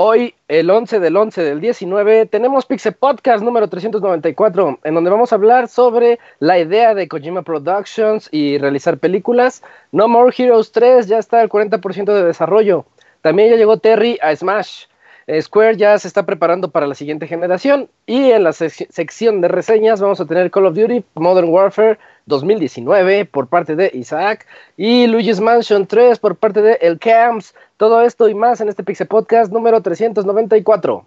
[0.00, 5.32] Hoy, el 11 del 11 del 19, tenemos Pixel Podcast número 394, en donde vamos
[5.32, 9.64] a hablar sobre la idea de Kojima Productions y realizar películas.
[9.90, 12.84] No More Heroes 3 ya está al 40% de desarrollo.
[13.22, 14.84] También ya llegó Terry a Smash.
[15.40, 17.88] Square ya se está preparando para la siguiente generación.
[18.06, 23.26] Y en la sección de reseñas vamos a tener Call of Duty Modern Warfare 2019
[23.26, 24.46] por parte de Isaac
[24.76, 27.54] y Luigi's Mansion 3 por parte de El Camps.
[27.76, 31.06] Todo esto y más en este Pixel Podcast número 394.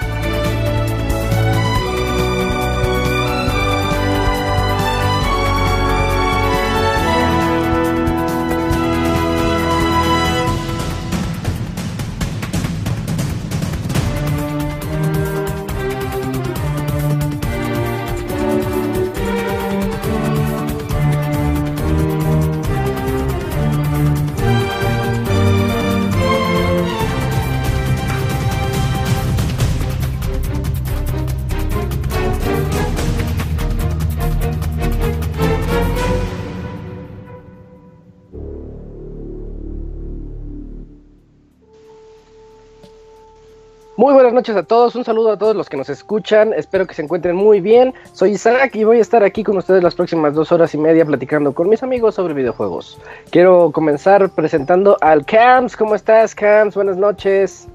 [44.31, 47.01] Buenas noches a todos, un saludo a todos los que nos escuchan, espero que se
[47.01, 47.93] encuentren muy bien.
[48.13, 51.05] Soy Isaac y voy a estar aquí con ustedes las próximas dos horas y media
[51.05, 52.97] platicando con mis amigos sobre videojuegos.
[53.29, 56.75] Quiero comenzar presentando al Cams, ¿cómo estás Cams?
[56.75, 57.67] Buenas noches.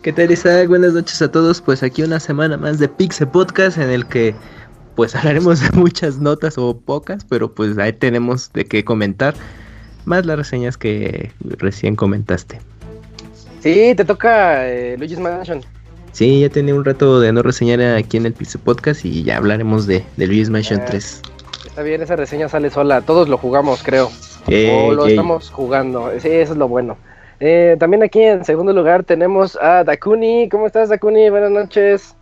[0.00, 0.68] ¿Qué tal Isaac?
[0.68, 4.34] Buenas noches a todos, pues aquí una semana más de Pixel Podcast en el que
[4.94, 9.34] pues hablaremos de muchas notas o pocas, pero pues ahí tenemos de qué comentar,
[10.06, 12.58] más las reseñas que recién comentaste.
[13.60, 15.62] Sí, te toca eh, Luigi's Mansion.
[16.12, 19.36] Sí, ya tenía un rato de no reseñar aquí en el Pixel Podcast y ya
[19.36, 21.22] hablaremos de, de Luigi's Mansion 3.
[21.66, 23.00] Está bien, esa reseña sale sola.
[23.02, 24.10] Todos lo jugamos, creo.
[24.46, 26.10] o lo estamos jugando.
[26.18, 26.96] Sí, eso es lo bueno.
[27.38, 30.48] Eh, también aquí en segundo lugar tenemos a Dakuni.
[30.48, 31.30] ¿Cómo estás, Dakuni?
[31.30, 32.14] Buenas noches.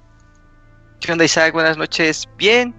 [1.00, 1.52] ¿Qué onda, Isaac?
[1.52, 2.28] Buenas noches.
[2.36, 2.74] Bien.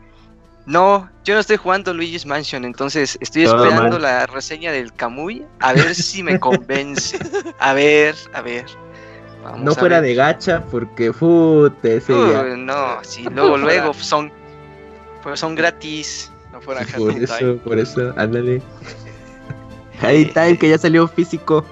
[0.65, 5.73] No, yo no estoy jugando Luigi's Mansion, entonces estoy esperando la reseña del Kamui a
[5.73, 7.17] ver si me convence.
[7.59, 8.65] A ver, a ver.
[9.57, 14.31] No fuera de gacha porque fute ese No, sí, luego luego son
[15.23, 18.61] pues son gratis, no fuera Por eso, por eso, ándale.
[20.01, 21.65] Ahí Time que ya salió físico.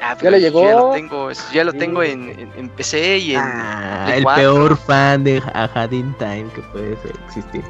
[0.00, 0.62] Ah, ya le llegó.
[0.62, 3.40] Ya lo tengo, ya lo tengo en, en, PC y en.
[3.42, 5.42] Ah, el peor fan de
[5.74, 7.62] Hadin Time que puede existir.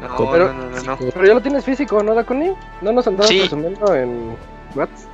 [0.00, 2.54] No, pero, no, no, no, Pero ya lo tienes físico, ¿no, Dakuni?
[2.80, 3.48] ¿No nos andabas sí.
[3.52, 4.36] en
[4.74, 5.06] Whats?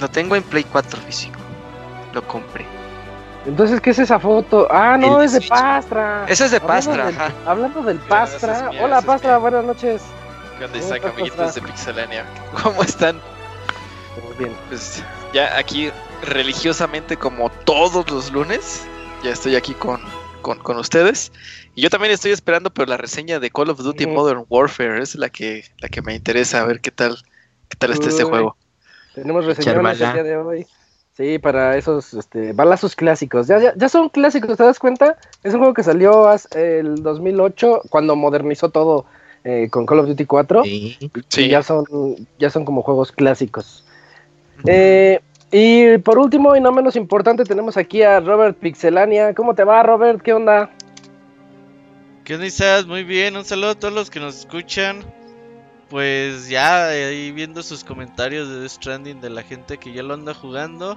[0.00, 1.38] Lo tengo en Play 4 físico.
[2.14, 2.66] Lo compré.
[3.46, 4.66] Entonces, ¿qué es esa foto?
[4.70, 6.24] Ah, no, es de Pastra.
[6.28, 8.70] Esa es de Pastra, hablando Del, hablando del Pastra.
[8.80, 10.02] Hola, Pastra, buenas noches.
[10.58, 12.26] ¿Qué onda, Isaac, amiguitos de Pixelania?
[12.62, 13.20] ¿Cómo están?
[14.38, 14.54] bien.
[14.68, 15.02] Pues
[15.32, 15.90] ya aquí
[16.22, 18.86] religiosamente como todos los lunes,
[19.22, 20.00] ya estoy aquí con,
[20.42, 21.32] con, ustedes.
[21.74, 25.14] Y yo también estoy esperando pero la reseña de Call of Duty Modern Warfare, es
[25.14, 27.18] la que, la que me interesa, a ver qué tal,
[27.68, 28.56] qué tal está este juego.
[29.22, 30.66] Tenemos reseñas el día de hoy.
[31.16, 33.46] Sí, para esos este, balazos clásicos.
[33.46, 35.18] Ya, ya, ya, son clásicos, ¿te das cuenta?
[35.42, 39.04] Es un juego que salió el 2008 cuando modernizó todo
[39.44, 40.64] eh, con Call of Duty 4.
[40.64, 40.96] Sí.
[41.36, 41.84] Y ya son,
[42.38, 43.84] ya son como juegos clásicos.
[44.66, 45.20] Eh,
[45.50, 49.34] y por último, y no menos importante, tenemos aquí a Robert Pixelania.
[49.34, 50.22] ¿Cómo te va, Robert?
[50.22, 50.70] ¿Qué onda?
[52.24, 52.86] ¿Qué onda, Isaac?
[52.86, 55.04] Muy bien, un saludo a todos los que nos escuchan.
[55.90, 60.14] Pues ya ahí viendo sus comentarios de The Stranding de la gente que ya lo
[60.14, 60.96] anda jugando.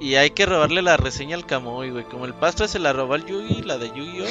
[0.00, 2.04] Y hay que robarle la reseña al Kamui, güey.
[2.04, 4.26] Como el Pastra se la robó al Yugi, la de Yu-Gi-Oh!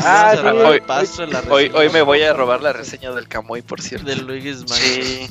[0.00, 0.34] ah,
[1.50, 4.06] hoy, hoy, me voy a robar la reseña del Kamui, por cierto.
[4.06, 5.28] Del Luigi's Sí.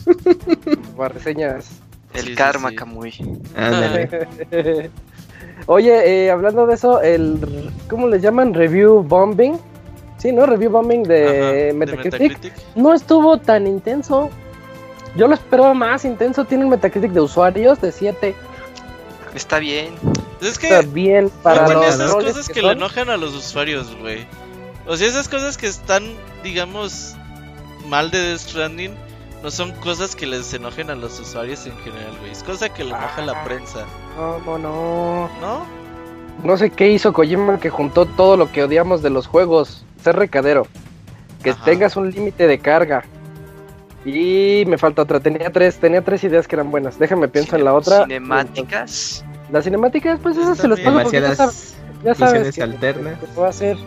[0.98, 1.70] reseñas.
[2.14, 3.14] El karma, Kamui.
[5.66, 8.54] Oye, eh, hablando de eso, el ¿cómo le llaman?
[8.54, 9.60] Review bombing.
[10.28, 10.46] Sí, ¿no?
[10.46, 14.30] Review bombing de, Metacritic, No estuvo tan intenso.
[15.16, 16.44] Yo lo esperaba más intenso.
[16.44, 18.36] Tiene un Metacritic de usuarios de 7.
[19.34, 19.96] Está bien.
[20.42, 24.28] Es que Está bien para no esas cosas que, le enojan a los usuarios, güey.
[24.86, 26.04] O sea, esas cosas que están,
[26.44, 27.16] digamos,
[27.86, 28.96] mal de Death Stranding
[29.42, 32.34] no son cosas que les enojen a los usuarios en general, güey.
[32.34, 33.86] Es cosa que le enoja a la prensa.
[34.18, 35.30] ¿Cómo no?
[35.40, 35.77] ¿No?
[36.44, 39.86] No sé qué hizo Kojima que juntó todo lo que odiamos de los juegos.
[40.02, 40.68] Ser recadero.
[41.44, 43.04] Que tengas un límite de carga.
[44.06, 45.20] Y me falta otra.
[45.20, 47.00] Tenía tres, tenía tres ideas que eran buenas.
[47.00, 48.04] Déjame pienso en la otra.
[48.04, 49.26] Cinemáticas.
[49.52, 53.20] Las cinemáticas, pues esas se las puedo Demasiadas ya sabes, ya alternas.
[53.20, 53.78] Que, va a hacer.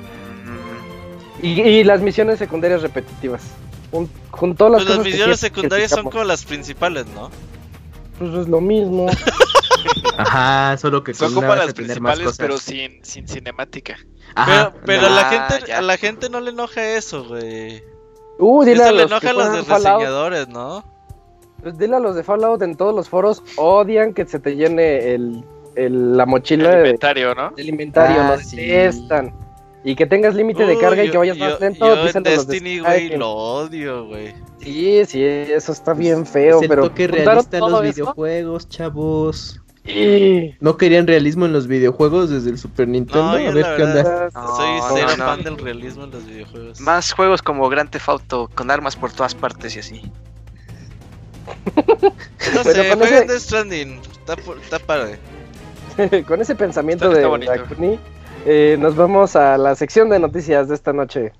[1.43, 3.43] Y, y, las misiones secundarias repetitivas.
[4.31, 7.31] Junto las pues las misiones secundarias son como las principales, ¿no?
[8.19, 9.07] Pues es lo mismo.
[10.17, 13.97] Ajá, solo que son como las principales, pero sin, sin cinemática.
[14.35, 17.83] Ajá, pero, pero a la gente, a la gente no le enoja eso, güey.
[18.39, 20.85] Uh, dile eso le enoja a los reseñadores, ¿no?
[21.63, 25.15] Pues dile a los de Fallout en todos los foros odian que se te llene
[25.15, 25.45] el,
[25.77, 27.53] el la mochila el inventario, ¿no?
[27.57, 29.35] El inventario, ah, lo detestan.
[29.83, 31.87] Y que tengas límite de carga y que vayas más lento.
[31.87, 34.35] Yo en Destiny, güey, lo odio, güey.
[34.61, 36.83] Sí, sí, eso está bien feo, es pero...
[36.83, 39.61] toque realista en los videojuegos, chavos.
[40.61, 43.31] No querían realismo en los videojuegos desde el Super Nintendo.
[43.31, 44.31] a ver qué onda.
[44.31, 46.81] soy cero fan del realismo en los videojuegos.
[46.81, 50.13] Más juegos como Grand Theft Auto con armas por todas partes y así.
[52.55, 53.41] no sé, jueguen ese...
[53.41, 54.01] Stranding.
[54.13, 55.19] Está, está padre.
[56.27, 57.99] con ese pensamiento de Dakuni,
[58.47, 61.33] eh, nos vamos a la sección de noticias de esta noche.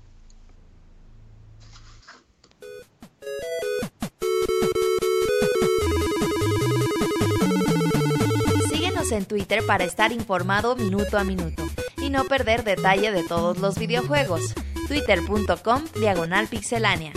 [9.11, 11.63] En Twitter para estar informado minuto a minuto
[11.97, 14.55] y no perder detalle de todos los videojuegos.
[14.87, 17.11] Twitter.com Diagonal Pixelánea.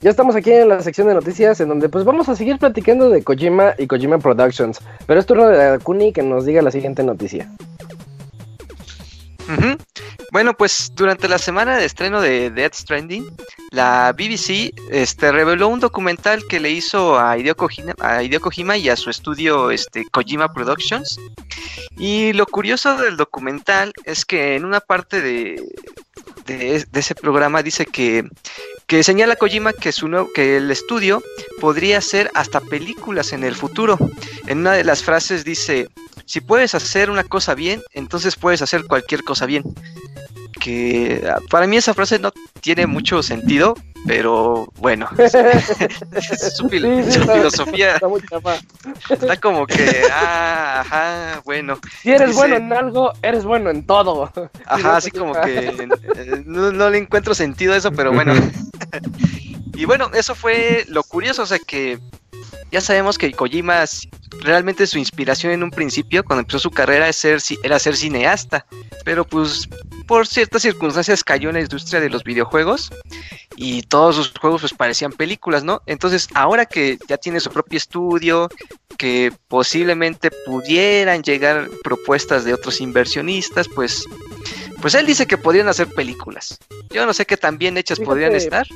[0.00, 3.10] Ya estamos aquí en la sección de noticias en donde pues vamos a seguir platicando
[3.10, 4.78] de Kojima y Kojima Productions.
[5.06, 7.50] Pero es turno de Akuni que nos diga la siguiente noticia.
[10.30, 13.26] Bueno, pues durante la semana de estreno de Death Stranding,
[13.70, 19.08] la BBC este, reveló un documental que le hizo a Hideo Kojima, y a su
[19.10, 21.18] estudio este, Kojima Productions.
[21.96, 25.62] Y lo curioso del documental es que en una parte de,
[26.46, 28.28] de, ese programa dice que,
[28.88, 29.92] que señala Kojima que,
[30.34, 31.22] que el estudio
[31.60, 33.98] podría hacer hasta películas en el futuro.
[34.46, 35.90] En una de las frases dice,
[36.24, 39.62] si puedes hacer una cosa bien, entonces puedes hacer cualquier cosa bien.
[40.60, 43.74] Que para mí esa frase no tiene mucho sentido,
[44.06, 45.08] pero bueno,
[46.56, 48.00] su, filosofía
[49.10, 51.78] está, como que, ah, ajá, bueno.
[52.02, 54.30] Si eres bueno en algo, eres bueno en todo.
[54.66, 58.34] Ajá, así como que eh, no, le encuentro sentido a eso, pero bueno.
[59.78, 62.00] y bueno, eso fue lo curioso, o sea que
[62.72, 63.84] ya sabemos que Kojima
[64.40, 68.66] realmente su inspiración en un principio, cuando empezó su carrera, ser, era ser cineasta,
[69.04, 69.68] pero pues
[70.08, 72.90] por ciertas circunstancias cayó en la industria de los videojuegos
[73.54, 75.80] y todos sus juegos pues parecían películas, ¿no?
[75.86, 78.48] Entonces ahora que ya tiene su propio estudio,
[78.98, 84.04] que posiblemente pudieran llegar propuestas de otros inversionistas, pues
[84.80, 86.58] pues él dice que podrían hacer películas.
[86.90, 88.66] Yo no sé qué tan bien hechas podrían estar.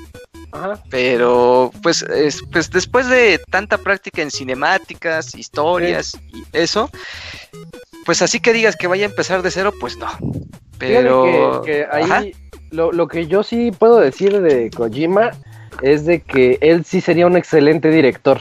[0.90, 2.04] Pero pues,
[2.52, 6.90] pues después de tanta práctica en cinemáticas, historias y eso,
[8.04, 10.08] pues así que digas que vaya a empezar de cero, pues no.
[10.78, 12.34] Pero que, ahí
[12.70, 15.30] lo, lo, que yo sí puedo decir de Kojima
[15.80, 18.40] es de que él sí sería un excelente director.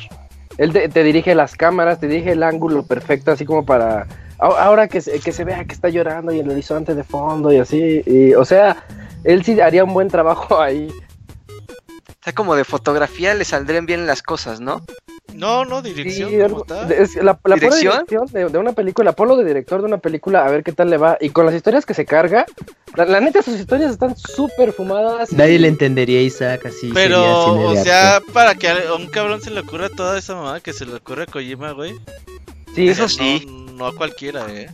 [0.57, 4.07] Él te, dirige las cámaras, te dirige el ángulo perfecto, así como para
[4.41, 7.57] ahora que se, que se vea que está llorando y el horizonte de fondo y
[7.57, 8.01] así.
[8.05, 8.85] Y, o sea,
[9.23, 10.89] él sí haría un buen trabajo ahí.
[10.89, 14.83] O sea, como de fotografía le saldrían bien las cosas, ¿no?
[15.33, 16.31] No, no, dirección.
[16.67, 18.05] la, la ¿Dirección?
[18.31, 21.17] de, una película, polo de director de una película, a ver qué tal le va.
[21.21, 22.45] Y con las historias que se carga,
[22.95, 25.31] la, neta, sus historias están súper fumadas.
[25.31, 26.91] Nadie le entendería Isaac así.
[26.93, 30.73] Pero, o sea, para que a un cabrón se le ocurra toda esa mamada que
[30.73, 31.95] se le ocurre a Kojima, güey.
[32.75, 33.45] Sí, eso sí.
[33.47, 34.69] No, a cualquiera, eh.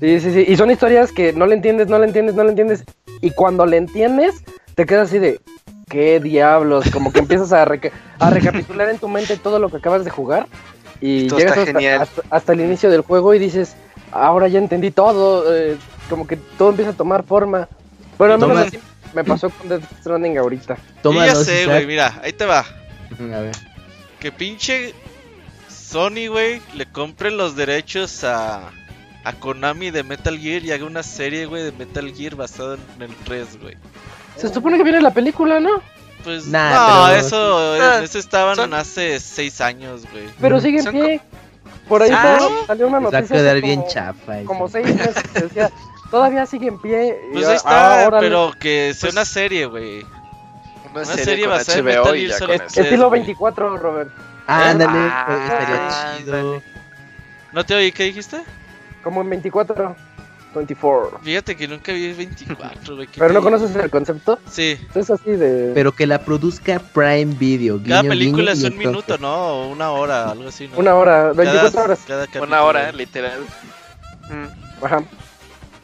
[0.00, 0.44] Sí, sí, sí.
[0.48, 2.84] Y son historias que no le entiendes, no le entiendes, no le entiendes.
[3.20, 4.42] Y cuando le entiendes,
[4.74, 5.40] te quedas así de,
[5.88, 10.04] qué diablos, como que empiezas a, a recapitular en tu mente todo lo que acabas
[10.04, 10.46] de jugar
[11.02, 13.74] y llegas hasta, el inicio del juego y dices,
[14.12, 15.76] ahora ya entendí todo, eh,
[16.08, 17.68] como que todo empieza a tomar forma.
[18.16, 18.38] Bueno,
[19.12, 20.78] me pasó con Death Stranding ahorita.
[21.02, 22.60] Toma, ya sé, güey, mira, ahí te va.
[22.60, 23.56] A ver.
[24.18, 24.94] Que pinche
[25.92, 28.70] Sony, güey, le compre los derechos a,
[29.24, 33.02] a Konami de Metal Gear y haga una serie, güey, de Metal Gear basada en
[33.02, 33.76] el 3, güey.
[34.36, 35.82] Se supone que viene la película, ¿no?
[36.24, 40.24] Pues no, eso, ah, eso estaban hace 6 años, güey.
[40.40, 41.20] Pero sigue en pie.
[41.86, 42.10] Por ahí
[42.66, 43.20] salió una noticia.
[43.20, 44.44] Va a quedar bien chafa.
[44.44, 45.70] Como 6 meses decía,
[46.10, 47.20] todavía sigue en pie.
[47.34, 50.06] Pues ahí está, pero que sea pues una serie, güey.
[50.94, 54.31] Una, serie, basada en Metal Gear Solid Estilo 24, Robert.
[54.46, 56.62] Ah, ándale, ah, estaría chido.
[57.52, 57.92] ¿No te oí?
[57.92, 58.42] ¿Qué dijiste?
[59.02, 59.96] Como en 24.
[60.54, 61.20] 24.
[61.20, 63.08] Fíjate que nunca vi 24, güey.
[63.16, 64.38] ¿Pero no conoces el concepto?
[64.50, 64.78] Sí.
[64.94, 65.72] Es así de...
[65.74, 67.80] Pero que la produzca Prime Video.
[67.86, 69.68] Cada película es un minuto, ¿no?
[69.68, 70.78] Una hora, algo así, ¿no?
[70.78, 72.00] Una hora, 24 horas.
[72.40, 73.40] Una hora, literal.
[74.28, 74.84] Mm.
[74.84, 75.02] Ajá.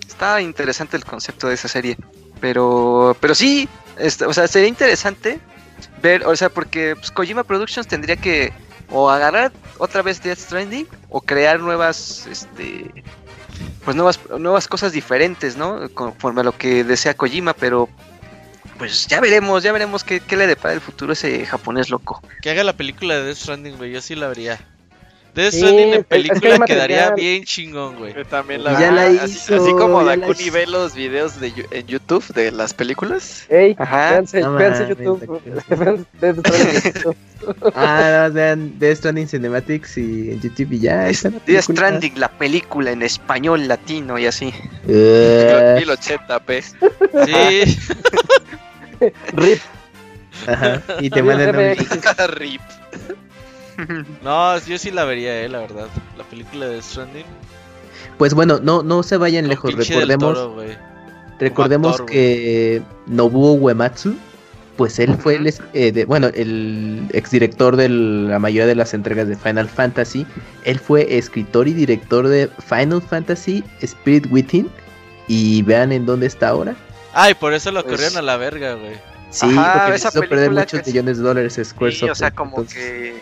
[0.07, 1.97] Está interesante el concepto de esa serie.
[2.41, 5.41] Pero, pero sí, este, o sea, sería interesante
[6.01, 8.53] ver, o sea, porque pues, Kojima Productions tendría que
[8.91, 13.05] o agarrar otra vez Death Stranding o crear nuevas, este,
[13.85, 15.89] pues nuevas, nuevas cosas diferentes, ¿no?
[15.91, 17.89] Conforme a lo que desea Kojima, pero
[18.79, 22.23] pues ya veremos, ya veremos qué, qué le depara el futuro ese japonés loco.
[22.41, 24.59] Que haga la película de Death Stranding, güey, yo sí la vería.
[25.35, 28.15] Death Stranding en película quedaría bien chingón, güey.
[28.25, 32.51] también la, ya la hizo, así, como Dakuni ve los videos de, en YouTube de
[32.51, 33.47] las películas.
[33.49, 34.21] Ey, Ajá.
[34.21, 35.41] Véanse, YouTube.
[37.75, 41.05] ah, no, vean Death Stranding Cinematics y en YouTube y ya.
[41.05, 44.53] Death Stranding, la película en español, latino y así.
[44.87, 44.93] Uh.
[44.93, 45.85] Eh.
[45.87, 46.63] 1080p.
[47.27, 47.79] Sí.
[49.33, 49.61] Rip.
[50.47, 50.83] Ajá.
[51.01, 51.77] Y te mandan un
[52.35, 52.61] Rip.
[54.23, 55.89] no, yo sí la vería, eh, la verdad.
[56.17, 57.25] La película de Stranding.
[58.17, 59.75] Pues bueno, no, no se vayan lejos.
[59.75, 60.39] Recordemos,
[61.39, 64.17] recordemos que Nobuo Uematsu,
[64.77, 69.37] pues él fue el, eh, bueno, el exdirector de la mayoría de las entregas de
[69.37, 70.27] Final Fantasy.
[70.65, 74.69] Él fue escritor y director de Final Fantasy Spirit Within.
[75.29, 76.75] Y vean en dónde está ahora.
[77.13, 78.95] Ay, por eso lo pues corrieron a la verga, güey.
[79.31, 82.13] Sí, porque hizo perder muchos millones de dólares Squaresoft.
[82.13, 83.21] o sea, como que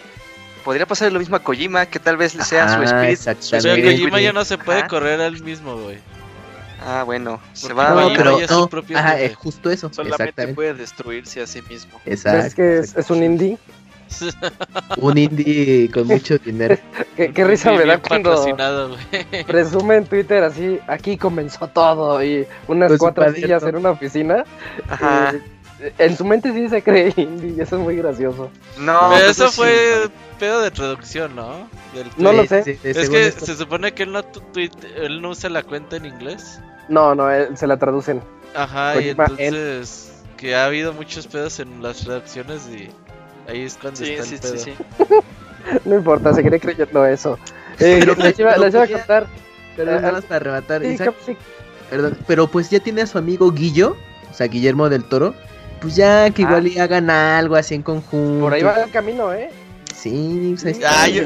[0.66, 3.40] podría pasar lo mismo a Kojima, que tal vez le sea su espíritu.
[3.52, 5.99] Pero Kojima ya no se puede correr al mismo, güey.
[6.85, 9.92] Ah, bueno, se va no, pero no, su propio ajá, es justo eso.
[9.92, 12.00] Solamente puede destruirse a sí mismo.
[12.04, 12.46] Exacto.
[12.46, 13.58] Es que es, un indie.
[14.96, 16.76] un indie con mucho dinero.
[17.16, 18.44] ¿Qué, risa me da cuando
[19.46, 24.44] presume en Twitter así, aquí comenzó todo y unas pues cuatro sillas en una oficina.
[24.88, 25.32] Ajá.
[25.99, 28.50] en su mente sí se cree indie y eso es muy gracioso.
[28.78, 31.69] No, pero pues eso fue pedo de traducción, ¿no?
[32.16, 32.78] no lo sé.
[32.83, 34.23] es que se supone que él no,
[34.97, 36.61] él no usa la cuenta en inglés.
[36.88, 38.23] No, no, se la traducen.
[38.55, 42.88] Ajá, y entonces que ha habido muchos pedos en las traducciones y
[43.50, 44.57] ahí es cuando está el pedo.
[44.59, 44.75] Sí,
[45.85, 47.38] no importa, seguiré creyendo eso.
[47.78, 49.26] Eh, pero les iba, les iba a contar.
[49.76, 50.83] Perdón, nada más para rematar.
[51.90, 53.97] Perdón, pero pues ya tiene a su amigo Guillo,
[54.31, 55.35] o sea, Guillermo del Toro.
[55.81, 56.85] Pues ya que igual ah.
[56.85, 58.45] hagan algo así en conjunto.
[58.45, 59.50] Por ahí va el camino, ¿eh?
[60.11, 61.25] Sí, ah, yo,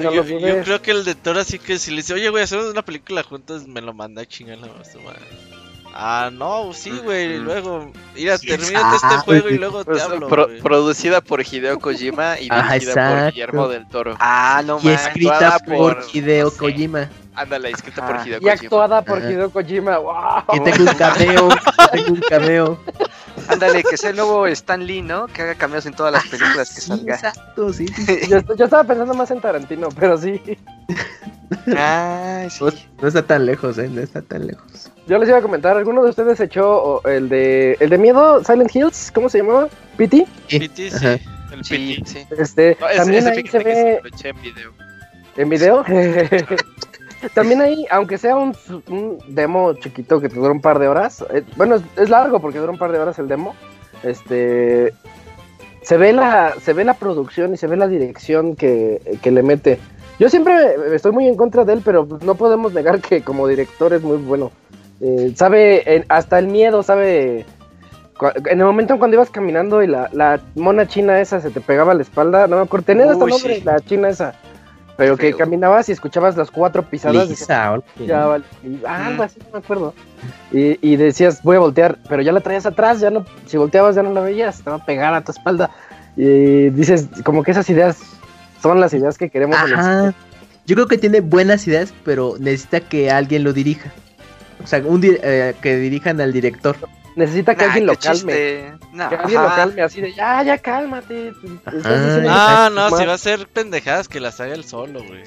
[0.64, 3.22] creo que el de Toro así que si le dice, oye, güey, hacemos una película
[3.22, 5.20] juntos, me lo manda a chingar la madre.
[5.92, 10.28] Ah, no, sí, güey, luego, mira, termínate este juego y luego te pues, hablo.
[10.62, 14.16] producida por Hideo Kojima y dirigida por Guillermo del Toro.
[14.20, 17.10] Ah, no Y escrita por, Hideo Kojima.
[17.34, 18.50] Ándale, escrita por Hideo Kojima.
[18.50, 20.44] Y actuada por Hideo Kojima, wow.
[20.52, 21.48] Que tengo un cameo,
[21.92, 22.80] tengo un cameo.
[23.50, 25.26] Ándale, que sea el nuevo Stan Lee, ¿no?
[25.26, 27.14] Que haga cameos en todas las películas que salga.
[27.14, 27.86] Exacto, sí.
[28.28, 30.40] yo, estaba pensando más en Tarantino, pero sí.
[31.76, 32.64] Ah, sí.
[33.00, 33.88] No, está tan lejos, ¿eh?
[33.88, 34.90] No está tan lejos.
[35.06, 38.74] Yo les iba a comentar, ¿alguno de ustedes echó el de el de miedo, Silent
[38.74, 39.10] Hills?
[39.12, 39.68] ¿Cómo se llamaba?
[39.96, 40.24] ¿Pity?
[40.48, 41.06] Pity, sí.
[41.06, 42.26] El Pity, sí.
[42.38, 44.00] Este, también ahí se ve...
[44.22, 44.72] en video.
[45.36, 45.84] ¿En video?
[47.34, 48.54] También ahí, aunque sea un,
[49.28, 52.72] demo chiquito que te dura un par de horas, eh, bueno, es, largo porque dura
[52.72, 53.54] un par de horas el demo,
[54.02, 54.94] este,
[55.82, 59.78] se ve la, se ve la producción y se ve la dirección que, le mete.
[60.18, 60.54] Yo siempre
[60.94, 64.16] estoy muy en contra de él, pero no podemos negar que como director es muy
[64.16, 64.50] bueno.
[65.00, 67.44] Eh, sabe, hasta el miedo, sabe...
[68.44, 71.92] En el momento cuando ibas caminando y la, la mona china esa se te pegaba
[71.92, 74.34] a la espalda, no me acuerdo, tenés hasta nombre, la china esa.
[75.00, 77.26] Pero que caminabas y escuchabas las cuatro pisadas.
[77.26, 78.34] Lisa, ya,
[78.86, 79.94] ah, algo así, no me acuerdo.
[80.52, 83.96] Y, y, decías, voy a voltear, pero ya la traías atrás, ya no, si volteabas
[83.96, 85.70] ya no la veías, estaba pegada a tu espalda.
[86.18, 87.96] Y dices, como que esas ideas
[88.60, 89.56] son las ideas que queremos.
[90.66, 93.90] Yo creo que tiene buenas ideas, pero necesita que alguien lo dirija.
[94.62, 96.76] O sea, un, eh, que dirijan al director.
[97.16, 98.32] Necesita que alguien lo calme.
[98.32, 101.32] que alguien lo calme así de, ya, ya cálmate.
[102.28, 105.22] Ah, no, si va a ser pendejadas que las haga él solo, güey.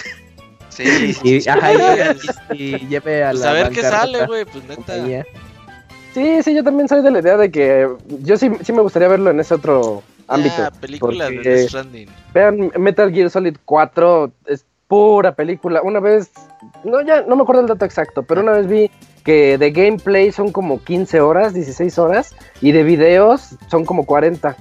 [0.70, 1.72] Sí, y, ajá,
[2.54, 3.50] y, lleve a pues la.
[3.50, 4.96] a ver qué sale, güey, pues neta.
[6.14, 7.88] Sí, sí, yo también soy de la idea de que
[8.20, 10.56] yo sí, sí me gustaría verlo en ese otro ámbito.
[10.60, 12.10] Ah, película de Stranding.
[12.34, 15.82] Vean Metal Gear Solid 4, es pura película.
[15.82, 16.32] Una vez,
[16.84, 18.92] no ya no me acuerdo el dato exacto, pero una vez vi
[19.24, 24.56] que de gameplay son como 15 horas, 16 horas, y de videos son como 40.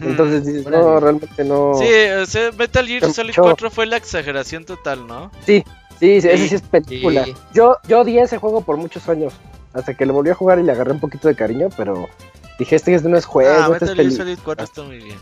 [0.00, 1.74] Entonces dices, no, realmente no.
[1.74, 1.88] Sí,
[2.20, 5.30] o sea, Metal Gear Solid 4 fue la exageración total, ¿no?
[5.46, 5.64] Sí,
[6.00, 7.26] sí, sí, ese sí es película.
[7.52, 9.34] Yo, yo odié ese juego por muchos años,
[9.72, 12.08] hasta que lo volví a jugar y le agarré un poquito de cariño, pero
[12.58, 13.50] dije, este no es juego.
[13.52, 15.18] Ah, este Metal Gear Solid 4 está muy bien.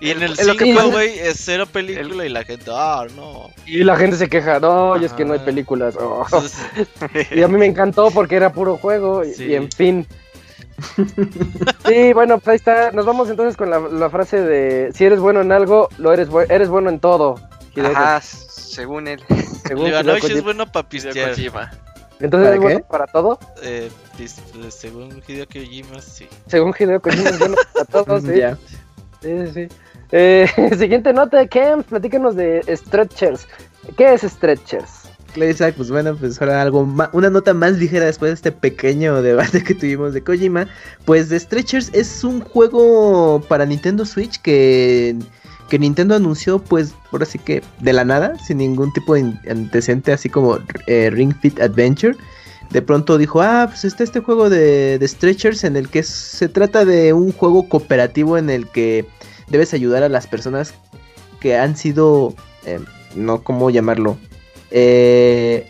[0.00, 3.50] Y en el 5, güey, es cero película y la gente, ah, no.
[3.64, 5.96] Y la gente se queja, no, y es que no hay películas.
[5.98, 6.26] Oh.
[7.30, 10.06] y a mí me encantó porque era puro juego y en fin.
[11.86, 12.90] sí, bueno, pues ahí está.
[12.92, 16.68] Nos vamos entonces con la, frase de si eres bueno en algo, lo eres, eres
[16.68, 17.40] bueno en todo.
[17.82, 19.22] Ajá, según él.
[19.66, 21.34] Según es bueno para pistear.
[22.20, 23.38] Entonces es bueno para todo.
[23.62, 23.90] Eh,
[24.70, 26.28] según Hideo Kojima, sí.
[26.46, 28.40] Según Hideo Kojima es bueno para todo, sí.
[29.20, 29.68] Sí, sí.
[30.16, 30.46] Eh,
[30.78, 33.48] siguiente nota Camps, platícanos de Stretchers.
[33.96, 35.08] ¿Qué es Stretchers?
[35.34, 39.64] Isaac, pues bueno, pues ahora algo una nota más ligera después de este pequeño debate
[39.64, 40.68] que tuvimos de Kojima.
[41.04, 45.16] Pues Stretchers es un juego para Nintendo Switch que,
[45.68, 50.12] que Nintendo anunció, pues por así que de la nada, sin ningún tipo de antecedente,
[50.12, 52.16] así como eh, Ring Fit Adventure.
[52.70, 56.84] De pronto dijo, ah, pues está este juego de Stretchers en el que se trata
[56.84, 59.06] de un juego cooperativo en el que
[59.48, 60.74] debes ayudar a las personas
[61.40, 62.80] que han sido, eh,
[63.14, 64.16] no cómo llamarlo,
[64.70, 65.68] eh,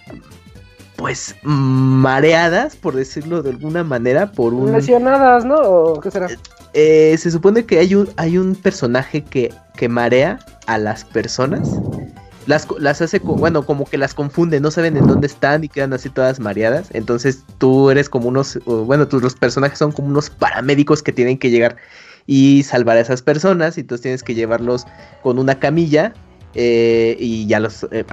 [0.96, 4.72] pues mareadas, por decirlo de alguna manera, por un...
[4.72, 6.00] Lesionadas, ¿no?
[6.00, 6.28] qué será?
[6.72, 11.68] Eh, se supone que hay un, hay un personaje que, que marea a las personas.
[12.46, 15.92] Las, las hace, bueno, como que las confunde, no saben en dónde están y quedan
[15.92, 16.88] así todas mareadas.
[16.92, 21.38] Entonces tú eres como unos, bueno, tus los personajes son como unos paramédicos que tienen
[21.38, 21.76] que llegar
[22.26, 23.76] y salvar a esas personas.
[23.76, 24.86] Y entonces tienes que llevarlos
[25.22, 26.12] con una camilla
[26.54, 28.04] eh, y ya los eh,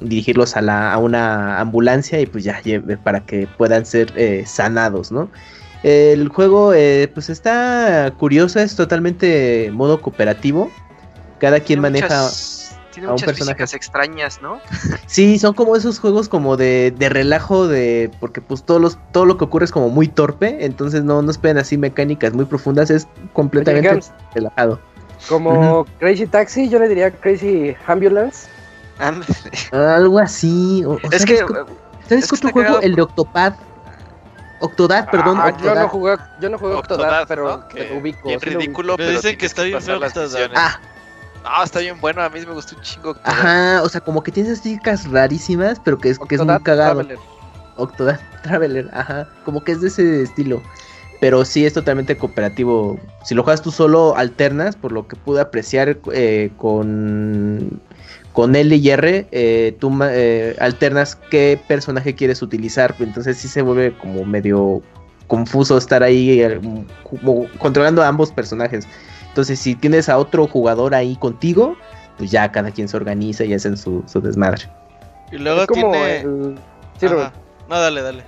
[0.00, 2.60] dirigirlos a, la, a, una ambulancia y pues ya
[3.04, 5.30] para que puedan ser eh, sanados, ¿no?
[5.82, 6.72] El juego
[7.14, 10.70] pues está curioso, es totalmente modo cooperativo.
[11.38, 12.28] Cada quien maneja
[13.00, 14.60] tiene un personaje extrañas, ¿no?
[15.06, 19.24] Sí, son como esos juegos como de, de relajo de porque pues todo los todo
[19.24, 22.90] lo que ocurre es como muy torpe, entonces no no esperen así mecánicas muy profundas,
[22.90, 24.00] es completamente
[24.34, 24.80] relajado.
[25.28, 28.48] Como Crazy Taxi, yo le diría Crazy Ambulance.
[29.72, 30.84] Algo así.
[31.10, 31.38] es que.
[32.08, 32.80] ¿Sabes qué otro juego?
[32.80, 33.54] El de Octopad.
[34.60, 35.38] Octodad, ah, perdón.
[35.62, 38.28] Yo no jugué, yo no jugué Octodad, pero te ubico.
[38.28, 40.50] Bien ridículo, pero, dicen que está bien feo Octodad.
[40.54, 40.78] Ah.
[41.44, 43.10] No, está bien bueno, a mí me gustó un chingo.
[43.10, 43.32] Octodad.
[43.32, 46.94] Ajá, o sea, como que tienes chicas rarísimas, pero que es, que es muy cagado.
[46.96, 47.18] Traveler.
[47.76, 49.28] Octodad Traveler, ajá.
[49.44, 50.62] Como que es de ese estilo.
[51.20, 52.98] Pero sí es totalmente cooperativo.
[53.24, 57.80] Si lo juegas tú solo, alternas, por lo que pude apreciar eh, con,
[58.32, 62.94] con L y R, eh, tú eh, alternas qué personaje quieres utilizar.
[62.98, 64.82] Entonces sí se vuelve como medio
[65.26, 66.42] confuso estar ahí
[67.58, 68.86] controlando a ambos personajes.
[69.30, 71.76] Entonces si tienes a otro jugador ahí contigo,
[72.18, 74.68] pues ya cada quien se organiza y hacen su, su desmadre.
[75.32, 76.24] Y luego tiene...
[76.24, 78.24] No, dale, dale.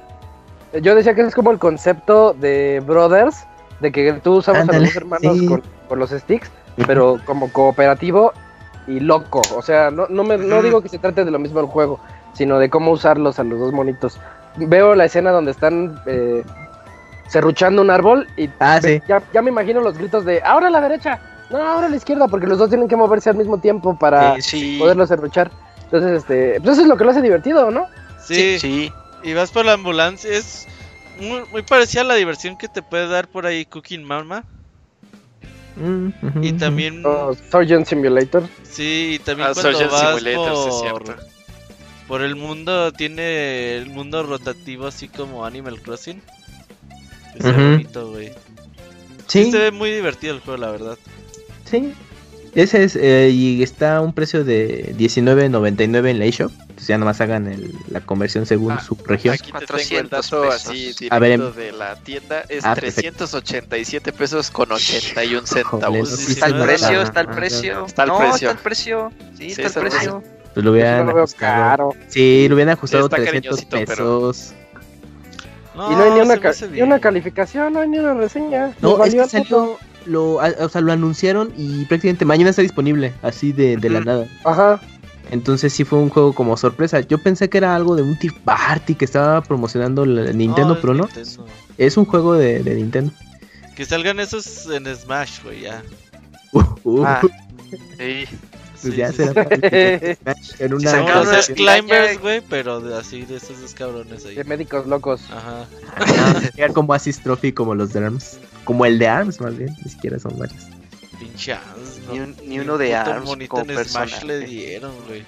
[0.80, 3.44] Yo decía que es como el concepto de Brothers,
[3.80, 6.50] de que tú usabas a los hermanos con, los sticks,
[6.86, 8.32] pero como cooperativo
[8.86, 9.42] y loco.
[9.54, 12.00] O sea, no, no, me, no digo que se trate de lo mismo el juego,
[12.32, 14.18] sino de cómo usarlos a los dos monitos.
[14.56, 16.44] Veo la escena donde están eh,
[17.28, 21.20] serruchando un árbol y ah, ya, me imagino los gritos de ahora a la derecha,
[21.50, 24.36] no, ahora a la izquierda, porque los dos tienen que moverse al mismo tiempo para
[24.78, 25.50] poderlos serruchar.
[25.84, 27.86] Entonces, este, pues eso es lo que lo hace divertido, ¿no?
[28.18, 28.90] Sí, sí
[29.22, 30.30] y vas por la ambulancia.
[30.30, 30.66] Es
[31.20, 34.44] muy, muy parecida a la diversión que te puede dar por ahí Cooking Mama.
[35.76, 36.10] Mm,
[36.42, 37.02] y también.
[37.04, 38.48] Oh, Surgeon Simulator.
[38.62, 40.22] Sí, y también ah, cuando vas
[40.92, 41.16] por,
[42.08, 46.20] por el mundo, tiene el mundo rotativo así como Animal Crossing.
[47.34, 48.32] Es bonito, güey.
[49.26, 49.50] Sí.
[49.50, 50.98] Se ve muy divertido el juego, la verdad.
[51.64, 51.94] Sí,
[52.54, 56.52] ese es, eh, y está a un precio de 19.99 en la eShop.
[56.60, 59.34] Entonces ya nomás hagan el, la conversión según ah, su región.
[59.34, 62.44] Aquí te tengo el dato así a ver, de la tienda.
[62.50, 66.28] Es 387 ah, pesos con 81 centavos.
[66.28, 67.86] está el precio, está el precio.
[67.86, 68.34] Está el no, precio.
[68.34, 69.12] está el precio.
[69.38, 70.22] Sí, está, el precio.
[70.52, 71.94] Pues lo hubieran ajustado.
[72.08, 74.52] Sí, lo hubieran ajustado 300 pesos.
[75.74, 76.36] Y no hay ni una,
[76.70, 78.74] ni una, calificación, no hay ni una reseña.
[78.80, 83.52] No, es que salió, lo, o sea, lo anunciaron y prácticamente mañana está disponible, así
[83.52, 84.26] de, de la nada.
[84.44, 84.80] Ajá.
[85.30, 87.00] Entonces sí fue un juego como sorpresa.
[87.00, 90.92] Yo pensé que era algo de un Tea Party que estaba promocionando el Nintendo, pero
[90.92, 91.08] no.
[91.78, 93.12] Es un juego de, de, Nintendo.
[93.74, 95.82] Que salgan esos en Smash, güey, ya.
[96.54, 97.04] Uh, uh.
[97.06, 97.22] Ah,
[97.98, 98.26] sí.
[98.82, 99.46] Pues ya será
[100.58, 104.34] en una Son los climbers, güey, pero de, así de esos dos cabrones ahí.
[104.34, 105.22] De médicos locos.
[105.30, 105.66] Ajá.
[106.74, 108.38] como Assist Trophy como los de ARMS.
[108.64, 109.74] Como el de ARMS, más bien.
[109.84, 110.64] Ni siquiera son varios.
[111.18, 111.56] Pinche
[112.44, 115.24] ni, uno de ARMS como Smash le dieron, güey.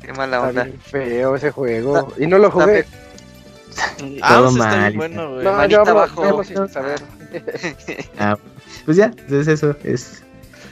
[0.00, 0.68] Qué mala onda.
[0.82, 2.12] feo ese juego.
[2.18, 2.86] y no lo jugué.
[4.28, 4.94] Todo mal.
[4.94, 5.44] Bueno, güey.
[5.44, 6.44] No, yo abajo.
[6.44, 7.00] sin saber.
[8.18, 8.38] ah,
[8.84, 10.22] pues ya, entonces eso es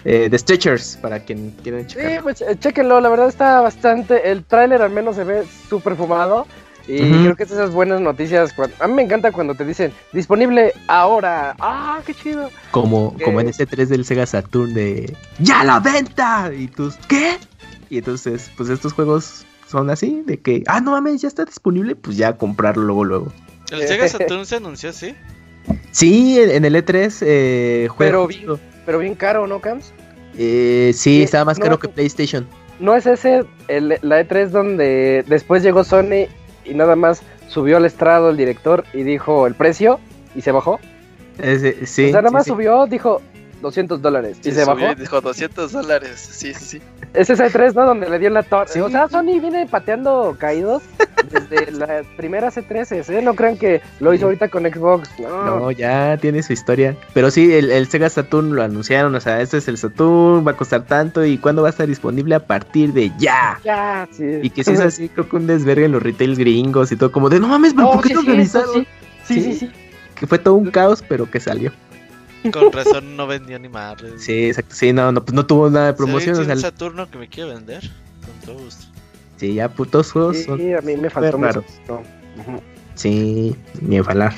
[0.04, 2.10] eh, The Stretchers, para quien quieran checar.
[2.10, 4.30] Sí, pues eh, chequenlo, la verdad está bastante.
[4.30, 6.46] El tráiler al menos se ve súper fumado.
[6.88, 8.54] Y creo que es esas buenas noticias.
[8.80, 11.54] a mí me encanta cuando te dicen disponible ahora.
[11.60, 12.50] ¡Ah, qué chido!
[12.70, 16.50] Como, como en ese 3 del Sega Saturn de ¡Ya la venta!
[16.56, 17.36] Y tú, ¿qué?
[17.90, 21.94] Y entonces, pues estos juegos son así: de que, ah, no mames, ya está disponible,
[21.94, 23.32] pues ya comprarlo luego, luego.
[23.70, 25.14] ¿El Sega Saturn se anunció así?
[25.90, 28.58] Sí, en el E3 eh, Pero bien,
[28.88, 29.92] pero bien caro, ¿no, Cams?
[30.38, 32.48] Eh, sí, estaba más caro que PlayStation.
[32.80, 36.26] ¿No es ese el, la E3 donde después llegó Sony
[36.64, 40.00] y nada más subió al estrado el director y dijo el precio
[40.34, 40.80] y se bajó?
[41.84, 42.06] sí.
[42.06, 43.20] O sea, nada más subió, dijo
[43.60, 44.94] 200 dólares y se bajó.
[44.94, 46.80] Dijo 200 dólares, sí, sí.
[47.14, 47.86] Es ese E3, ¿no?
[47.86, 48.80] Donde le dio la torre.
[48.80, 50.82] O sea, Sony viene pateando caídos
[51.30, 53.22] desde las primeras E3, ¿eh?
[53.22, 55.08] No crean que lo hizo ahorita con Xbox.
[55.18, 56.96] No, ya tiene su historia.
[57.14, 59.14] Pero sí, el, Sega Saturn lo anunciaron.
[59.14, 61.24] O sea, este es el Saturn, va a costar tanto.
[61.24, 62.34] ¿Y cuándo va a estar disponible?
[62.34, 63.58] A partir de ya.
[63.64, 64.40] Ya, sí.
[64.42, 67.10] Y que si es así, creo que un desvergue en los retails gringos y todo.
[67.10, 68.86] Como de, no mames, pero ¿por qué no organizaron?
[69.24, 69.70] Sí, sí, sí,
[70.14, 71.72] Que fue todo un caos, pero que salió.
[72.52, 74.18] Con razón no vendió ni madre.
[74.18, 74.74] Sí, exacto.
[74.74, 76.36] Sí, no, no, pues no tuvo nada de promoción.
[76.36, 77.82] Sí, o sea, el Saturno que me quiere vender.
[78.24, 78.86] Con todo gusto.
[79.36, 80.36] Sí, ya putos juegos.
[80.36, 81.64] Sí, a mí me faltó raro.
[82.94, 84.34] Sí, ni falar.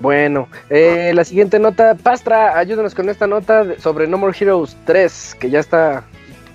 [0.00, 5.36] Bueno, eh, la siguiente nota, Pastra, ayúdanos con esta nota sobre No More Heroes 3,
[5.40, 6.04] que ya está,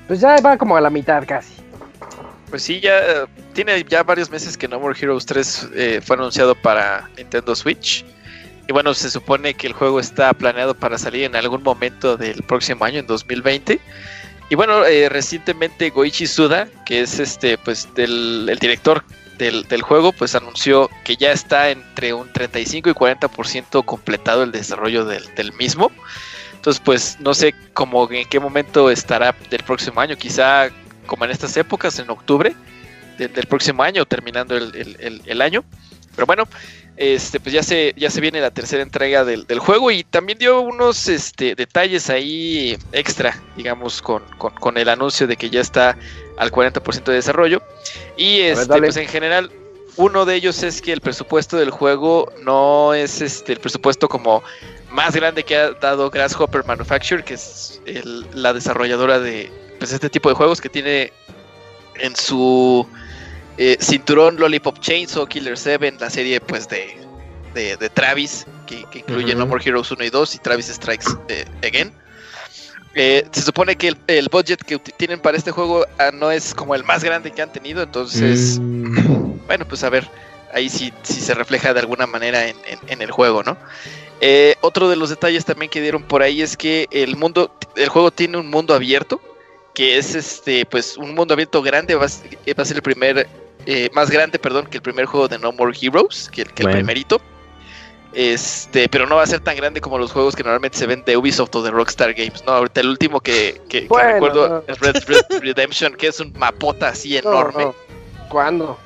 [0.07, 1.53] pues ya va como a la mitad casi.
[2.49, 6.53] Pues sí, ya tiene ya varios meses que No More Heroes 3 eh, fue anunciado
[6.53, 8.05] para Nintendo Switch.
[8.71, 12.41] Y bueno, se supone que el juego está planeado para salir en algún momento del
[12.41, 13.81] próximo año, en 2020.
[14.49, 19.03] Y bueno, eh, recientemente Goichi Suda, que es este, pues, del, el director
[19.37, 25.03] del, juego, pues anunció que ya está entre un 35 y 40% completado el desarrollo
[25.03, 25.91] del, mismo.
[26.53, 30.69] Entonces, pues no sé cómo en qué momento estará del próximo año, quizá
[31.07, 32.55] como en estas épocas, en octubre
[33.17, 35.65] del próximo año, terminando el, el año.
[36.15, 36.47] Pero bueno,
[36.97, 40.61] este, pues ya se, ya se viene la tercera entrega del, juego y también dio
[40.61, 44.23] unos este, detalles ahí extra, digamos, con,
[44.77, 45.97] el anuncio de que ya está
[46.37, 47.61] al 40% de desarrollo.
[48.17, 49.51] Y este, pues en general,
[49.97, 54.43] uno de ellos es que el presupuesto del juego no es este, el presupuesto como
[54.89, 57.81] más grande que ha dado Grasshopper Manufacture, que es
[58.33, 61.11] la desarrolladora de pues, este tipo de juegos que tiene
[61.95, 62.87] en su
[63.57, 66.97] eh, Cinturón, Lollipop Chainsaw, Killer 7, la serie pues de,
[67.53, 71.93] de, Travis, que, incluye No More Heroes 1 y 2 y Travis Strikes eh, Again.
[72.93, 76.75] Eh, se supone que el, budget que tienen para este juego ah, no es como
[76.75, 79.45] el más grande que han tenido, entonces, mm.
[79.47, 80.09] bueno, pues a ver,
[80.53, 83.57] ahí sí, sí se refleja de alguna manera en, en, el juego, ¿no?
[84.61, 88.11] otro de los detalles también que dieron por ahí es que el mundo, el juego
[88.11, 89.19] tiene un mundo abierto,
[89.73, 93.27] que es este, pues un mundo abierto grande, va a, va a ser el primer
[93.65, 97.21] eh, más grande, perdón, que el primer juego de No More Heroes, que, el primerito.
[98.13, 101.03] Este, pero no va a ser tan grande como los juegos que normalmente se ven
[101.05, 102.53] de Ubisoft o de Rockstar Games, ¿no?
[102.53, 107.71] Ahorita el último que, recuerdo es Red Redemption, que es un mapota así enorme.
[108.27, 108.77] ¿Cuándo?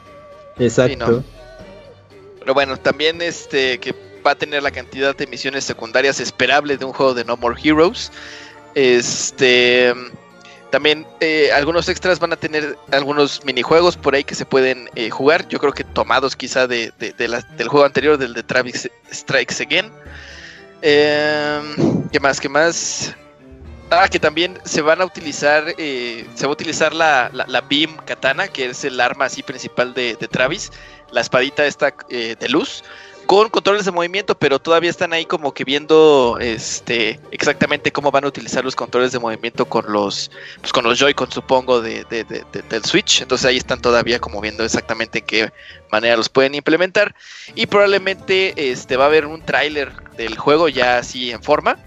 [0.60, 1.24] Exacto.
[2.40, 3.96] Pero bueno, también este que
[4.26, 7.60] va a tener la cantidad de misiones secundarias esperable de un juego de No More
[7.64, 8.12] Heroes.
[8.76, 9.94] Este
[10.72, 15.10] también eh, algunos extras van a tener algunos minijuegos por ahí que se pueden eh,
[15.10, 15.48] jugar.
[15.48, 19.92] Yo creo que tomados quizá de, del juego anterior, del de Travis Strikes Again.
[20.82, 22.40] Em, ¿Qué más?
[22.40, 23.16] ¿Qué más?
[23.92, 27.98] Ah, que también se van a utilizar, eh, se va a utilizar la, la, Beam
[28.06, 30.72] Katana, que es el arma así principal de, Travis,
[31.12, 32.84] la espadita esta de luz,
[33.26, 38.26] con controles de movimiento, pero todavía están ahí como que viendo este exactamente cómo van
[38.26, 42.86] a utilizar los controles de movimiento con los pues con los Joy-Con supongo de, del
[42.86, 43.22] Switch.
[43.22, 45.54] Entonces ahí están todavía como viendo exactamente en qué
[45.92, 47.16] manera los pueden implementar
[47.56, 51.78] y probablemente este va a haber un tráiler del juego ya así en forma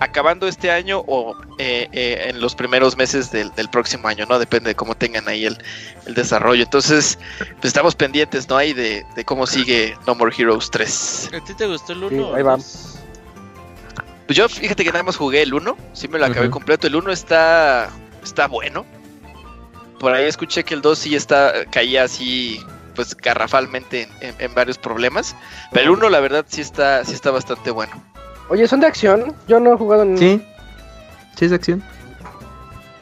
[0.00, 4.38] acabando este año o eh, eh, en los primeros meses del, próximo año, ¿no?
[4.38, 5.58] Depende de cómo tengan ahí el,
[6.14, 6.62] desarrollo.
[6.62, 8.56] Entonces, pues estamos pendientes, ¿no?
[8.56, 11.30] Ahí de, cómo sigue No More Heroes 3.
[11.34, 12.34] ¿A ti te gustó el 1?
[12.34, 12.98] ahí vamos.
[14.26, 16.86] Pues yo fíjate que nada más jugué el 1, sí me lo acabé completo.
[16.86, 17.90] El 1 está,
[18.22, 18.84] está bueno.
[19.98, 22.60] Por ahí escuché que el 2 sí está, caía así
[22.94, 25.36] pues garrafalmente en, varios problemas.
[25.72, 27.92] Pero el 1 la verdad sí está, sí está bastante bueno.
[28.48, 29.34] Oye, ¿son de acción?
[29.46, 30.16] Yo no he jugado en...
[30.16, 30.42] Sí,
[31.36, 31.82] sí es de acción.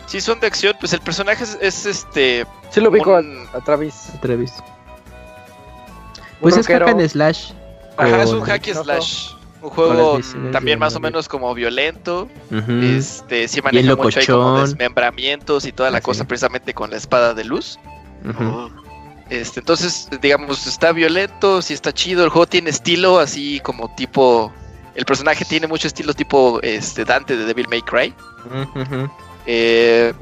[0.07, 2.47] Sí, son de acción, pues el personaje es, este...
[2.71, 3.23] Sí lo ubico a,
[3.65, 4.11] Travis.
[4.15, 4.53] A Travis.
[6.41, 7.53] Pues es hack and slash.
[7.97, 9.31] Ajá, es un hack and slash.
[9.63, 10.21] Un juego
[10.53, 12.29] también más o menos como violento.
[12.83, 17.35] Este, sí maneja mucho ahí como desmembramientos y toda la cosa precisamente con la espada
[17.35, 17.79] de luz.
[19.29, 24.53] Este, entonces, digamos, está violento, sí está chido, el juego tiene estilo así como tipo
[24.97, 28.15] el personaje tiene mucho estilo tipo este, Dante de Devil May Cry.
[29.47, 30.13] Eh,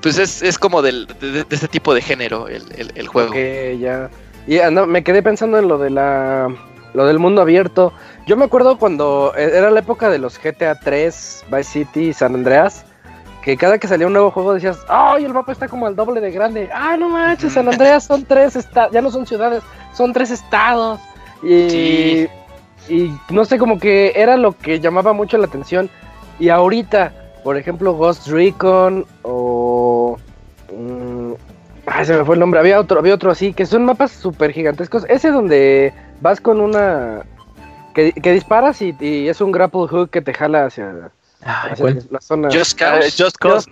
[0.00, 3.30] pues es, como del, de, este tipo de género el, juego.
[3.30, 4.08] Ok, ya.
[4.46, 6.48] Y me quedé pensando en lo de la
[6.94, 7.92] lo del mundo abierto.
[8.26, 12.12] Yo me acuerdo cuando e, era la época de los GTA 3, Vice City y
[12.12, 12.84] San Andreas,
[13.42, 16.20] que cada que salía un nuevo juego decías, ¡ay, el mapa está como al doble
[16.20, 16.68] de grande!
[16.72, 17.54] ¡Ah, no manches!
[17.54, 19.62] San Andreas son tres estados, ya no son ciudades,
[19.94, 21.00] son tres estados.
[21.42, 22.28] Y
[22.88, 25.88] y no sé, como que era lo que llamaba mucho la atención.
[26.38, 27.12] Y ahorita,
[27.44, 30.18] por ejemplo, Ghost Recon o...
[30.72, 31.32] Mm,
[31.86, 32.60] ay, se me fue el nombre.
[32.60, 35.04] Había otro, había otro así, que son mapas súper gigantescos.
[35.08, 37.24] Ese donde vas con una...
[37.94, 38.96] Que, disparas y,
[39.28, 41.10] es un grapple hook que te jala hacia...
[42.10, 42.48] la zona.
[42.50, 43.22] Just Cause.
[43.22, 43.68] Just Cause.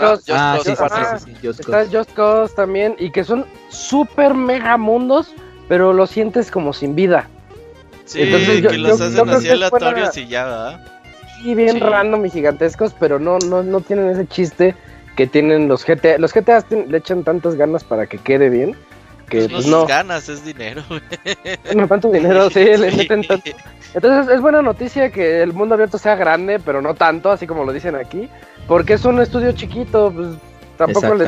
[1.42, 2.94] Just Está Just Cause también.
[2.98, 5.32] Y que son súper mega mundos,
[5.68, 7.28] pero lo sientes como sin vida.
[8.10, 10.80] Sí, Entonces, que los hacen así aleatorios y ya, ¿verdad?
[11.36, 14.74] Sí, bien random y gigantescos, pero no, no, no tienen ese chiste
[15.14, 16.18] que tienen los GTA.
[16.18, 18.74] Los GTA le echan tantas ganas para que quede bien.
[19.28, 19.86] Que, pues, pues no.
[19.86, 20.82] ganas, es dinero.
[21.76, 23.48] No tanto dinero, sí, le meten tanto.
[23.94, 27.64] Entonces es buena noticia que el mundo abierto sea grande, pero no tanto, así como
[27.64, 28.28] lo dicen aquí,
[28.66, 30.30] porque es un estudio chiquito, pues
[30.80, 31.18] Tampoco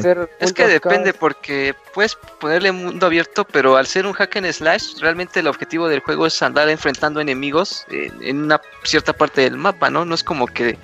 [0.00, 0.30] ser.
[0.40, 5.00] Es que depende, porque puedes ponerle mundo abierto, pero al ser un hack and slash,
[5.00, 9.90] realmente el objetivo del juego es andar enfrentando enemigos en, una cierta parte del mapa,
[9.90, 10.06] ¿no?
[10.06, 10.78] No es como que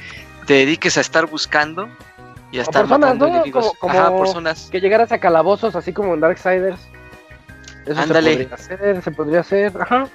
[0.46, 1.88] te dediques a estar buscando
[2.52, 3.72] y a estar matando enemigos.
[3.78, 4.68] Como, personas.
[4.70, 6.80] Que llegaras a calabozos, así como en Darksiders.
[7.86, 8.30] Eso Ándale.
[8.30, 10.06] se podría hacer, se podría hacer, ajá.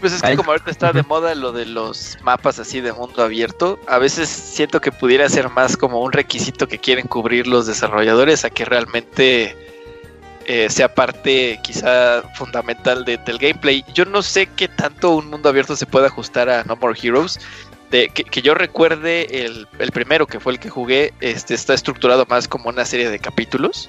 [0.00, 3.22] Pues es que como ahorita está de moda lo de los mapas así de mundo
[3.22, 7.66] abierto, a veces siento que pudiera ser más como un requisito que quieren cubrir los
[7.66, 9.56] desarrolladores a que realmente
[10.46, 13.84] eh, sea parte quizá fundamental del gameplay.
[13.94, 17.40] Yo no sé qué tanto un mundo abierto se puede ajustar a No More Heroes.
[17.90, 22.48] De, que, yo recuerde el, primero que fue el que jugué, este está estructurado más
[22.48, 23.88] como una serie de capítulos.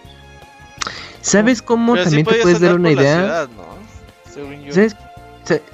[1.22, 3.48] ¿Sabes cómo también te puedes dar una idea?
[4.70, 4.96] ¿Sabes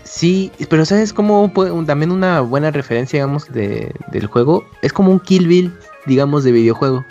[0.03, 1.51] Sí, pero ¿sabes cómo
[1.85, 4.65] también una buena referencia, digamos, de, del juego?
[4.81, 5.73] Es como un Kill Bill,
[6.05, 7.05] digamos, de videojuego.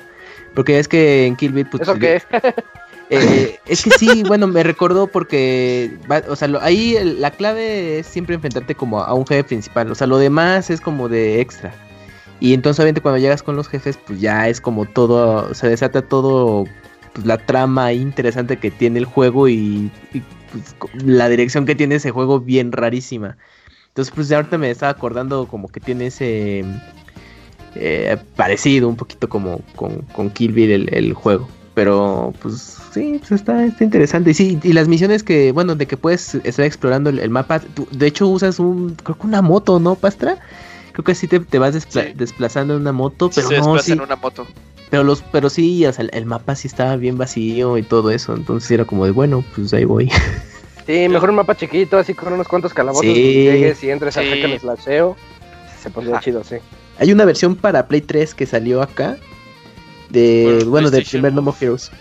[0.54, 1.68] Porque es que en Kill Bill...
[1.70, 2.22] Pues, ¿Eso qué?
[3.12, 8.36] Eh, es que sí, bueno, me recordó porque, o sea, ahí la clave es siempre
[8.36, 11.74] enfrentarte como a un jefe principal, o sea, lo demás es como de extra.
[12.38, 16.02] Y entonces obviamente cuando llegas con los jefes, pues ya es como todo, se desata
[16.02, 16.66] todo
[17.12, 19.90] pues, la trama interesante que tiene el juego y
[20.52, 23.36] pues, la dirección que tiene ese juego bien rarísima.
[23.88, 26.64] Entonces, pues ahorita me estaba acordando como que tiene ese
[27.74, 31.48] eh, parecido un poquito como con, con Kill Bill el, juego.
[31.74, 34.30] Pero pues sí, pues, está, está, interesante.
[34.30, 37.60] Y sí, y las misiones que, bueno, de que puedes estar explorando el, mapa,
[37.90, 40.38] de hecho usas un, creo que una moto, ¿no, Pastra?
[40.92, 41.74] Creo que sí te, vas
[42.16, 43.92] desplazando en una moto, pero no, sí.
[43.92, 44.46] en una moto.
[44.90, 48.34] Pero los, pero sí, o sea, el, mapa sí estaba bien vacío y todo eso.
[48.34, 50.10] Entonces era como de bueno, pues ahí voy.
[50.86, 53.14] Sí, mejor un mapa chiquito, así con unos cuantos calabozos sí.
[53.14, 55.16] llegues y entres a el slasheo.
[55.80, 56.56] Se pondría chido, sí.
[56.98, 59.16] Hay una versión para Play 3 que salió acá.
[60.08, 61.92] De, bueno, del primer No More Heroes.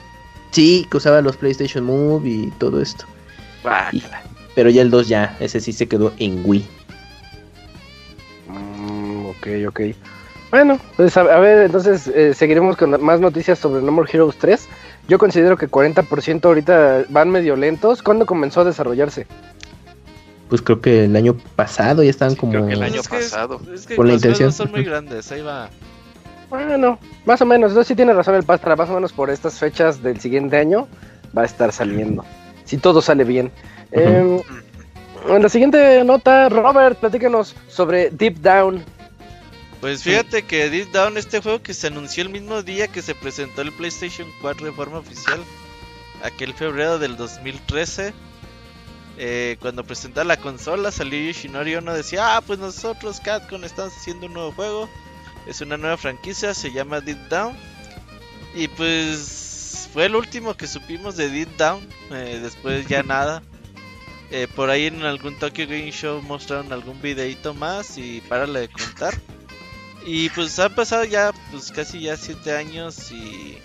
[0.52, 3.06] Sí, que usaba los PlayStation Move y todo esto.
[4.56, 6.66] pero ya el 2 ya, ese sí se quedó en Wii.
[8.48, 9.80] Mm, ok, ok.
[10.52, 14.68] Bueno, pues a, ver, entonces eh, seguiremos con más noticias sobre No More Heroes 3.
[15.08, 18.02] Yo considero que 40% ahorita van medio lentos.
[18.02, 19.28] ¿Cuándo comenzó a desarrollarse?
[20.50, 22.52] pues creo que el año pasado ya estaban como...
[22.54, 23.62] Creo que el año Es que es- pasado.
[23.72, 24.52] Es que Con la intención.
[24.52, 25.70] son muy grandes, ahí va.
[26.50, 29.60] Bueno, más o menos, entonces sí tiene razón el Pastra, más o menos por estas
[29.60, 30.88] fechas del siguiente año
[31.38, 32.26] va a estar saliendo.
[32.66, 33.52] Si todo sale bien.
[33.92, 34.42] Eh,
[35.28, 38.84] en la siguiente nota, Robert, platícanos sobre Deep Down.
[39.82, 43.16] Pues fíjate que Deep Down, este juego que se anunció el mismo día que se
[43.16, 45.42] presentó el PlayStation 4 de forma oficial,
[46.22, 48.14] aquel febrero del 2013,
[49.18, 54.26] eh, cuando presentó la consola, salió Yoshinori Ono decía, ah, pues nosotros Capcom estamos haciendo
[54.26, 54.90] un nuevo juego,
[55.48, 57.56] es una nueva franquicia, se llama Deep Down,
[58.56, 63.42] y pues fue el último que supimos de Deep Down, eh, después ya nada.
[64.32, 68.68] Eh, por ahí en algún Tokyo Game Show mostraron algún videito más y párale de
[68.68, 69.16] contar.
[70.12, 73.60] Y pues han pasado ya pues casi ya siete años y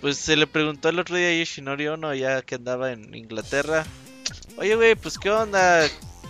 [0.00, 3.86] pues se le preguntó el otro día a Yoshinori Ono ya que andaba en Inglaterra.
[4.56, 5.82] Oye güey, pues qué onda,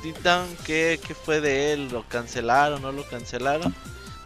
[0.03, 1.89] Deep Down, ¿qué, qué fue de él?
[1.91, 2.83] ¿Lo cancelaron?
[2.83, 3.75] ¿No lo cancelaron?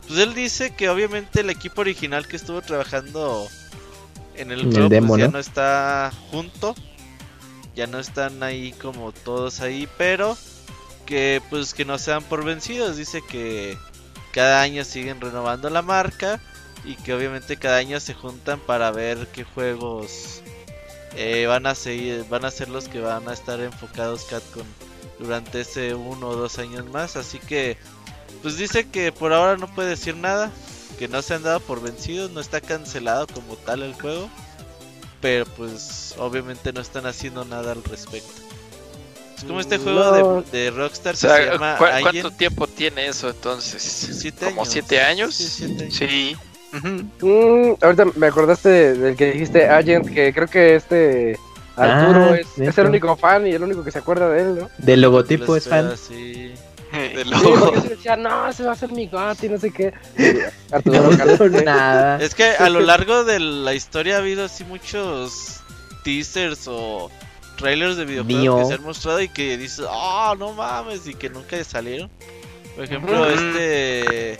[0.08, 3.46] Pues él dice que obviamente el equipo original que estuvo trabajando
[4.34, 5.34] en el demo, pues, ya ¿no?
[5.34, 6.74] no está junto.
[7.76, 10.36] Ya no están ahí como todos ahí, pero
[11.06, 12.96] que pues que no sean por vencidos.
[12.96, 13.78] Dice que
[14.32, 16.40] cada año siguen renovando la marca
[16.84, 20.42] y que obviamente cada año se juntan para ver qué juegos
[21.16, 24.66] eh, van a seguir, van a ser los que van a estar enfocados Catcon
[25.18, 27.16] durante ese uno o dos años más.
[27.16, 27.76] Así que
[28.42, 30.50] pues dice que por ahora no puede decir nada,
[30.98, 34.30] que no se han dado por vencidos, no está cancelado como tal el juego,
[35.20, 38.49] pero pues obviamente no están haciendo nada al respecto.
[39.40, 40.42] Es como este juego No.
[40.42, 42.02] de, de Rockstar O que se sea, llama ¿cu- Alien.
[42.02, 43.82] ¿cuánto tiempo tiene eso entonces?
[43.82, 44.72] Siete ¿Como años.
[44.72, 45.34] siete años?
[45.34, 45.94] Sí, siete años.
[45.94, 46.36] Sí.
[46.76, 47.26] Ujú.
[47.26, 51.38] Mm, ahorita me acordaste del que dijiste Agent, que creo que este
[51.76, 54.58] Arturo Ah, es, es el único fan y el único que se acuerda de él,
[54.58, 54.70] ¿no?
[54.78, 55.94] Del logotipo Lo es fan.
[55.96, 56.52] sí.
[56.92, 57.80] De Sí, logo.
[57.80, 59.92] se decía, no, ese va a ser mi gato y no sé qué.
[60.72, 62.20] Arturo Carlos, nada.
[62.20, 65.60] Es que a lo largo de la historia ha habido así muchos
[66.04, 67.10] teasers o
[67.60, 68.58] trailers de videojuegos Mío.
[68.58, 72.10] que se han mostrado y que dices, ah, no mames, y que nunca salieron.
[72.74, 74.38] Por ejemplo, este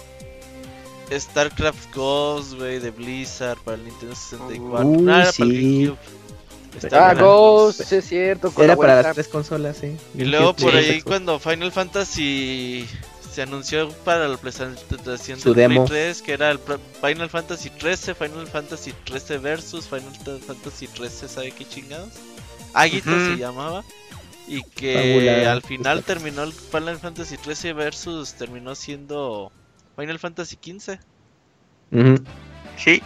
[1.13, 4.89] StarCraft Ghost, güey, de Blizzard para el Nintendo 64.
[4.89, 5.85] Uy, no, era para el sí.
[5.87, 5.99] GameCube.
[6.77, 7.15] Está Ah.
[7.15, 8.53] Ghost, sí es cierto.
[8.59, 9.97] Era para las tres consolas, sí.
[10.15, 12.87] Y luego por Sí, ahí cuando Final Fantasy
[13.33, 15.85] se anunció para la presentación Su del demo.
[15.87, 16.61] Play 3, que era el
[17.01, 22.11] Final Fantasy 13, Final Fantasy 13 versus Final Fantasy 13, ¿sabe qué chingados?
[22.75, 23.19] Aguito Ujú.
[23.21, 23.85] se llamaba.
[24.49, 29.53] Y que Fabula, al final terminó el Final Fantasy 13 versus terminó siendo
[29.97, 30.99] Final Fantasy 15.
[31.93, 32.15] Ujú.
[32.77, 33.01] Sí.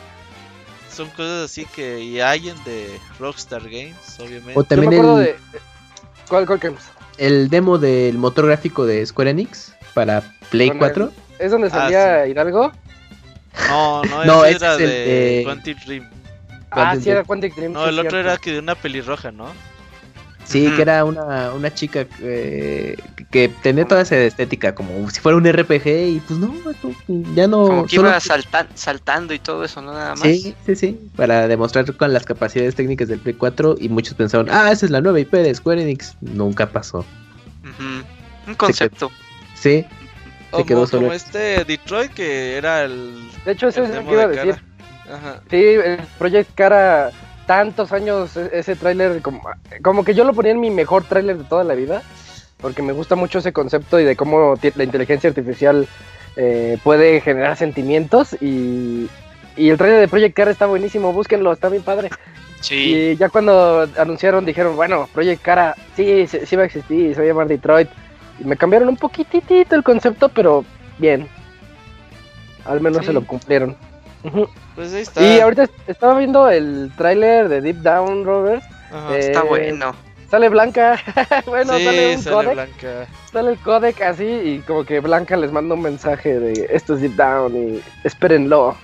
[0.91, 4.53] Son cosas así que y hay en de Rockstar Games, obviamente.
[4.59, 5.37] O Yo también me acuerdo el, de.
[6.29, 6.75] ¿Cuál, cuál que-
[7.19, 11.13] el demo del motor gráfico de Square Enix para Play el- 4.
[11.39, 12.73] ¿Es donde Ah, salía Hidalgo?
[13.69, 16.09] No, no, No, ese era es el de de- Quantic Dream.
[16.75, 17.25] Ah, sí, era.
[17.25, 17.73] Quantic Dream.
[17.73, 18.19] No, el otro cierto.
[18.31, 19.47] era que de una pelirroja, ¿no?
[20.47, 22.99] Sí, que era una, una chica eh,
[23.31, 26.55] que tenía toda esa estética como si fuera un RPG y pues no,
[27.35, 27.67] ya no...
[27.67, 29.95] Como que solo- iba saltan- saltando y todo eso, ¿no?
[29.95, 30.21] Nada más.
[30.21, 34.49] Sí, sí, sí, para demostrar con las capacidades técnicas del Play 4 y muchos pensaron,
[34.51, 36.15] ah, esa es la nueva IP de Square Enix.
[36.21, 37.07] Nunca pasó.
[38.47, 39.11] Un concepto.
[39.55, 39.87] Sí,
[40.51, 43.97] Como, quedó solo- como este Detroit que era el, De hecho, eso el es lo
[43.97, 44.51] demo que iba a de decir.
[44.57, 44.63] cara.
[45.13, 45.41] Ajá.
[45.51, 47.11] Sí, el Project Cara,
[47.47, 49.43] tantos años e- ese tráiler, como,
[49.83, 52.03] como que yo lo ponía en mi mejor tráiler de toda la vida,
[52.59, 55.87] porque me gusta mucho ese concepto y de cómo la inteligencia artificial
[56.37, 59.09] eh, puede generar sentimientos y,
[59.57, 62.11] y el tráiler de Project Cara está buenísimo, búsquenlo, está bien padre.
[62.61, 62.95] Sí.
[63.13, 67.21] Y ya cuando anunciaron dijeron, bueno, Project Cara, sí, sí, sí va a existir, se
[67.21, 67.91] va a llamar Detroit.
[68.41, 70.65] Y me cambiaron un poquitito el concepto, pero
[70.99, 71.29] bien.
[72.65, 73.07] Al menos Sí.
[73.07, 73.77] se lo cumplieron.
[74.75, 75.21] Pues ahí está.
[75.23, 78.63] Y ahorita est- estaba viendo el tráiler de Deep Down, Robert.
[78.93, 79.15] Ajá.
[79.17, 79.95] eh, Está bueno.
[80.31, 80.99] Sale Blanca.
[81.47, 82.53] bueno, sí, sale un sale codec.
[82.55, 83.07] Blanca.
[83.33, 87.03] Sale el codec así y como que Blanca les manda un mensaje de esto es
[87.03, 88.77] Deep Down y espérenlo.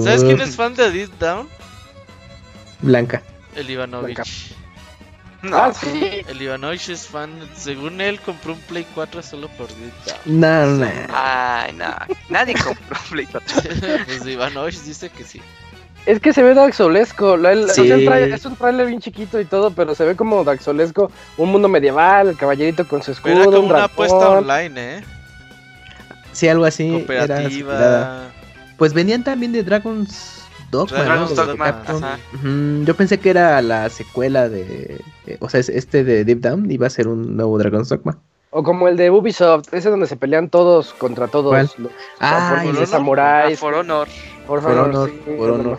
[0.00, 1.48] ¿Sabes quién Uh, es fan de Deep Down?
[2.82, 3.22] Blanca.
[3.56, 4.16] El Ivanovich.
[4.16, 4.30] Blanca.
[5.42, 5.56] No.
[5.56, 6.22] Ah, sí.
[6.28, 7.30] El Ivanovich es fan.
[7.54, 10.40] Según él, compró un Play 4 solo por Down.
[10.40, 10.86] No, no.
[11.12, 11.94] Ay, no.
[12.28, 13.62] Nadie compró Play 4.
[14.06, 15.40] pues Ivanovich dice que sí.
[16.06, 17.36] Es que se ve Daxolesco.
[17.68, 17.90] Sí.
[17.90, 21.10] es un trailer bien chiquito y todo, pero se ve como Daxolesco.
[21.36, 25.04] Un mundo medieval, el caballerito con su escudo, era como un una apuesta online, ¿eh?
[26.32, 26.88] Sí, algo así.
[27.08, 27.26] era.
[27.26, 28.22] Cooperativa.
[28.76, 30.39] Pues venían también de Dragon's
[30.70, 31.28] Dogma, ¿no?
[31.28, 32.18] Dogma,
[32.84, 35.00] Yo pensé que era la secuela de.
[35.26, 38.18] eh, o sea, es- este de Deep Down iba a ser un nuevo Dragon's Dogma.
[38.50, 41.50] O como el de Ubisoft, ese donde se pelean todos contra todos.
[41.50, 41.70] ¿Cuál?
[41.78, 43.50] Los, Ah, por- y ese- Ah.
[43.56, 44.08] For Honor.
[44.46, 45.66] For Honor, sí, For For Honor.
[45.66, 45.78] Honor.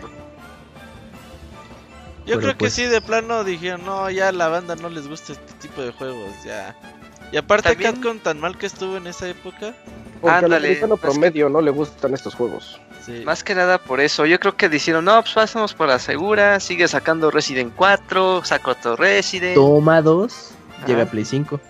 [2.24, 4.88] Yo Pero creo que pues- sí, de plano dijeron, no, ya a la banda no
[4.88, 6.76] les gusta este tipo de juegos, ya.
[7.32, 9.74] Y aparte También- Capcom tan mal que estuvo en esa época.
[10.22, 12.80] Porque al Ándale, americano que- promedio no le gustan estos juegos.
[13.04, 13.22] Sí.
[13.26, 14.24] Más que nada por eso.
[14.24, 16.58] Yo creo que dijeron, no, pues pasamos por la segura.
[16.60, 18.42] Sigue sacando Resident 4.
[18.44, 19.56] Saco otro Resident.
[19.56, 20.52] Toma 2,
[20.86, 21.60] llega a Play 5.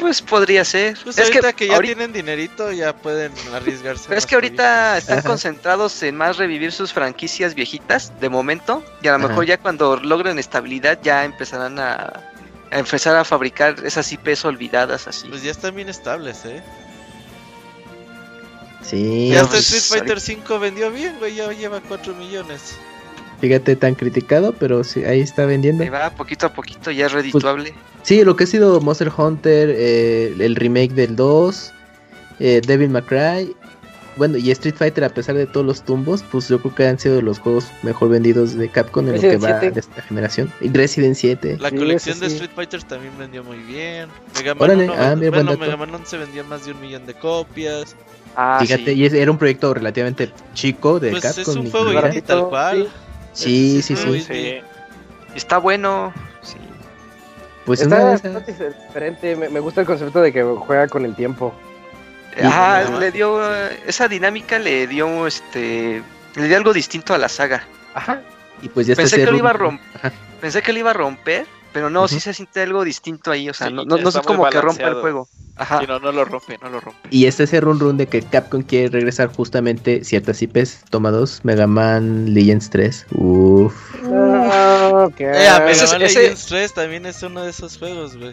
[0.00, 0.98] Pues podría ser.
[1.02, 4.04] Pues es ahorita que, que, ya ahorita- tienen dinerito ya pueden arriesgarse.
[4.06, 5.28] pero es que ahorita están Ajá.
[5.28, 8.82] concentrados en más revivir sus franquicias viejitas de momento.
[9.02, 9.28] Y a lo Ajá.
[9.28, 12.12] mejor ya cuando logren estabilidad ya empezarán a,
[12.70, 15.28] a empezar a fabricar esas IPs olvidadas así.
[15.28, 16.62] Pues ya están bien estables, eh.
[18.82, 22.76] Sí, Y Ya hasta pues, Street Fighter 5 vendió bien, güey, ya lleva 4 millones.
[23.40, 25.82] fíjate, tan criticado, pero sí, ahí está vendiendo.
[25.82, 27.74] Ahí va, poquito a poquito ya es redituable.
[28.02, 31.72] Sí, lo que ha sido Monster Hunter, eh, el remake del 2,
[32.40, 33.56] eh, Devil May Cry,
[34.18, 36.98] bueno, y Street Fighter, a pesar de todos los tumbos, pues yo creo que han
[36.98, 39.70] sido los juegos mejor vendidos de Capcom en lo que va 7.
[39.70, 40.52] de esta generación.
[40.60, 41.56] Y Resident 7.
[41.60, 42.34] La Sí, colección de sí.
[42.34, 44.08] Street Fighter también vendió muy bien.
[44.36, 45.56] Mega Man Órale, 1 ah, mira, bueno.
[45.56, 47.96] Mega Man 11 vendía más de un millón de copias.
[48.36, 48.92] Ah, Fíjate, sí.
[48.92, 51.40] y es- era un proyecto relativamente chico de Pues Capcom.
[51.42, 52.88] es un juego indie tal cual.
[53.32, 54.58] Sí, sí, Es sí.
[55.34, 56.12] Está bueno.
[56.42, 56.56] Sí.
[57.64, 59.36] Pues Está, diferente.
[59.36, 61.54] Me, me gusta el concepto de que juega con el tiempo.
[62.42, 62.98] Ah, Ajá.
[62.98, 63.40] le dio
[63.86, 66.02] esa dinámica le dio este
[66.36, 67.66] le dio algo distinto a la saga.
[67.94, 68.22] Ajá.
[68.62, 70.94] y pues ya está Pensé que lo iba a romper, pensé que lo iba a
[70.94, 74.08] romper, pero no, sí se siente algo distinto ahí, o sea, Sí, no, no, no
[74.08, 75.28] es como que rompe el juego.
[75.56, 75.80] Ajá.
[75.82, 77.08] Y no, no lo rompe, no lo rompe.
[77.10, 80.84] Y está ese run run de que Capcom quiere regresar justamente ciertas IPs.
[80.88, 83.06] Toma dos, Mega Man Legends 3.
[83.10, 83.74] Uff.
[84.14, 85.20] Ah, ok.
[85.20, 88.32] Eh, Mega ese- Man ese- Legends 3 también es uno de esos juegos, güey.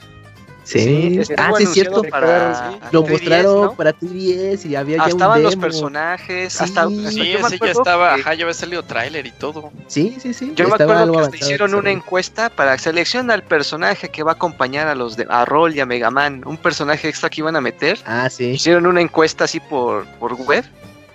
[0.65, 2.01] Sí, estuvo ah, sí es cierto.
[2.09, 3.75] para Lo 3DS, mostraron ¿no?
[3.75, 5.61] para 3DS y había Ah, ya un estaban los demo.
[5.61, 6.63] personajes, Sí.
[6.63, 9.71] hasta, Sí, yo Sí, ese ya estaba, que- ajá, ya había salido tráiler y todo.
[9.87, 10.53] Sí, sí, sí.
[10.55, 14.33] Yo me acuerdo que hasta hicieron una encuesta para seleccionar al personaje que va a
[14.35, 17.55] acompañar a los de a Roll y a Mega Man, un personaje extra que iban
[17.55, 17.99] a meter.
[18.05, 18.45] Ah, sí.
[18.51, 20.65] Hicieron una encuesta así por, por web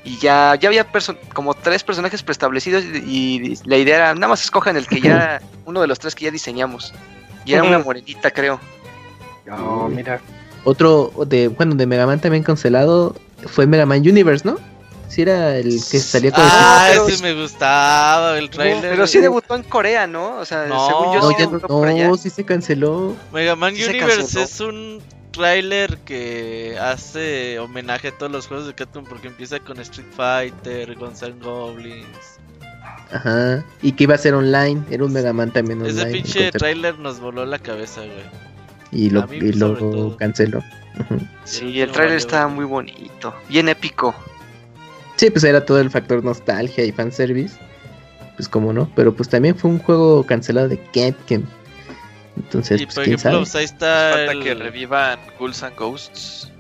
[0.05, 0.87] y ya, ya había
[1.35, 5.43] como tres personajes preestablecidos y, y la idea era nada más escojan el que ya,
[5.67, 6.95] uno de los tres que ya diseñamos.
[7.45, 8.61] Y era una morenita, creo.
[9.53, 10.21] Oh, mira.
[10.65, 13.15] Otro de, bueno, de Mega Man también cancelado
[13.47, 14.59] fue Mega Man Universe, ¿no?
[15.09, 18.91] Sí era el que salía con Ah, pero- ese me gustaba, el trailer.
[18.93, 20.37] Pero sí debutó en Corea, ¿no?
[20.39, 20.87] O sea, No.
[20.87, 22.15] según yo No, sí ya debutó no, por allá.
[22.17, 23.17] sí se canceló.
[23.33, 24.45] Mega Man Sí Universe canceló.
[24.45, 29.81] es un trailer que hace homenaje a todos los juegos de Capcom porque empieza con
[29.81, 32.39] Street Fighter, Guns N' Goblins.
[33.13, 33.65] Ajá.
[33.83, 34.83] Y que iba a ser online.
[34.91, 35.99] Era un Mega Man también online.
[35.99, 38.50] Ese el pinche trailer nos voló la cabeza, güey.
[38.93, 40.63] Y lo, y lo canceló.
[41.45, 44.15] Sí, el trailer estaba muy bonito, bien épico.
[45.17, 47.57] Sí, pues era todo el factor nostalgia y fanservice.
[48.37, 51.43] Pues como no, pero pues también fue un juego cancelado de Capcom.
[52.37, 53.43] Entonces, Y pues por quién ejemplo, sabe.
[53.45, 54.43] pues ahí está Falta el...
[54.43, 56.51] que revivan Ghouls and Ghosts.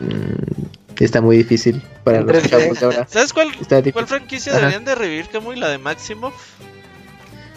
[0.00, 0.64] Mm,
[0.98, 2.48] está muy difícil para los 3D.
[2.48, 3.06] chavos de ahora.
[3.08, 3.48] ¿Sabes cuál,
[3.92, 4.60] cuál franquicia Ajá.
[4.60, 5.56] deberían de revivir, Camuy?
[5.56, 6.34] La de Maximoff.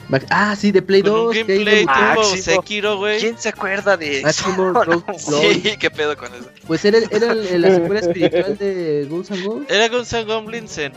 [0.10, 1.34] Max- Ah, sí, de Play Con un 2.
[1.34, 1.86] que ahí gameplay.
[1.88, 2.24] Ah, tipo.
[2.38, 3.20] Sekiro, güey.
[3.20, 4.26] ¿Quién se acuerda de eso?
[4.50, 4.74] Máximo
[5.32, 5.76] No, sí.
[5.80, 6.50] Qué pedo con eso.
[6.68, 9.72] Pues era, era el- la secuela espiritual de Ghosts and Ghosts.
[9.72, 10.94] Era Guns N' Goblins en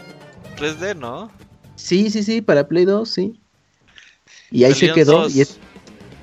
[0.59, 1.31] 3D, ¿no?
[1.77, 3.41] Sí, sí, sí, para Play 2, sí.
[4.51, 5.23] Y ahí se quedó.
[5.23, 5.35] dos.
[5.37, 5.59] Y es,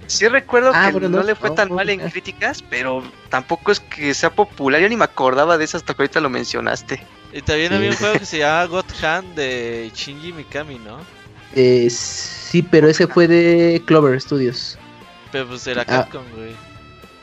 [0.06, 2.10] Sí recuerdo Ah, que bueno, no, no, le fue no, tan no, mal en ah.
[2.12, 4.82] críticas, pero tampoco es que sea popular.
[4.82, 7.02] Yo ni me acordaba de eso hasta que ahorita lo mencionaste.
[7.32, 7.76] Y también Sí.
[7.76, 11.00] había un juego que se llamaba God Hand de Shinji Mikami, ¿no?
[11.56, 14.78] Eh, sí, pero ese fue de Clover Studios.
[15.32, 15.86] Pero pues era Ah.
[15.86, 16.56] Capcom, güey.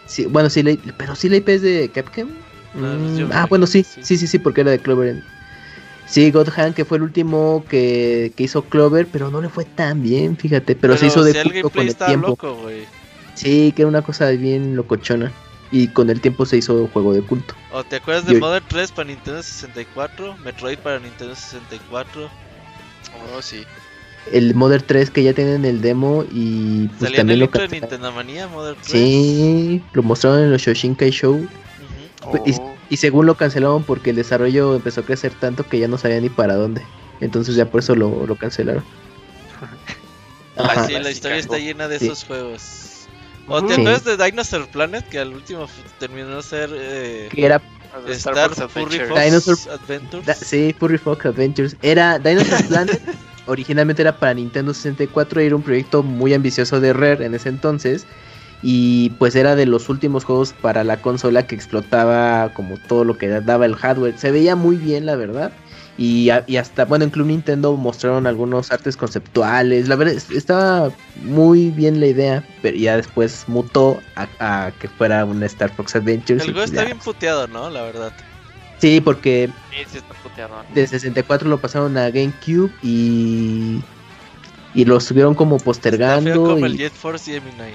[0.07, 2.29] Sí, bueno, sí, la- pero sí la IP es de Capcom.
[2.75, 4.03] No, Mm, ah, bueno, sí, sí.
[4.05, 5.17] sí, sí, sí, porque era de Clover.
[6.07, 9.65] Sí, God Hand, que fue el último que, que hizo Clover, pero no le fue
[9.65, 10.75] tan bien, fíjate.
[10.75, 12.29] Pero, se hizo de si el con el tiempo.
[12.31, 12.69] loco.
[13.35, 15.33] Sí, que era una cosa bien locochona.
[15.71, 17.55] Y con el tiempo se hizo juego de culto.
[17.71, 20.37] ¿O te acuerdas de Mother 3 para Nintendo 64?
[20.39, 22.29] Metroid para Nintendo 64.
[23.37, 23.65] Oh, sí.
[24.33, 27.59] El Mother 3 que ya tienen el demo y pues Salía en también el lo
[27.59, 27.69] de.
[27.81, 28.87] Nintendo Manía, Mother 3.
[28.87, 31.35] Sí, lo mostraron en los Shoshinkai Show.
[31.35, 32.43] Ujú.
[32.47, 32.75] Y, Oh.
[32.91, 36.21] y según lo cancelaron porque el desarrollo empezó a crecer tanto que ya no sabía
[36.21, 36.83] ni para dónde.
[37.21, 38.85] Entonces ya por eso lo, lo cancelaron.
[40.57, 40.87] Ajá.
[40.87, 42.07] Sí, la historia está llena de Sí.
[42.07, 42.63] esos juegos.
[43.49, 43.81] ¿O te Sí.
[43.81, 45.09] acuerdas de Dinosaur Planet?
[45.09, 45.67] Que al último
[45.99, 46.71] terminó ser.
[46.73, 47.61] Eh, Que era
[48.11, 50.27] Star, Furry Fox Dinosaur- Adventures.
[50.27, 51.77] Da- sí, Furry Fox Adventures.
[51.83, 53.01] Era Dinosaur Planet.
[53.51, 57.49] Originalmente era para Nintendo 64 y era un proyecto muy ambicioso de Rare en ese
[57.49, 58.07] entonces.
[58.63, 63.17] Y pues era de los últimos juegos para la consola que explotaba como todo lo
[63.17, 64.19] que daba el hardware.
[64.19, 65.53] Se veía muy bien, la verdad.
[65.97, 69.89] Y, a- y hasta, bueno, en Club Nintendo mostraron algunos artes conceptuales.
[69.89, 70.93] La verdad, es- estaba
[71.23, 72.45] muy bien la idea.
[72.63, 76.43] Pero ya después mutó a, a que fuera un Star Fox Adventures.
[76.45, 77.71] El juego pues está bien puteado, ¿no?
[77.71, 78.13] La verdad.
[78.81, 80.65] Sí, porque Sí, está puteado.
[80.73, 83.81] de 64 lo pasaron a GameCube y
[84.73, 87.73] y lo estuvieron como Está feo postergando como y- el Jet Force Gemini.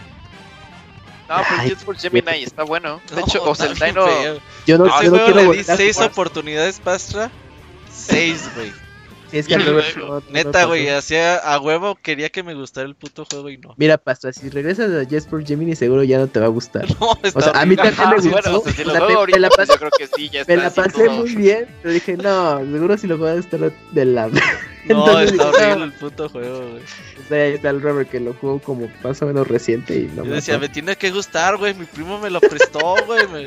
[1.28, 3.02] No, pero Ay, Jet Force Gemini está bueno.
[3.14, 4.06] De hecho, No, o sea, el Dino.
[4.06, 4.40] feo.
[4.66, 6.12] yo no, A ese yo no quiero le di volver a 6 jugar.
[6.12, 7.32] oportunidades, Pastra.
[7.92, 8.72] 6, güey.
[9.32, 10.68] Sí, es que luego- no- no Neta, pasó.
[10.68, 13.74] güey, hacía a huevo, quería que me gustara el puto juego y no.
[13.78, 16.86] Mira, Pastra, si regresas a Force Gemini seguro ya no te va a gustar.
[17.00, 18.30] No, está O sea, a mí también me gustó.
[18.32, 20.08] bueno, o sea, si o lo sea, juego me- la pues, pasé- yo creo que
[20.16, 23.40] sí, ya está Me la pasé muy bien, pero dije, no, seguro si lo juegas
[23.46, 24.30] estar de la...
[24.88, 25.84] No, Entonces está dije, horrible no.
[25.86, 26.84] el puto juego, güey.
[26.84, 30.04] O sea, ahí está el Robert que lo jugó como más o menos reciente y
[30.16, 31.74] no Yo me decía, me tiene que gustar, güey.
[31.74, 33.28] Mi primo me lo prestó, güey.
[33.30, 33.46] me-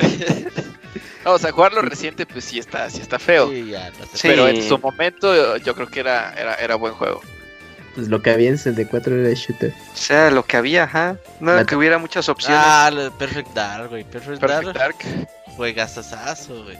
[1.24, 3.50] No, o sea, jugarlo reciente, pues sí está, sí está feo.
[3.50, 4.28] Sí, ya, no te- Sí.
[4.28, 7.20] Pero en su momento yo creo que era, era, era buen juego.
[7.94, 9.72] Pues lo que había en 64 era shooter.
[9.92, 11.16] O sea, lo que había, ajá.
[11.40, 12.60] No La- que hubiera muchas opciones.
[12.64, 14.04] Ah, lo de Perfect Dark, güey.
[14.04, 15.28] Perfect, Perfect Dark, Dark.
[15.56, 16.76] juegasazo, güey.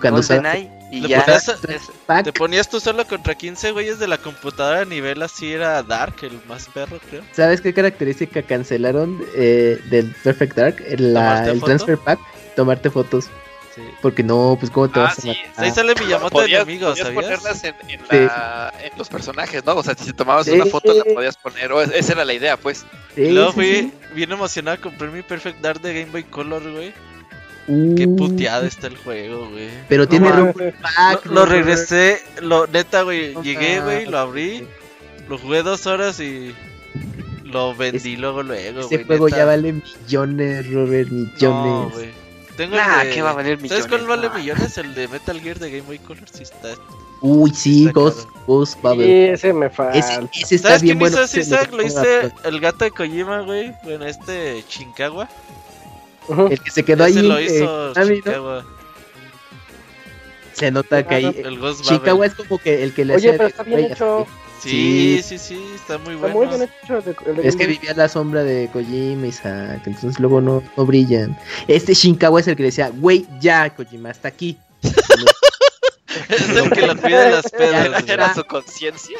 [0.00, 1.24] Cuando GoldenEye y ya.
[1.24, 5.22] ponías- es- Pack, Te ponías tú solo contra 15 güeyes de la computadora a nivel
[5.22, 7.22] así era Dark, el más perro, creo.
[7.32, 10.76] ¿Sabes qué característica cancelaron eh, del Perfect Dark?
[10.98, 11.66] La- ¿Tomarte el foto?
[11.66, 12.20] transfer pack,
[12.54, 13.26] tomarte fotos.
[13.78, 13.94] Sí.
[14.02, 15.64] Porque no, pues cómo te Ah, vas a sí, matar?
[15.64, 16.60] Ahí sale Miyamoto de podías
[16.98, 17.10] ¿sabías?
[17.10, 18.06] ponerlas en, en, Sí.
[18.10, 19.76] la- en los personajes, ¿no?
[19.76, 20.52] O sea, si tomabas Sí.
[20.52, 21.72] una foto la podías poner.
[21.72, 22.84] o es- esa era la idea, pues.
[23.14, 23.92] Sí, Y luego sí, fui sí.
[24.14, 26.92] bien emocionado a comprar mi Perfect Dark de Game Boy Color, güey.
[27.70, 29.68] Uh, Qué puteada está el juego, güey.
[29.88, 31.26] Pero tiene pack.
[31.26, 33.34] Lo, regresé, lo neta, güey.
[33.34, 34.66] No Llegué, güey, lo abrí,
[35.28, 36.54] lo jugué dos horas y
[37.44, 39.04] lo vendí luego, luego, Ese güey.
[39.06, 39.36] juego neta.
[39.38, 41.92] ya vale millones, Robert, No, millones.
[41.94, 42.08] güey.
[42.58, 43.86] Tengo el Nah, de- ¿qué va a valer ¿Sabes millones?
[43.86, 44.34] cuál vale No.
[44.34, 44.76] millones?
[44.78, 46.24] El de Metal Gear de Game Boy Color.
[46.30, 46.74] Sí está.
[47.22, 48.28] Uy, sí, Está Ghost.
[48.46, 49.32] Ghost Sí, Bubble.
[49.32, 49.96] ese me falta.
[49.98, 51.24] Ese, ese está ¿Sabes bien quién bueno.
[51.24, 51.72] hizo Isaac?
[51.72, 53.72] Lo hice el gato de Kojima, güey.
[53.84, 55.28] Bueno, este Shinkawa.
[56.28, 56.46] Ujú.
[56.50, 57.26] El que se quedó Ese ahí.
[57.28, 58.04] lo eh, hizo ¿no?
[58.04, 58.64] Shinkawa.
[60.52, 61.26] Se nota que ahí.
[61.26, 64.22] eh, El Ghost es como que el que le Oye, hacía pero está bien hecho.
[64.22, 64.30] así.
[64.60, 66.50] Sí, sí, sí, está muy Está bueno.
[66.50, 66.98] muy bien hecho.
[66.98, 70.40] el de- el de Es que vivía la sombra de Kojima y Isaac, entonces luego
[70.40, 71.36] no, no brillan.
[71.68, 74.56] Este Shinkawa es el que decía, güey, ya, Kojima, hasta aquí.
[76.28, 78.04] es el que lo cuida de las pedas.
[78.08, 79.18] Era su conciencia.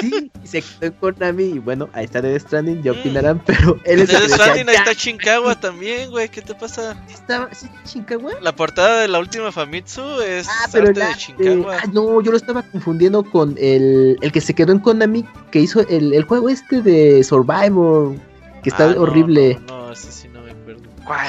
[0.00, 2.98] sí, y se quedó en Konami y bueno, ahí está Death Stranding, ya Mm.
[3.00, 6.28] opinarán, pero él En es decía, Stranding ahí está Shinkawa también, güey.
[6.28, 6.96] ¿Qué te pasa?
[7.06, 8.32] ¿Sí estaba sí, Shinkawa?
[8.40, 11.76] La portada de la última Famitsu es Ah, pero arte el de arte- Shinkawa.
[11.82, 15.60] ah, no, yo lo estaba confundiendo con el, el que se quedó en Konami, que
[15.60, 18.16] hizo el, el juego este de Survivor,
[18.62, 19.60] que está Ah, no, horrible.
[19.68, 20.82] No, no, ese sí no me acuerdo.
[21.04, 21.28] ¿Cuál?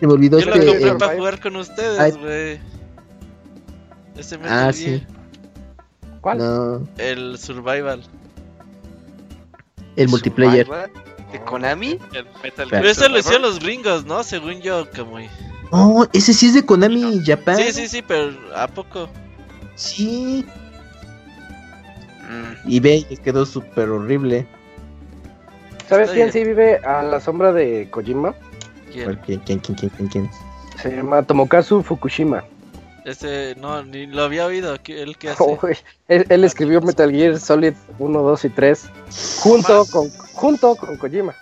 [0.00, 0.66] Se me olvidó Yo lo este.
[0.66, 2.60] compré el- para jugar con ustedes, güey.
[4.18, 5.06] Ese Metal Ah, Gear, sí.
[6.20, 6.38] ¿Cuál?
[6.38, 8.02] No, El Survival.
[9.96, 10.66] el multiplayer.
[10.66, 10.90] Survival
[11.32, 11.98] ¿De Konami?
[12.12, 14.22] El Metal Pero Pero ese lo hicieron los gringos, ¿no?
[14.22, 15.18] Según yo, como.
[15.72, 17.56] No, ese sí es de Konami Japan.
[17.56, 19.08] Sí, sí, sí, pero ¿a poco?
[19.74, 20.44] Sí.
[22.28, 24.46] Mm, Y ve, les quedó súper horrible.
[25.88, 28.34] ¿Sabes quién sí vive a la sombra de Kojima?
[28.92, 30.30] ¿Quién, quién, quién, quién, quién, quién?
[30.80, 32.44] Se llama Tomokazu Fukushima.
[33.06, 34.76] Ese, no, ni lo había oído.
[34.82, 35.42] ¿qué- ¿Él qué hace?
[35.62, 35.76] Uy,
[36.08, 38.90] él, él escribió Metal Gear Solid 1, 2 y 3
[39.40, 39.90] junto Más.
[39.90, 41.34] con, junto con Kojima.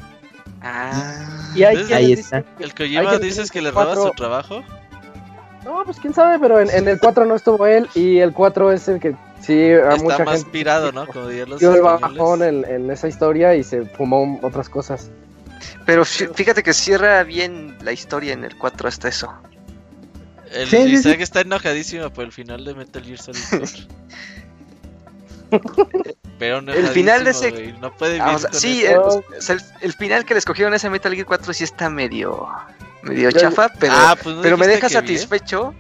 [0.63, 1.51] Ah.
[1.55, 2.45] Y hay Ahí está.
[2.59, 4.63] ¿El Kojima Hay que dices que que le roba cuatro- su trabajo?
[5.65, 8.71] No, pues quién sabe, pero en, en el 4 no estuvo él y el 4
[8.73, 11.07] es el que sí a Está mucha más gente pirado, ¿no?
[11.07, 15.11] Como dirían los dio el bajón en, en esa historia y se fumó otras cosas.
[15.87, 19.33] Pero fí- fíjate que cierra bien la historia en el 4 hasta eso.
[20.55, 20.95] El Sí, sí, sí.
[21.09, 23.71] Isaac está enojadísimo por el final de Metal Gear Solid 4.
[26.39, 29.23] Pero El final de ese- güey, No puede Ah, o sea, con sí, el, o
[29.39, 32.49] sea, el- el final que le escogieron a ese Metal Gear 4 sí está medio,
[33.03, 35.03] medio Yo- chafa, pero, Ah, pues no pero me deja que bien.
[35.03, 35.75] satisfecho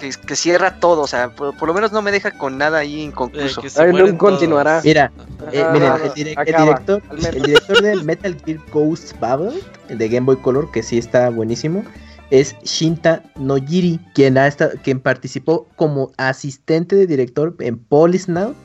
[0.00, 2.78] que, que cierra todo, o sea, por, por lo menos no me deja con nada
[2.78, 3.62] ahí Eh, inconcluso.
[3.68, 4.72] se Ahí no continuará.
[4.72, 4.84] todos.
[4.86, 5.12] Mira,
[5.52, 7.36] eh, miren, el, direc- el acaba, director, al menos.
[7.36, 11.30] el director de Metal Gear Ghost Babel, el de Game Boy Color, que sí está
[11.30, 11.84] buenísimo,
[12.32, 18.56] es Shinta Nojiri, quien, ha esta- quien participó como asistente de director en Polisnaut,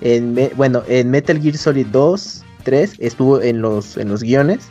[0.00, 4.66] en, Me- bueno, en Metal Gear Solid 2, 3, estuvo en los, en los guiones,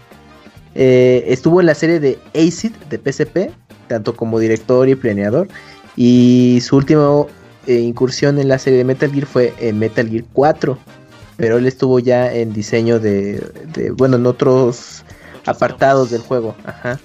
[0.75, 3.49] eh, estuvo en la serie de Acid de PSP,
[3.87, 5.47] tanto como director y planeador.
[5.95, 7.25] Y su última
[7.65, 10.77] eh, incursión en la serie de Metal Gear fue en Metal Gear 4.
[11.37, 13.41] Pero él estuvo ya en diseño de,
[13.73, 15.03] de bueno, en otros
[15.45, 16.55] apartados del juego.
[16.65, 16.99] Ajá.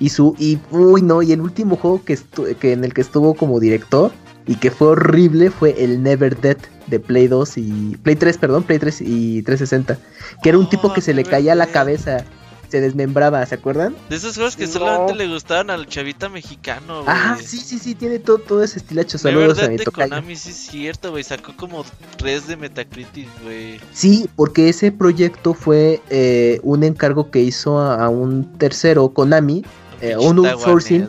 [0.00, 2.18] Y su, y, uy, no, y el último juego que,
[2.60, 4.12] que en el que estuvo como director
[4.46, 8.62] y que fue horrible fue el Never Dead de Play 2 y Play 3, perdón,
[8.64, 9.98] Play 3 y 360,
[10.42, 12.24] que era un tipo que se le caía la cabeza,
[12.70, 13.94] se desmembraba, ¿se acuerdan?
[14.08, 17.14] De esos juegos que solamente le gustaban al chavita mexicano, güey.
[17.14, 19.18] Ah, sí, sí, sí, tiene todo, todo ese estilacho.
[19.18, 21.84] Saludos a mi Konami, sí es cierto, güey, sacó como
[22.16, 23.80] 3 de Metacritic, güey.
[23.92, 29.62] Sí, porque ese proyecto fue eh, un encargo que hizo a, a un tercero, Konami,
[30.00, 31.08] eh, un outsourcing.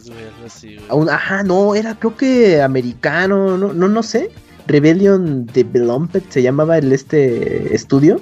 [1.09, 4.31] ajá, no, era creo que americano, no, no, no sé.
[4.67, 8.21] Rebellion Development se llamaba el este estudio.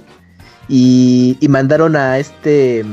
[0.69, 2.85] Y, y mandaron a este.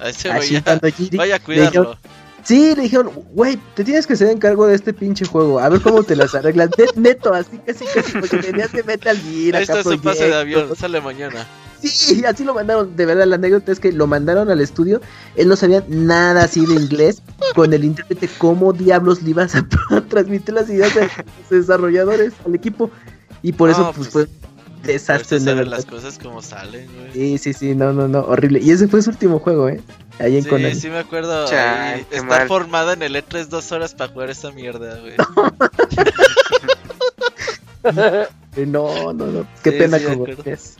[0.00, 0.28] A ese
[1.16, 1.98] vaya, a cuidarlo.
[2.44, 5.58] Sí, le dijeron, güey, te tienes que hacer encargo de este pinche juego.
[5.58, 6.70] A ver cómo te las arreglas.
[6.96, 9.56] neto, así casi casi porque tenías que meter al Gear.
[9.56, 11.46] Ahí está su pase de avión, sale mañana.
[11.82, 12.96] Sí, así lo mandaron.
[12.96, 15.00] De verdad, la anécdota es que lo mandaron al estudio.
[15.36, 17.22] Él no sabía nada así de inglés.
[17.54, 19.66] Con el intérprete, ¿cómo diablos le ibas a
[20.08, 22.90] transmitir las ideas a los desarrolladores, al equipo?
[23.42, 24.38] Y por eso, pues, pues, fue
[24.82, 25.38] desastre.
[25.40, 27.12] De las cosas como salen, güey.
[27.12, 28.60] Sí, sí, sí, no, no, no, horrible.
[28.60, 29.80] Y ese fue su último juego, ¿eh?
[30.18, 31.44] Ahí en sí, sí me acuerdo.
[31.44, 35.14] estar formada en el E3 dos horas para jugar esa mierda, güey.
[38.66, 39.46] no, no, no.
[39.62, 40.76] Qué pena como es.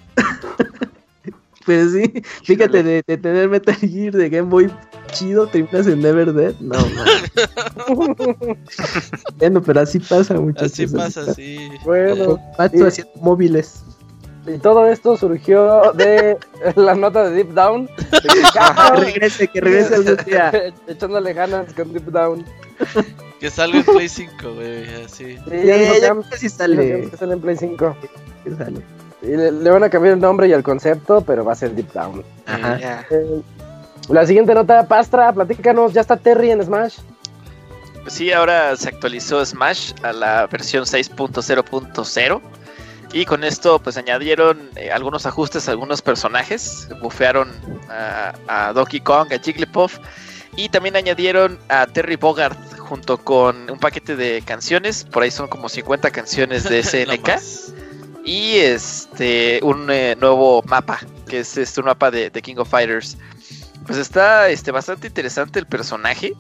[1.69, 4.71] Pero sí, fíjate, de, tener Metal Gear de Game Boy
[5.13, 6.55] chido, terminas en Never Dead.
[6.61, 8.37] No, no.
[9.39, 10.73] bueno, pero así pasa, muchachos.
[10.73, 11.69] Así pasa, sí.
[11.85, 13.85] Bueno, Pato haciendo móviles.
[14.47, 16.39] Y todo esto surgió de
[16.77, 17.87] la nota de Deep Down.
[17.87, 20.73] que regrese, que regrese algún día.
[20.87, 22.47] Echándole ganas con Deep Down.
[23.41, 25.37] Que salga en Play 5, güey, así.
[25.37, 27.11] Sí, ya, ya, ya, ya sale.
[27.17, 27.97] sale en Play 5.
[28.45, 28.83] Que sale.
[29.23, 31.93] Y le, van a cambiar el nombre y el concepto, pero va a ser Deep
[31.93, 32.25] Down.
[32.47, 33.05] Ajá.
[33.11, 33.43] Eh,
[34.09, 36.99] la siguiente nota, Pastra, platícanos, ya está Terry en Smash.
[38.03, 42.41] Pues sí, ahora se actualizó Smash a la versión 6.0.0
[43.13, 47.51] y con esto pues añadieron eh, algunos ajustes a algunos personajes, bufearon
[47.91, 49.99] a, a, Donkey Kong, a Jigglypuff
[50.57, 55.49] y también añadieron a Terry Bogard junto con un paquete de canciones, por ahí son
[55.49, 57.41] como 50 canciones de SNK
[58.29, 63.17] y este un eh, nuevo mapa, que es este un mapa de, King of Fighters.
[63.87, 66.35] Pues está este, bastante interesante el personaje.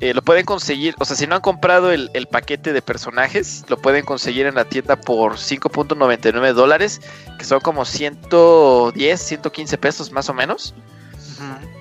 [0.00, 3.76] Eh, lo pueden conseguir, o sea, si no han comprado el, paquete de personajes, lo
[3.76, 7.00] pueden conseguir en la tienda por 5.99 dólares,
[7.36, 10.74] que son como 110, 115 pesos más o menos.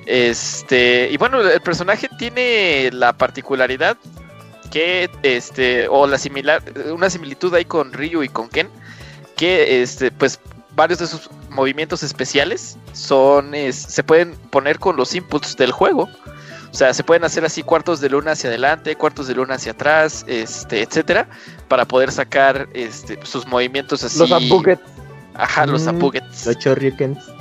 [0.07, 3.97] Este, y bueno, el personaje tiene la particularidad
[4.71, 8.69] que, este, o la similar, una similitud ahí con Ryu y con Ken,
[9.35, 10.39] que este, pues
[10.75, 16.07] varios de sus movimientos especiales son se pueden poner con los inputs del juego.
[16.71, 19.73] O sea, se pueden hacer así cuartos de luna hacia adelante, cuartos de luna hacia
[19.73, 21.27] atrás, este, etcétera,
[21.67, 24.19] para poder sacar este, sus movimientos así.
[24.19, 24.81] Los apuguets.
[25.33, 25.99] Ajá, los mm,
[26.45, 27.36] Los chorriukens.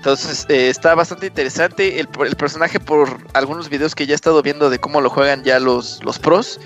[0.00, 4.40] Entonces eh, está bastante interesante el, el, personaje por algunos videos que ya he estado
[4.40, 6.58] viendo de cómo lo juegan ya los, los pros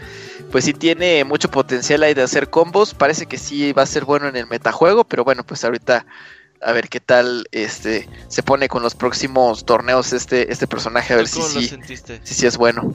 [0.55, 2.95] pues sí tiene mucho potencial ahí de hacer combos.
[2.95, 6.07] Parece que sí va a ser bueno en el metajuego, pero bueno, pues ahorita
[6.63, 11.17] a ver qué tal este se pone con los próximos torneos este, este personaje, a
[11.17, 12.95] ver si sí, si, si es bueno.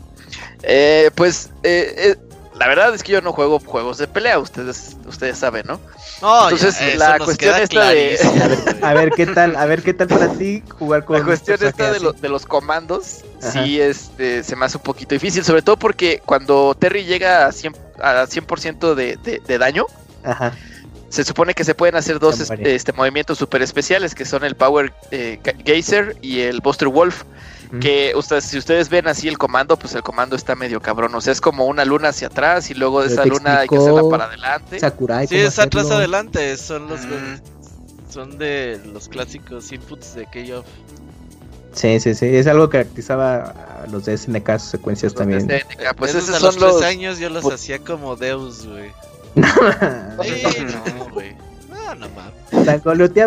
[0.64, 2.16] Eh, pues eh, eh,
[2.60, 5.80] la verdad es que yo no juego juegos de pelea, ustedes, ustedes saben, ¿no?
[6.50, 8.20] Entonces la cuestión está de
[8.82, 11.92] a ver qué tal, a ver qué tal para ti jugar con La cuestión está
[11.92, 16.22] de, de, los comandos, sí este se me hace un poquito difícil, sobre todo porque
[16.26, 19.86] cuando Terry llega a 100 a 100% de, de, de daño,
[21.10, 24.94] Se supone que se pueden hacer dos este, movimientos super especiales que son el Power
[25.10, 27.24] eh, Geyser y el Buster Wolf.
[27.80, 31.14] Que ustedes, si ustedes ven así el comando, pues el comando está medio cabrón.
[31.14, 33.78] O sea, es como una luna hacia atrás y luego de esa luna hay que
[33.78, 34.80] hacerla para adelante.
[34.80, 36.58] Sakurai, sí, es atrás adelante.
[36.58, 37.02] Son los
[38.10, 40.66] son de los clásicos inputs de K-Off.
[41.74, 43.54] Sí, sí, sí, es algo que caracterizaba
[43.84, 45.42] a los de SNK, sus secuencias también.
[45.42, 48.92] SNK, pues esos a son los tres años yo los hacía como Deus, güey.
[49.36, 51.49] no, güey.
[51.96, 52.66] No, no mames.
[52.66, 52.82] Tan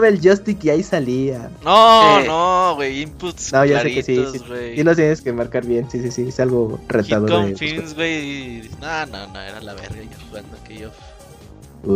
[0.05, 1.51] el joystick y ahí salía.
[1.63, 4.39] No, no, güey, inputs No, ya sé que sí, sí,
[4.77, 7.29] sí lo tienes que marcar bien, sí, sí, sí, es algo retador.
[7.31, 10.91] Con fins, güey, no, no, no, era la verga yo jugando que yo.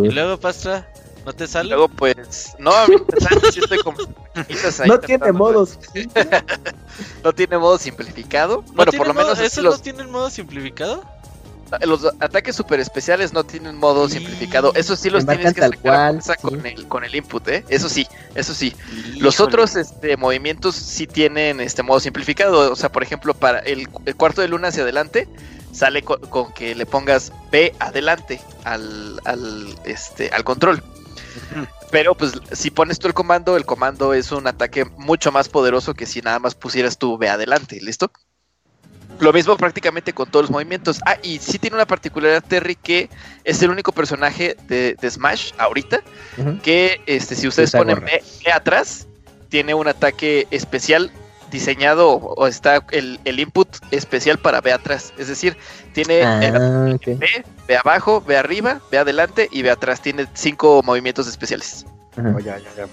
[0.05, 0.89] Y luego, Pastra.
[1.25, 1.71] ¿No te sale?
[1.71, 5.77] Luego, pues, no, a mí me sale, sí estoy con palomitas ahí No tiene modos.
[7.25, 8.63] No tiene modo simplificado.
[8.69, 11.03] ¿No Bueno, tiene por lo modo- menos ¿Esos los, no tienen modo simplificado?
[11.83, 14.73] Los ataques super especiales no tienen modo simplificado.
[14.75, 16.33] Eso sí los tienes que sacar cual, sí.
[16.41, 17.65] con el con el input, ¿eh?
[17.69, 18.75] Eso sí, eso sí.
[19.19, 22.73] Los otros este, movimientos sí tienen este modo simplificado.
[22.73, 25.29] O sea, por ejemplo, para el, el cuarto de luna hacia adelante,
[25.73, 30.83] sale co- con, que le pongas B adelante al, al, este, al control.
[31.91, 35.95] Pero pues si pones tú el comando, el comando es un ataque mucho más poderoso
[35.95, 38.11] que si nada más pusieras tu B adelante, ¿listo?
[39.21, 41.01] Lo mismo prácticamente con todos los movimientos.
[41.07, 43.09] Ah, y sí tiene una particularidad Terry que
[43.45, 46.03] es el único personaje de, de Smash ahorita
[46.63, 48.01] que este, si ustedes ponen.
[48.01, 49.07] B, B atrás,
[49.49, 51.11] tiene un ataque especial
[51.51, 55.15] diseñado o está el, el input especial para B atrás.
[55.17, 55.57] Es decir,
[55.93, 56.97] tiene el Ah.
[57.07, 60.03] B, B abajo, B arriba, B adelante y B atrás.
[60.03, 61.87] Tiene cinco movimientos especiales.
[62.19, 62.87] Oh, ya, ya, ya.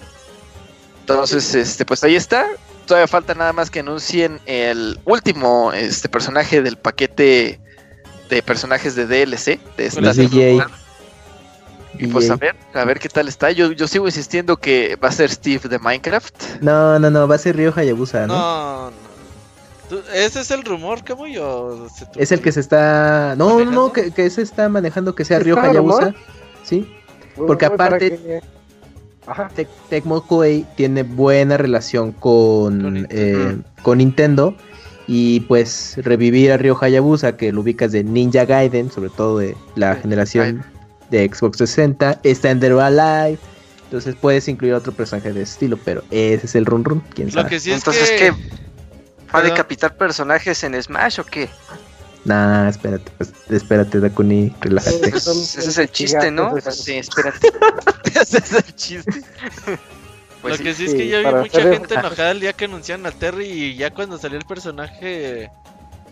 [1.06, 2.46] Entonces, este, pues ahí está.
[2.86, 7.60] Todavía falta nada más que anuncien el último este personaje del paquete
[8.30, 10.64] de personajes de DLC de esta ¿Cuál es el DJ.
[11.98, 13.50] Y pues a ver, a ver qué tal está.
[13.52, 16.60] Yo, yo sigo insistiendo que va a ser Steve de Minecraft.
[16.62, 18.34] No, no, no, va a ser Ryo Hayabusa, ¿no?
[18.36, 18.96] No, no.
[19.90, 21.36] ¿Tú- ¿Ese es el rumor, Camuy?
[21.38, 23.34] o se te Es el que se está.
[23.36, 23.80] No, no, ¿Manejando?
[23.86, 26.00] no, que, que se está manejando que sea Ryo ¿Está Hayabusa.
[26.06, 26.14] rumor?
[26.64, 26.90] Sí.
[27.36, 28.40] Porque aparte- que-
[29.26, 29.50] Ajá.
[29.88, 33.50] Tecmo Koei tiene buena relación con, Con Nintendo.
[33.50, 34.56] eh, con Nintendo.
[35.06, 39.54] Y pues revivir a Ryo Hayabusa, que lo ubicas de Ninja Gaiden, sobre todo de
[39.76, 40.64] la Sí, generación
[41.10, 43.38] de Xbox 60, está en Dead Alive.
[43.84, 47.28] Entonces puedes incluir otro personaje de ese estilo, pero ese es el run run, quién
[47.28, 47.50] Lo sabe.
[47.50, 48.16] que sí es Entonces, que...
[48.16, 48.30] ¿qué?
[49.34, 51.48] ¿Va a decapitar personajes en Smash o qué?
[52.24, 55.20] Nah, espérate, pues, espérate, Dakuni, relájate.
[55.20, 56.54] Son ese es el chiste, ¿no?
[56.70, 57.48] Sí, espérate.
[58.14, 59.22] Ese es el chiste.
[60.40, 60.62] Pues lo sí.
[60.64, 63.06] que sí es sí, que yo vi mucha hacer- gente enojada el día que anunciaron
[63.06, 65.50] a Terry y ya cuando salió el personaje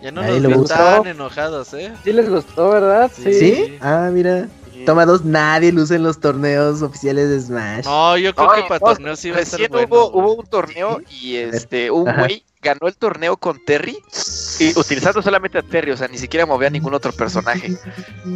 [0.02, 0.74] ya no vi gustó.
[0.74, 1.92] tan enojados, ¿eh?
[2.02, 3.10] Sí les gustó, ¿verdad?
[3.14, 3.32] Sí.
[3.32, 3.78] ¿Sí?
[3.80, 4.48] Ah, mira.
[4.84, 7.84] Toma dos, nadie luce en los torneos oficiales de Smash.
[7.84, 9.88] No, yo creo Ay, que para no, torneos sí va a Recién bueno.
[9.88, 13.98] hubo, hubo un torneo y este un güey ganó el torneo con Terry
[14.60, 17.76] y utilizando solamente a Terry, o sea, ni siquiera movía a ningún otro personaje.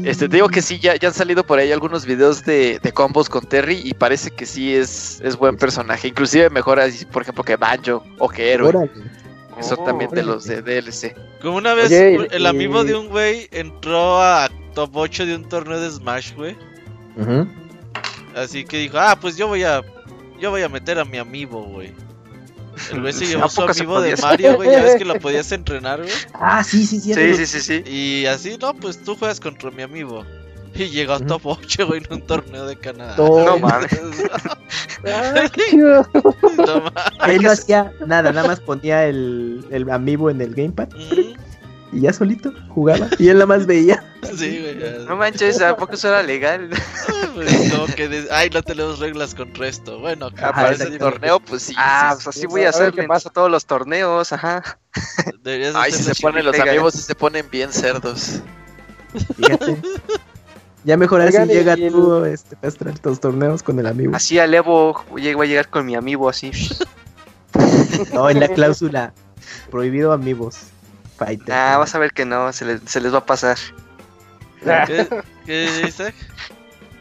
[0.05, 2.93] Este, te digo que sí, ya, ya han salido por ahí algunos videos de, de
[2.93, 6.09] combos con Terry y parece que sí es, es buen personaje.
[6.09, 8.91] Inclusive mejor así, por ejemplo, que Banjo o que Héroe, Órale.
[9.59, 11.17] Oh, también de los de DLC.
[11.41, 15.35] Como una vez Oye, el y- amigo de un güey entró a top 8 de
[15.37, 16.57] un torneo de Smash, güey.
[18.35, 19.83] Así que dijo, ah, pues yo voy a
[20.39, 21.93] yo voy a meter a mi amiibo, güey.
[22.93, 24.17] El güey se ¿A llevó su amiibo de?
[24.17, 24.71] Mario, güey.
[24.71, 26.13] Ya ves que lo podías entrenar, güey.
[26.35, 27.15] Ah, sí, sí, sí.
[27.15, 27.91] Sí, sí, sí, sí.
[27.91, 30.25] Y así, no, pues tú juegas contra mi amigo.
[30.75, 33.15] Y llegó a top 8, güey, en un torneo de Canadá.
[33.17, 33.45] No.
[33.47, 33.91] No mames.
[35.05, 36.93] No mames.
[37.29, 41.35] Él no hacía nada, nada más ponía el, el amiibo en el gamepad Mm,
[41.97, 43.09] y ya solito jugaba.
[43.19, 44.03] Y él nada más veía.
[44.37, 45.07] Sí, güey.
[45.07, 46.69] No manches, ¿a poco eso era legal?
[47.37, 50.01] Pues, como que, de- ay, no tenemos reglas con resto.
[50.01, 50.99] Bueno, Ajá, Para ese exactamente.
[50.99, 51.75] torneo, pues sí.
[51.77, 53.29] Ah, sí, pues así sí, voy a hacer mientras pasa.
[53.29, 54.79] a todos los torneos, ajá.
[55.43, 58.41] deberías Ay, si se ponen los amigos, si se ponen bien cerdos.
[59.37, 59.77] Fíjate.
[60.85, 64.17] Ya mejor así Oigan, y llega el- tú este, a tus torneos con el amigo.
[64.17, 66.53] Así al Evo voy a llegar con mi amigo así.
[68.15, 69.13] No, en la cláusula.
[69.71, 70.59] Prohibido amigos.
[71.17, 71.53] Fighter.
[71.55, 73.57] Ah, vas a ver que no, se les, se les va a pasar.
[74.87, 75.07] ¿Qué,
[75.47, 76.15] qué Isaac?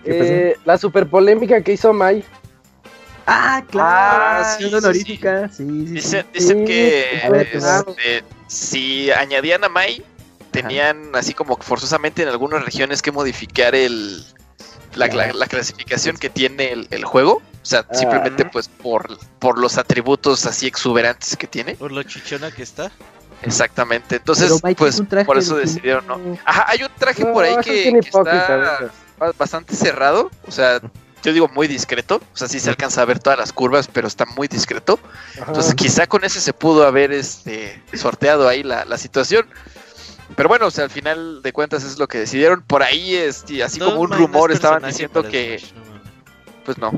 [0.04, 0.32] ¿Qué pasó?
[0.34, 2.24] Eh, la super polémica que hizo Mai.
[3.28, 4.24] Ah, claro.
[4.46, 5.50] Ah, sí, honorífica.
[5.50, 6.18] Sí, sí, sí.
[6.34, 10.04] Dicen, que este, si añadían a Mai,
[10.52, 14.24] tenían así como forzosamente en algunas regiones que modificar el
[14.96, 17.42] la, la- la clasificación que tiene el, el juego.
[17.62, 17.94] O sea, Ah.
[17.96, 21.74] simplemente pues por, por los atributos así exuberantes que tiene.
[21.76, 22.92] Por lo chichona que está.
[23.42, 24.18] Exactamente.
[24.18, 26.20] Entonces, pues por eso de- decidieron no.
[26.46, 28.92] Ajá, hay un traje por ahí que, está
[29.38, 30.32] bastante cerrado.
[30.48, 30.80] O sea,
[31.24, 32.22] yo digo muy discreto.
[32.34, 35.00] O sea, sí se alcanza a ver todas las curvas, pero está muy discreto.
[35.40, 35.46] Ajá.
[35.48, 39.46] Entonces quizá con ese se pudo haber este sorteado ahí la, la situación.
[40.36, 42.64] Pero bueno, o sea, al final de cuentas es lo que decidieron.
[42.64, 46.02] Por ahí, este, así No, como un rumor, estaban diciendo que, Smash, no mames.
[46.66, 46.92] pues no,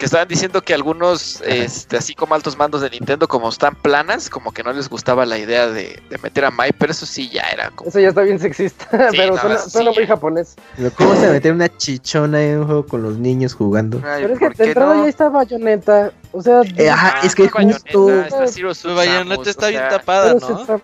[0.00, 4.30] que estaban diciendo que algunos, este, así como altos mandos de Nintendo, como están planas,
[4.30, 7.28] como que no les gustaba la idea de, de meter a Mai, pero eso sí
[7.28, 7.88] ya era como...
[7.90, 10.08] Eso ya está bien sexista, pero no, suena, sí, suena muy ya.
[10.08, 10.56] japonés.
[10.76, 14.00] Pero ¿Cómo se meter una chichona en un juego con los niños jugando?
[14.04, 15.02] Ay, Pero es que ¿por de entrada no?
[15.04, 16.12] ya está Bayonetta.
[16.32, 18.10] O sea, Eh, ajá, Ah, es que Bayonetta, justo.
[18.22, 20.80] está Bayonetta está bien tapada, ¿no?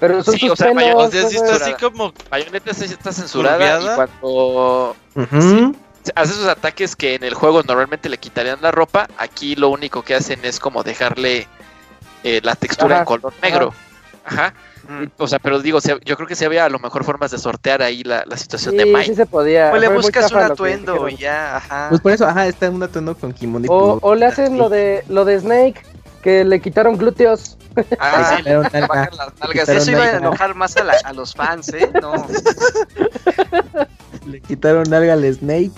[0.00, 1.08] pero son Sí, sus o sea, pelos.
[1.08, 1.50] O sea, sí güey.
[1.50, 2.12] está así como.
[2.30, 3.80] Bayonetta sí está censurada.
[5.40, 5.72] Sí,
[6.14, 10.02] hace esos ataques que en el juego normalmente le quitarían la ropa, aquí lo único
[10.02, 11.46] que hacen es como dejarle
[12.24, 13.74] eh, la textura Ajá, en color negro.
[14.24, 14.54] Ajá.
[15.18, 17.38] O sea, pero digo, se- yo creo que sí había a lo mejor formas de
[17.38, 19.04] sortear ahí la, la situación de Sí, Mike.
[19.10, 19.68] sí se podía.
[19.70, 21.86] Pues le buscas un atuendo y ya, ajá.
[21.90, 25.04] Pues por eso, ajá, está un atuendo con kimono O, o le hacen lo de
[25.10, 25.82] lo de Snake,
[26.22, 27.58] que le quitaron glúteos.
[28.00, 29.68] Ah, quitaron le bajan las nalgas.
[29.68, 31.90] Eso iba a enojar más a, la- a los fans, ¿eh?
[32.00, 32.26] No.
[34.26, 35.70] Le quitaron algo al Snake.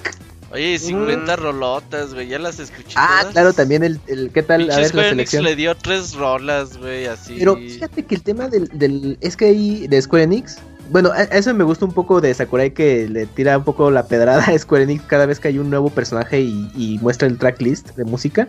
[0.53, 2.95] Oye, 50 rolotas, güey, ya las escuché.
[2.97, 3.33] Ah, todas.
[3.33, 4.63] claro, también el, el ¿qué tal?
[4.71, 5.45] A ver la Square Enix selección.
[5.45, 7.37] le dio tres rolas, güey, así.
[7.39, 10.57] Pero fíjate que el tema del, del es que ahí de Square Enix,
[10.91, 13.93] bueno, a- a eso me gusta un poco de Sakurai que le tira un poco
[13.93, 17.29] la pedrada a Square Enix cada vez que hay un nuevo personaje y, y muestra
[17.29, 18.49] el tracklist de música,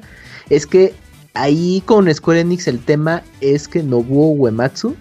[0.49, 0.95] es que
[1.35, 4.95] ahí con Square Enix el tema es que Nobuo Uematsu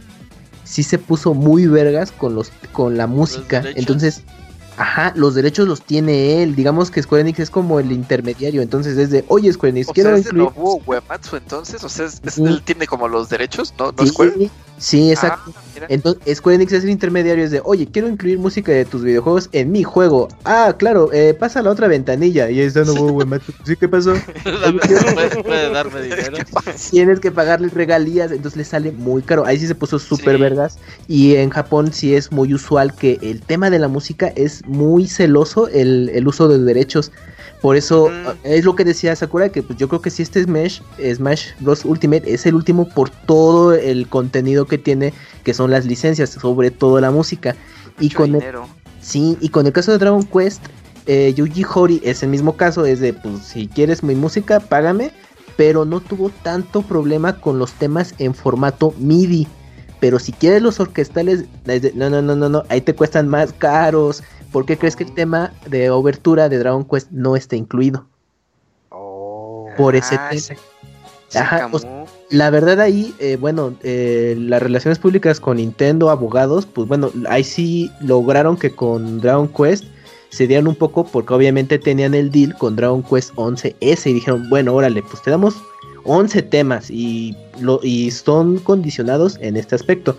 [0.64, 4.22] sí se puso muy vergas con los con la música, entonces
[4.80, 6.56] Ajá, los derechos los tiene él.
[6.56, 8.62] Digamos que Square Enix es como el intermediario.
[8.62, 11.84] Entonces es de, oye Square Enix, O quiero sea, es de incluir Nobuo Uematsu entonces,
[11.84, 13.92] o sea, es- él tiene como los derechos, ¿no?
[13.92, 14.50] ¿No Sí, Square?
[14.80, 15.52] Sí, exacto.
[15.54, 15.86] Ah, mira.
[15.88, 19.48] Entonces, Square Enix es el intermediario, es de, oye, quiero incluir música de tus videojuegos
[19.52, 20.26] en mi juego.
[20.44, 22.50] Ah, claro, eh, pasa a la otra ventanilla.
[22.50, 23.52] Y ahí está, no, güey, macho.
[23.64, 24.14] ¿Sí qué pasó?
[25.44, 26.38] Puede, darme dinero.
[26.90, 29.44] Tienes que pagarle regalías, entonces le sale muy caro.
[29.46, 30.42] Ahí sí se puso súper Sí.
[30.42, 30.78] vergas.
[31.08, 35.06] Y en Japón sí es muy usual que el tema de la música es muy
[35.06, 37.12] celoso el, el uso de derechos.
[37.60, 38.12] Por eso Ujú.
[38.42, 40.80] es lo que decía Sakura, que pues yo creo que si este Smash,
[41.14, 41.84] Smash Bros.
[41.84, 45.12] Ultimate es el último por todo el contenido que tiene,
[45.44, 47.54] que son las licencias, sobre todo la música.
[47.98, 48.42] Y Mucho con el.
[49.02, 50.62] Sí, y con el caso de Dragon Quest,
[51.06, 55.10] eh, Yuji Horii es el mismo caso, es de, pues, si quieres mi música, págame,
[55.56, 59.46] pero no tuvo tanto problema con los temas en formato MIDI.
[60.00, 61.44] Pero si quieres los orquestales,
[61.94, 64.22] no, no, no, no, no, ahí te cuestan más caros.
[64.52, 68.06] ¿Por qué crees que el tema de obertura de Dragon Quest no está incluido?
[69.76, 70.40] Por ese Ah, tema.
[71.28, 72.06] se- Ajá, se o- camó.
[72.30, 77.42] La verdad ahí, eh, bueno, eh, las relaciones públicas con Nintendo, abogados, pues bueno, ahí
[77.42, 79.84] sí lograron que con Dragon Quest
[80.28, 84.48] se dieran un poco porque obviamente tenían el deal con Dragon Quest 11S y dijeron,
[84.48, 85.56] bueno, órale, pues te damos
[86.04, 90.16] 11 temas y, lo, y son condicionados en este aspecto.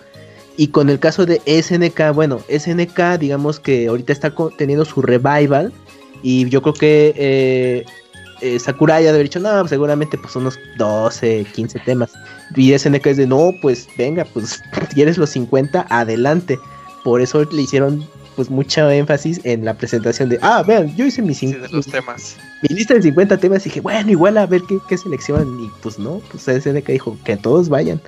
[0.58, 5.72] Y con el caso de SNK, bueno, SNK digamos que ahorita está teniendo su revival
[6.22, 7.84] y yo creo que eh,
[8.42, 12.10] eh, Sakurai ha de haber dicho, no, seguramente pues unos 12, 15 temas.
[12.54, 14.60] Y SNK es de, no, pues venga, pues
[14.94, 16.58] quieres los 50, adelante.
[17.04, 21.20] Por eso le hicieron pues mucho énfasis en la presentación de, ah, vean, yo hice
[21.22, 22.36] mi, Sí, cin- de los mi- temas.
[22.68, 25.48] mi lista de 50 temas y dije, bueno, igual a ver qué, qué seleccionan.
[25.60, 28.00] Y pues no, pues SNK dijo que todos vayan.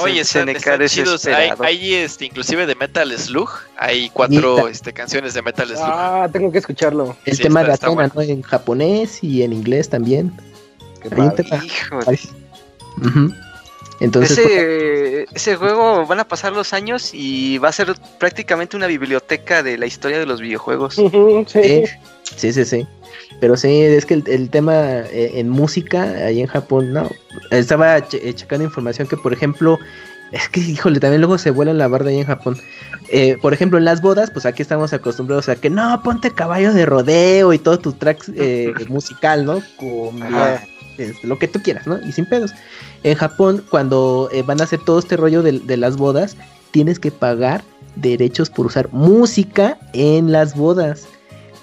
[0.00, 1.26] Oye, están, SNK están chidos.
[1.26, 5.80] Hay, este, inclusive de Metal Slug, hay cuatro este, canciones de Metal Slug.
[5.82, 7.16] Ah, tengo que escucharlo.
[7.24, 8.12] El Sí, tema está- de está Athena, bueno.
[8.14, 8.22] ¿no?
[8.22, 10.32] En japonés y en inglés también.
[11.02, 11.08] Qué.
[14.00, 18.76] Entonces, pues, ese, ese juego van a pasar los años y va a ser prácticamente
[18.76, 20.94] una biblioteca de la historia de los videojuegos.
[20.96, 21.08] Sí.
[21.46, 21.84] Sí,
[22.36, 22.86] sí, sí, sí.
[23.42, 27.10] Pero sí, es que el, el tema eh, en música ahí en Japón, no.
[27.50, 29.80] Estaba che- eh, checando información que, por ejemplo,
[30.30, 32.56] es que, híjole, también luego se vuelan la barda ahí en Japón.
[33.08, 36.72] Eh, por ejemplo, en las bodas, pues aquí estamos acostumbrados a que no, ponte caballo
[36.72, 39.60] de rodeo y todo tu track eh, musical, ¿no?
[39.76, 40.64] Cumbia, Ajá.
[40.98, 41.98] es lo que tú quieras, ¿no?
[42.06, 42.52] Y sin pedos.
[43.02, 46.36] En Japón, cuando eh, van a hacer todo este rollo de, de las bodas,
[46.70, 47.64] tienes que pagar
[47.96, 51.08] derechos por usar música en las bodas.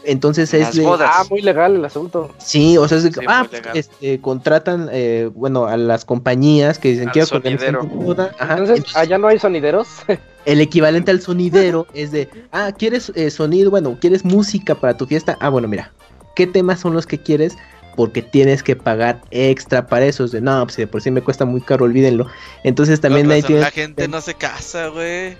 [0.10, 0.84] Entonces es de.
[0.88, 2.34] Ah, muy legal el asunto.
[2.40, 6.80] Sí, o sea, es de Sí, ah, pues, este, contratan, eh, bueno, a las compañías
[6.80, 7.82] que dicen que sonidero.
[7.82, 8.32] tu boda".
[8.40, 9.88] Ajá, Entonces, entonces, allá no hay sonideros.
[10.46, 13.70] el equivalente al sonidero es de, ah, ¿quieres eh, sonido?
[13.70, 15.38] Bueno, ¿quieres música para tu fiesta?
[15.40, 15.92] Ah, bueno, mira,
[16.36, 17.56] ¿qué temas son los que quieres?
[17.96, 20.26] Porque tienes que pagar extra para eso.
[20.26, 22.26] Es de, no, pues si de por sí me cuesta muy caro, olvídenlo.
[22.64, 23.64] Entonces también ahí tienes...
[23.66, 25.38] La gente no se casa, güey.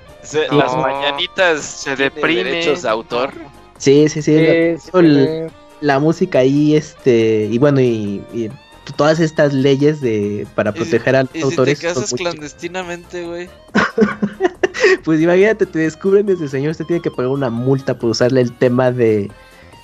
[0.52, 0.58] No.
[0.58, 2.44] Las mañanitas Se deprime.
[2.44, 3.32] derechos de autor.
[3.80, 4.34] Sí, sí, sí.
[4.36, 5.56] la- Sí, sí, el- sí.
[5.82, 8.50] la música ahí, este, y bueno, y, y
[8.96, 11.80] todas estas leyes de para si- proteger a los Y si te autores.
[11.80, 13.50] casas clandestinamente, güey.
[15.04, 18.52] Pues imagínate, te descubren desde señor, usted tiene que pagar una multa por usarle el
[18.58, 19.30] tema de,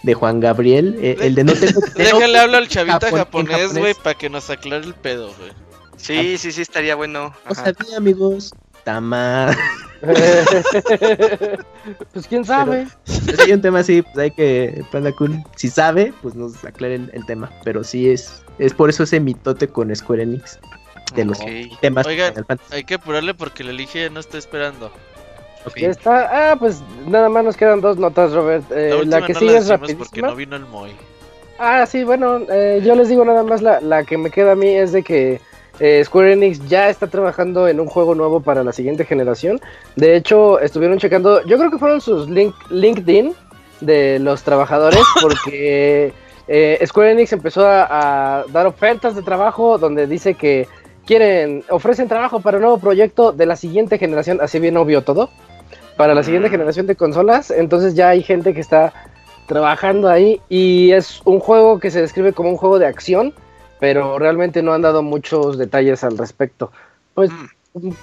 [0.03, 2.17] de Juan Gabriel, eh, el de no tengo dinero.
[2.17, 5.51] Déjale hablar al chavita Japón- japonés, güey, para que nos aclare el pedo, güey.
[5.97, 7.33] Sí, sí, sí, estaría bueno.
[7.45, 7.65] No Ajá.
[7.77, 8.51] sabía, amigos.
[8.85, 9.53] Tama.
[12.13, 12.87] pues quién sabe.
[13.05, 16.95] Si hay un tema así, pues hay que, Panda Cool, si sabe, pues nos aclare
[16.95, 17.51] el, el tema.
[17.63, 20.59] Pero sí es, es por eso ese mitote con Square Enix
[21.15, 21.47] de los Ok.
[21.81, 22.33] temas Oigan.
[22.71, 24.91] Hay que apurarle porque la elige no está esperando.
[25.75, 26.51] Ya está.
[26.51, 28.63] Ah, pues nada más nos quedan dos notas, Robert.
[28.71, 30.27] Eh, la, que no sigue la es decimos porque rapidísima.
[30.27, 30.91] no vino el Moy.
[31.57, 34.55] Ah, sí, bueno, eh, yo les digo nada más la, la que me queda a
[34.55, 35.41] mí es de que
[35.79, 39.59] eh, Square Enix ya está trabajando en un juego nuevo para la siguiente generación.
[39.95, 43.33] De hecho, estuvieron checando, yo creo que fueron sus link, LinkedIn
[43.81, 46.13] de los trabajadores porque
[46.47, 50.67] eh, Square Enix empezó a, a dar ofertas de trabajo donde dice que
[51.05, 55.29] quieren, ofrecen trabajo para un nuevo proyecto de la siguiente generación, así bien obvio todo,
[55.97, 57.51] para la siguiente generación de consolas.
[57.51, 58.93] Entonces ya hay gente que está
[59.45, 63.33] trabajando ahí y es un juego que se describe como un juego de acción,
[63.79, 66.71] pero realmente no han dado muchos detalles al respecto.
[67.13, 67.31] Pues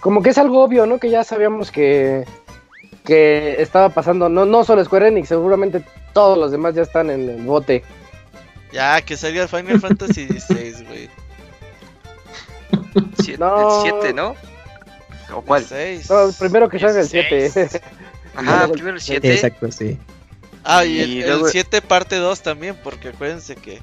[0.01, 0.99] como que es algo obvio, ¿no?
[0.99, 2.25] Que ya sabíamos que,
[3.05, 7.29] que estaba pasando, no, no solo Square Enix, seguramente todos los demás ya están en
[7.29, 7.83] el bote.
[8.73, 11.11] Ya, que salga Final Fantasy XVI, güey.
[13.23, 13.85] Siete- No.
[13.85, 14.35] El 7, ¿no?
[15.35, 15.65] ¿O cuál?
[15.65, 16.11] 6.
[16.11, 17.51] No, primero que salga el 7.
[18.37, 19.33] Ajá, primero el 7.
[19.35, 19.99] Exacto, sí.
[20.65, 23.81] Ah, y el, Y el luego- 7 parte 2 también, porque acuérdense que...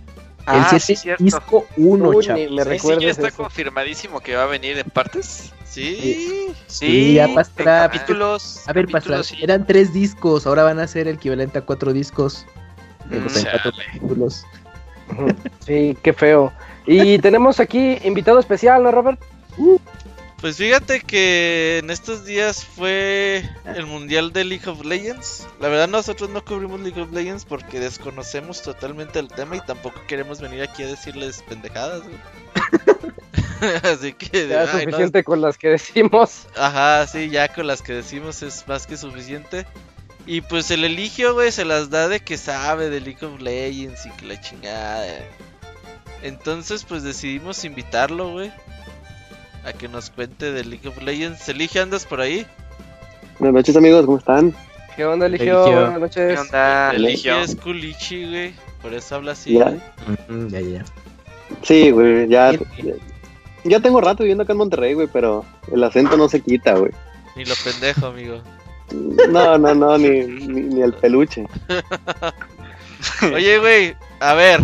[0.52, 1.24] Ah, el sí, 7 cierto.
[1.24, 2.42] disco 1, Uy, chavos.
[2.52, 3.38] me Sí, recuerdes ya está eso.
[3.38, 5.52] confirmadísimo que va a venir en partes.
[5.66, 6.48] Sí.
[6.68, 7.84] Sí, ya pasará.
[7.86, 8.64] en capítulos.
[8.68, 9.44] A ver, capítulos, Pastra, sí.
[9.44, 12.46] eran tres discos, ahora van a ser el equivalente a cuatro discos.
[13.06, 14.46] Mm, cuatro capítulos.
[15.66, 16.52] Sí, qué feo.
[16.86, 19.20] Y tenemos aquí invitado especial, ¿no, Robert?
[20.42, 25.46] Pues fíjate que en estos días fue el mundial de League of Legends.
[25.60, 30.00] La verdad nosotros no cubrimos League of Legends porque desconocemos totalmente el tema y tampoco
[30.08, 32.04] queremos venir aquí a decirles pendejadas.
[32.04, 32.16] güey.
[33.84, 36.48] Así que Ya es no, suficiente con las que decimos.
[36.56, 39.66] Ajá, sí, ya con las que decimos es más que suficiente.
[40.26, 44.06] Y pues el eligio, güey, se las da de que sabe de League of Legends
[44.06, 45.06] y que la chingada.
[46.22, 48.54] Entonces, pues decidimos invitarlo, güey.
[49.66, 51.48] A que nos cuente de League of Legends.
[51.50, 52.46] Eligio, ¿andas por ahí?
[53.40, 54.54] Buenas noches amigos, ¿cómo están?
[54.96, 55.64] ¿Qué onda, Eligio?
[55.64, 56.34] Buenas noches.
[56.34, 56.92] ¿Qué onda?
[56.92, 57.34] Eligio.
[57.36, 58.54] Eligio es culichi, güey.
[58.82, 59.66] Por eso habla así, Ya.
[59.66, 59.80] güey.
[60.28, 60.86] Mm, ya, ya.
[61.64, 62.52] Sí, güey, ya,
[63.64, 66.92] ya tengo rato viviendo acá en Monterrey, güey, pero el acento no se quita, güey.
[67.36, 68.42] Ni lo pendejo, amigo.
[69.30, 71.46] No, no, no, ni, ni, ni el peluche.
[73.34, 74.62] Oye, güey, a ver.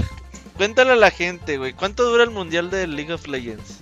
[0.57, 1.73] Cuéntale a la gente, güey.
[1.73, 3.79] ¿Cuánto dura el mundial de League of Legends?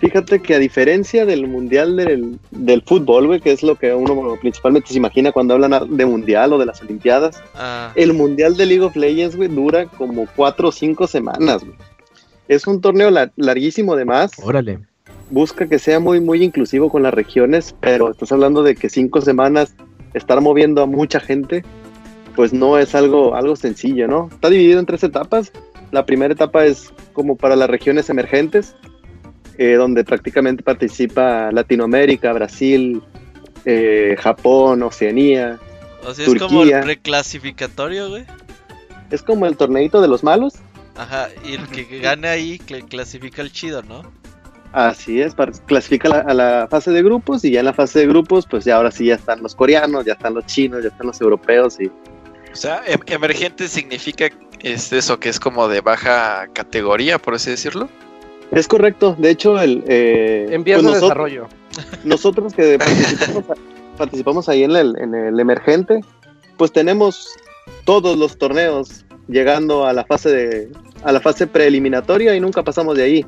[0.00, 4.34] Fíjate que a diferencia del mundial del, del fútbol, güey, que es lo que uno
[4.40, 8.64] principalmente se imagina cuando hablan de mundial o de las olimpiadas, Ah, el mundial de
[8.66, 11.76] League of Legends, güey, dura como cuatro o cinco semanas, güey.
[12.48, 14.32] Es un torneo la- larguísimo además.
[14.42, 14.80] Órale.
[15.28, 19.20] busca que sea muy, muy inclusivo con las regiones, pero estás hablando de que cinco
[19.20, 19.74] semanas
[20.14, 21.62] estar moviendo a mucha gente,
[22.34, 24.28] pues no es algo, algo sencillo, ¿no?
[24.32, 25.52] Está dividido en tres etapas.
[25.92, 28.74] La primera etapa es como para las regiones emergentes,
[29.60, 33.02] eh, donde prácticamente participa Latinoamérica, Brasil,
[33.66, 35.58] eh, Japón, Oceanía.
[36.02, 36.78] o sea, es como Turquía.
[36.80, 38.24] el reclasificatorio, güey.
[39.10, 40.54] Es como el torneito de los malos.
[40.96, 44.02] Ajá, y el que gane ahí cl- clasifica el chido, ¿no?
[44.72, 45.34] Así es,
[45.66, 48.64] clasifica la- a la fase de grupos y ya en la fase de grupos, pues
[48.64, 51.78] ya ahora sí ya están los coreanos, ya están los chinos, ya están los europeos
[51.80, 54.28] y O sea, em- emergente significa
[54.62, 57.88] es eso que es como de baja categoría, por así decirlo.
[58.52, 61.48] Es correcto, de hecho, el, eh, Empieza pues el nosotros, desarrollo.
[62.04, 63.44] nosotros que participamos,
[63.96, 66.00] participamos ahí en el, en el emergente,
[66.56, 67.28] pues tenemos
[67.84, 70.68] todos los torneos llegando a la fase de
[71.04, 73.26] a la fase preeliminatoria y nunca pasamos de ahí.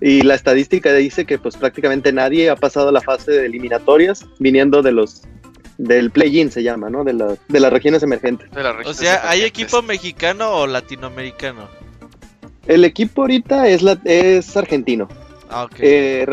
[0.00, 4.82] Y la estadística dice que pues prácticamente nadie ha pasado la fase de eliminatorias viniendo
[4.82, 5.22] de los
[5.78, 7.04] del play-in se llama, ¿no?
[7.04, 8.50] De, la- de las regiones emergentes.
[8.50, 11.68] De las O sea, ¿hay equipo mexicano o latinoamericano?
[12.66, 15.08] El equipo ahorita es la, es argentino.
[15.50, 15.74] Ah, ok.
[15.78, 16.26] Eh,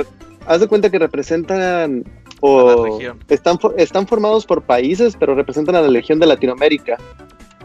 [0.47, 1.95] haz de cuenta que representan A la
[2.41, 3.19] o región.
[3.29, 6.97] están, están formados por países, pero representan a la región de Latinoamérica.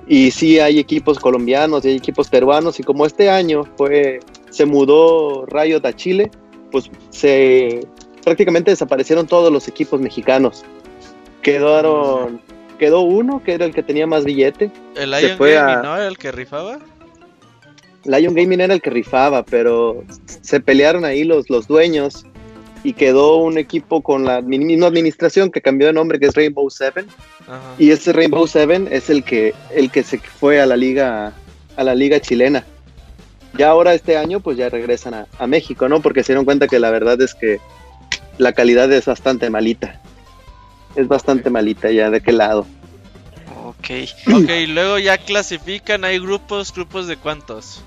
[0.07, 2.79] Y sí hay equipos colombianos y hay equipos peruanos.
[2.81, 6.31] Y como este año fue se mudó Riot a Chile,
[6.71, 7.81] pues se
[8.25, 10.64] prácticamente desaparecieron todos los equipos mexicanos.
[11.43, 12.41] Quedaron
[12.79, 14.71] quedó uno que era el que tenía más billete.
[14.95, 15.97] el se Lion fue Gaming, a- ¿no?
[15.97, 16.79] Era el que rifaba.
[18.05, 20.05] Lion Gaming era el que rifaba, pero
[20.41, 22.25] se pelearon ahí los, los dueños
[22.85, 26.71] y quedó un equipo con la misma administración que cambió de nombre, que es Rainbow
[26.71, 27.07] Seven.
[27.47, 27.75] Ajá.
[27.79, 31.33] Y ese Rainbow Seven es el que, el que se fue a la liga,
[31.77, 32.65] a la liga chilena.
[33.57, 36.01] Ya ahora este año, pues ya regresan a, a México, ¿no?
[36.01, 37.59] Porque se dieron cuenta que la verdad es que
[38.37, 40.01] la calidad es bastante malita.
[40.95, 42.67] Es bastante malita ya de qué lado.
[43.79, 43.91] Ok.
[44.35, 47.83] Ok, y luego ya clasifican, hay grupos, grupos de cuántos.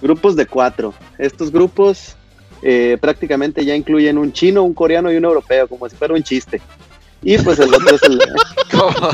[0.00, 0.94] Grupos de cuatro.
[1.18, 2.16] Estos grupos
[2.62, 6.22] eh, prácticamente ya incluyen un chino, un coreano y un europeo, como si fuera un
[6.22, 6.60] chiste.
[7.22, 8.18] Y pues el otro es el.
[8.70, 9.10] ¿Cómo?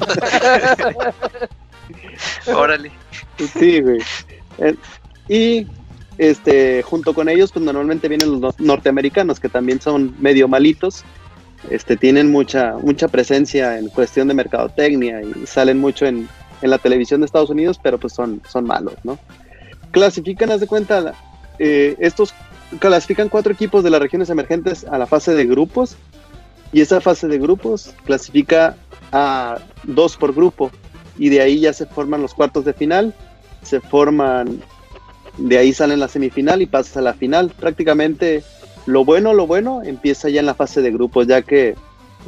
[2.59, 2.91] Órale.
[3.59, 3.99] Sí, güey.
[4.59, 4.75] Eh,
[5.29, 5.67] Y
[6.19, 11.05] este, junto con ellos, pues normalmente vienen los norteamericanos, que también son medio malitos.
[11.71, 16.29] Este, tienen mucha, mucha presencia en cuestión de mercadotecnia y salen mucho en,
[16.63, 19.19] en la televisión de Estados Unidos, pero pues son, son malos, ¿no?
[19.91, 21.15] Clasifican, haz de cuenta,
[21.59, 22.35] eh, estos
[22.79, 25.97] clasifican cuatro equipos de las regiones emergentes a la fase de grupos
[26.73, 28.77] y esa fase de grupos clasifica
[29.13, 30.71] a dos por grupo
[31.19, 33.15] y de ahí ya se forman los cuartos de final,
[33.63, 34.61] se forman,
[35.39, 37.53] de ahí salen la semifinal y pasa a la final.
[37.59, 38.43] Prácticamente
[38.87, 41.75] lo bueno, lo bueno empieza ya en la fase de grupos, ya que,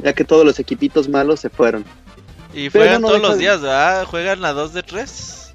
[0.03, 1.83] ya que todos los equipitos malos se fueron.
[2.53, 4.05] Y juegan no todos los de- días, ¿verdad?
[4.05, 5.53] Juegan a 2 de 3.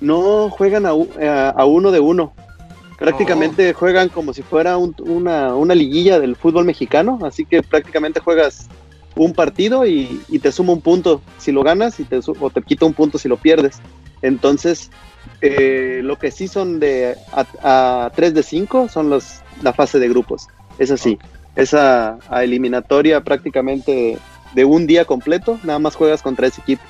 [0.00, 2.32] No juegan a, u- a- a uno de uno.
[2.98, 8.20] Prácticamente juegan como si fuera un- una, una liguilla del fútbol mexicano, así que prácticamente
[8.20, 8.68] juegas
[9.16, 12.62] un partido y, y te suma un punto si lo ganas y te, o te
[12.62, 13.78] quita un punto si lo pierdes.
[14.22, 14.90] Entonces,
[15.40, 17.16] eh, lo que sí son de
[17.62, 20.48] a, 3 de 5 son los, la fase de grupos.
[20.78, 21.18] Es así,
[21.56, 24.18] esa a eliminatoria prácticamente
[24.54, 26.82] de un día completo, nada más juegas contra ese equipo.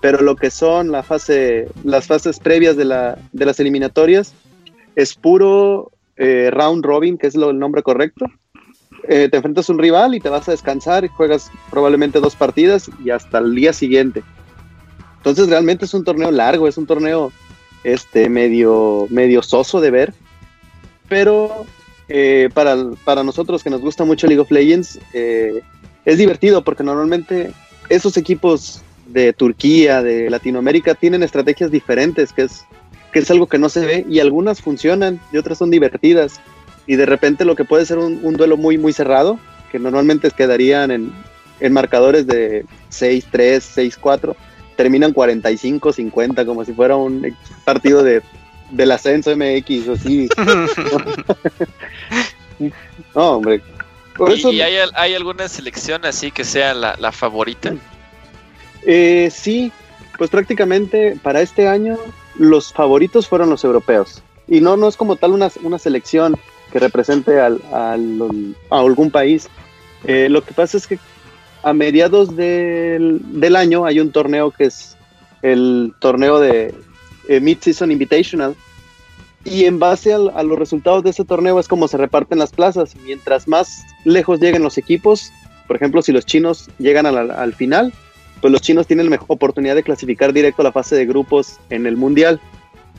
[0.00, 4.34] Pero lo que son la fase, las fases previas de, la, de las eliminatorias
[4.96, 8.26] es puro eh, round robin, que es lo, el nombre correcto.
[9.08, 12.36] Eh, te enfrentas a un rival y te vas a descansar y juegas probablemente dos
[12.36, 14.22] partidas y hasta el día siguiente.
[15.18, 17.32] Entonces realmente es un torneo largo, es un torneo
[17.82, 20.14] este medio, medio soso de ver.
[21.08, 21.66] Pero
[22.08, 25.62] eh, para, para nosotros que nos gusta mucho League of Legends, eh,
[26.04, 27.52] es divertido porque normalmente
[27.88, 32.64] esos equipos de Turquía, de Latinoamérica, tienen estrategias diferentes, que es,
[33.12, 36.40] que es algo que no se ve y algunas funcionan y otras son divertidas.
[36.86, 39.38] Y de repente lo que puede ser un, un duelo muy, muy cerrado,
[39.72, 41.12] que normalmente quedarían en,
[41.60, 44.34] en marcadores de 6-3, 6-4,
[44.76, 47.34] terminan 45-50, como si fuera un
[47.64, 48.22] partido de,
[48.70, 50.28] del ascenso MX, así.
[53.14, 53.60] no, hombre.
[54.16, 57.74] Por ¿Y, eso, y hay, al- hay alguna selección así que sea la, la favorita?
[58.86, 59.72] Eh, sí,
[60.18, 61.98] pues prácticamente para este año
[62.36, 64.22] los favoritos fueron los europeos.
[64.46, 66.36] Y no, no es como tal una, una selección
[66.72, 69.48] que represente al, al- a algún país.
[70.04, 70.98] Eh, lo que pasa es que
[71.62, 74.96] a mediados del, del año hay un torneo que es
[75.42, 76.74] el torneo de
[77.28, 78.54] eh, Mid-Season Invitational.
[79.44, 82.50] Y en base al- a los resultados de ese torneo es como se reparten las
[82.52, 82.94] plazas.
[83.04, 85.30] Mientras más lejos lleguen los equipos,
[85.66, 87.92] por ejemplo, si los chinos llegan al, al final,
[88.40, 91.86] pues los chinos tienen la oportunidad de clasificar directo a la fase de grupos en
[91.86, 92.40] el mundial.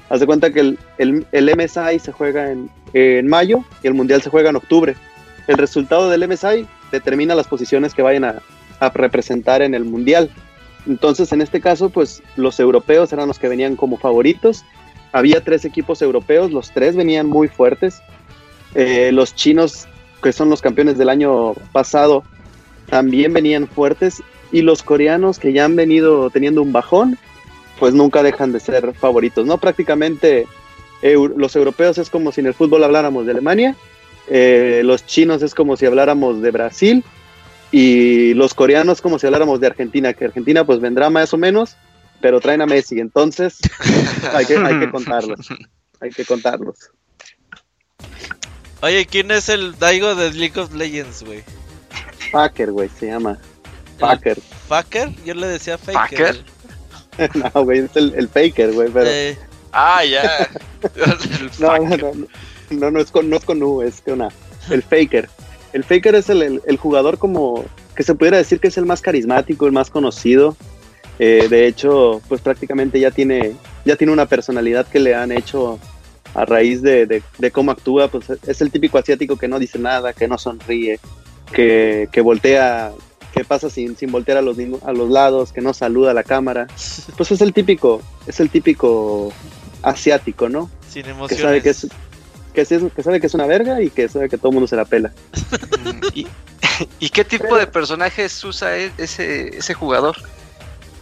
[0.09, 3.95] Haz de cuenta que el, el, el MSI se juega en, en mayo y el
[3.95, 4.95] mundial se juega en octubre.
[5.47, 8.36] El resultado del MSI determina las posiciones que vayan a,
[8.80, 10.30] a representar en el mundial.
[10.88, 14.64] Entonces, en este caso, pues los europeos eran los que venían como favoritos.
[15.12, 18.02] Había tres equipos europeos, los tres venían muy fuertes.
[18.76, 19.88] Eh, los chinos,
[20.22, 22.24] que son los campeones del año pasado,
[22.90, 24.22] también venían fuertes.
[24.52, 27.18] Y los coreanos, que ya han venido teniendo un bajón,
[27.80, 29.58] pues nunca dejan de ser favoritos, ¿no?
[29.58, 30.48] Prácticamente
[31.02, 33.76] los europeos es como si en el fútbol habláramos de Alemania,
[34.28, 37.04] eh, los chinos es como si habláramos de Brasil
[37.78, 41.76] y los coreanos como si habláramos de Argentina, que Argentina pues vendrá más o menos,
[42.21, 43.57] pero traen a Messi, entonces
[44.34, 45.49] hay que, hay que contarlos,
[45.99, 46.78] hay que contarlos.
[48.82, 51.43] Oye, ¿quién es el Daigo de League of Legends, güey?
[52.32, 53.38] Packer, güey, se llama.
[53.99, 54.39] Packer.
[54.69, 55.09] ¿Faker?
[55.26, 56.45] Yo le decía Faker.
[57.18, 57.35] ¿Faker?
[57.53, 59.10] no, güey, es el, el Faker, güey, pero...
[59.10, 59.38] Eh,
[59.77, 60.47] Ah, ya.
[60.95, 62.27] El No, no, no,
[62.69, 64.30] no, no es con, no es con U, es con A.
[64.69, 65.30] El Faker.
[65.76, 67.65] El Faker es el, el- el jugador como
[67.95, 70.56] que se pudiera decir que es el más carismático, el más conocido.
[71.19, 73.53] Eh, de hecho, pues prácticamente ya tiene,
[73.84, 75.77] ya tiene una personalidad que le han hecho
[76.34, 78.07] a raíz de, de- de cómo actúa.
[78.07, 80.99] Pues es el típico asiático que no dice nada, que no sonríe,
[81.52, 82.91] que, que voltea,
[83.34, 86.23] que pasa sin, sin voltear a los, a los lados, que no saluda a la
[86.23, 86.68] cámara.
[87.18, 89.31] Pues es el típico, es el típico
[89.81, 90.69] asiático, ¿no?
[90.89, 91.41] sin que emociones.
[91.43, 91.88] sabe que es
[92.56, 94.68] que, es, que sabe que es una verga y que sabe que todo el mundo
[94.68, 95.11] se la pela.
[96.15, 96.26] ¿Y,
[96.99, 100.15] y qué tipo de personajes usa e- ese, ese jugador?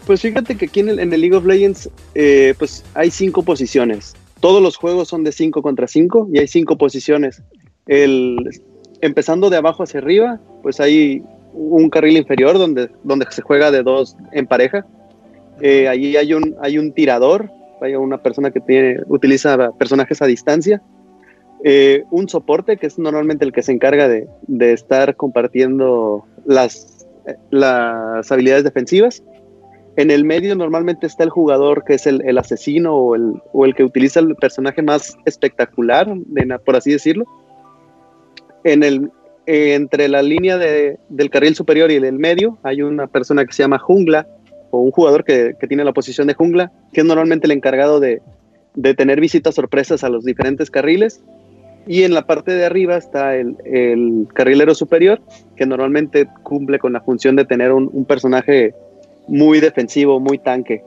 [0.05, 3.43] Pues fíjate que aquí en el, en el League of Legends eh, pues hay cinco
[3.43, 4.15] posiciones.
[4.41, 7.41] Todos los juegos son de 5 contra 5 y hay cinco posiciones.
[7.87, 8.35] El,
[8.99, 11.23] empezando de abajo hacia arriba, pues hay
[11.53, 14.85] un carril inferior donde, donde se juega de dos en pareja.
[15.61, 17.49] Eh, allí hay un, hay un tirador,
[17.81, 20.81] hay una persona que tiene, utiliza personajes a distancia.
[21.65, 24.27] Eh, un soporte, que es normalmente el que se encarga de,
[24.73, 27.07] estar compartiendo las,
[28.29, 29.23] habilidades defensivas.
[29.95, 33.15] En el medio normalmente está el jugador que es el, asesino o
[33.65, 36.13] el, que utiliza el personaje más espectacular,
[36.65, 37.25] por así decirlo.
[38.65, 39.09] En el,
[39.45, 43.63] entre la línea de, del carril superior y el medio hay una persona que se
[43.63, 44.27] llama jungla
[44.71, 48.21] o un jugador que, tiene la posición de jungla, que es normalmente el encargado de
[48.97, 51.23] tener visitas sorpresas a los diferentes carriles.
[51.85, 55.21] Y en la parte de arriba está el, el carrilero superior,
[55.55, 58.73] que normalmente cumple con la función de tener un, un personaje
[59.27, 60.81] muy defensivo, muy tanque.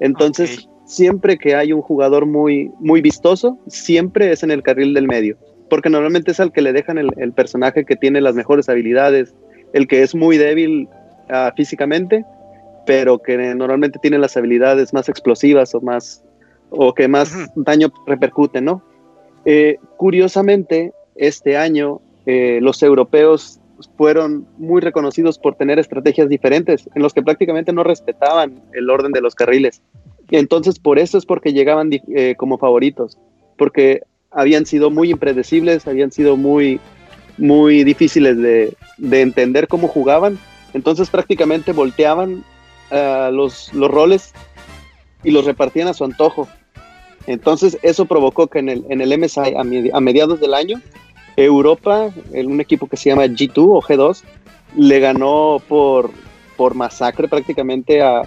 [0.00, 5.06] Entonces, siempre que hay un jugador muy, muy vistoso, siempre es en el carril del
[5.06, 5.36] medio,
[5.68, 9.34] porque normalmente es al que le dejan el, el personaje que tiene las mejores habilidades,
[9.72, 10.88] el que es muy débil
[11.28, 12.24] uh, físicamente,
[12.86, 16.24] pero que normalmente tiene las habilidades más explosivas o más
[16.70, 18.82] o que más daño repercute, ¿no?
[19.44, 23.60] Eh, curiosamente, este año eh, los europeos
[23.96, 29.12] fueron muy reconocidos por tener estrategias diferentes, en los que prácticamente no respetaban el orden
[29.12, 29.82] de los carriles.
[30.30, 33.18] Entonces por eso es porque llegaban eh, como favoritos,
[33.56, 36.78] porque habían sido muy impredecibles, habían sido muy,
[37.38, 40.38] muy difíciles de, de entender cómo jugaban.
[40.74, 42.44] Entonces prácticamente volteaban
[43.32, 44.32] los, los roles
[45.22, 46.48] y los repartían a su antojo.
[47.30, 50.80] Entonces, eso provocó que en el, en el MSI, a, mediados del año,
[51.36, 54.24] Europa, en un equipo que se llama G2 o G2,
[54.76, 56.10] le ganó por,
[56.56, 58.22] por masacre prácticamente a,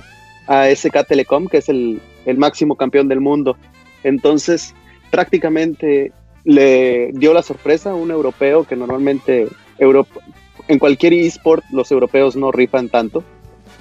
[0.48, 3.58] a SK Telecom, que es el, el, máximo campeón del mundo.
[4.06, 4.74] Entonces,
[5.12, 6.14] prácticamente
[6.46, 9.50] le dio la sorpresa a un europeo que normalmente
[9.80, 10.22] Europa,
[10.70, 13.22] en cualquier eSport los europeos no rifan tanto.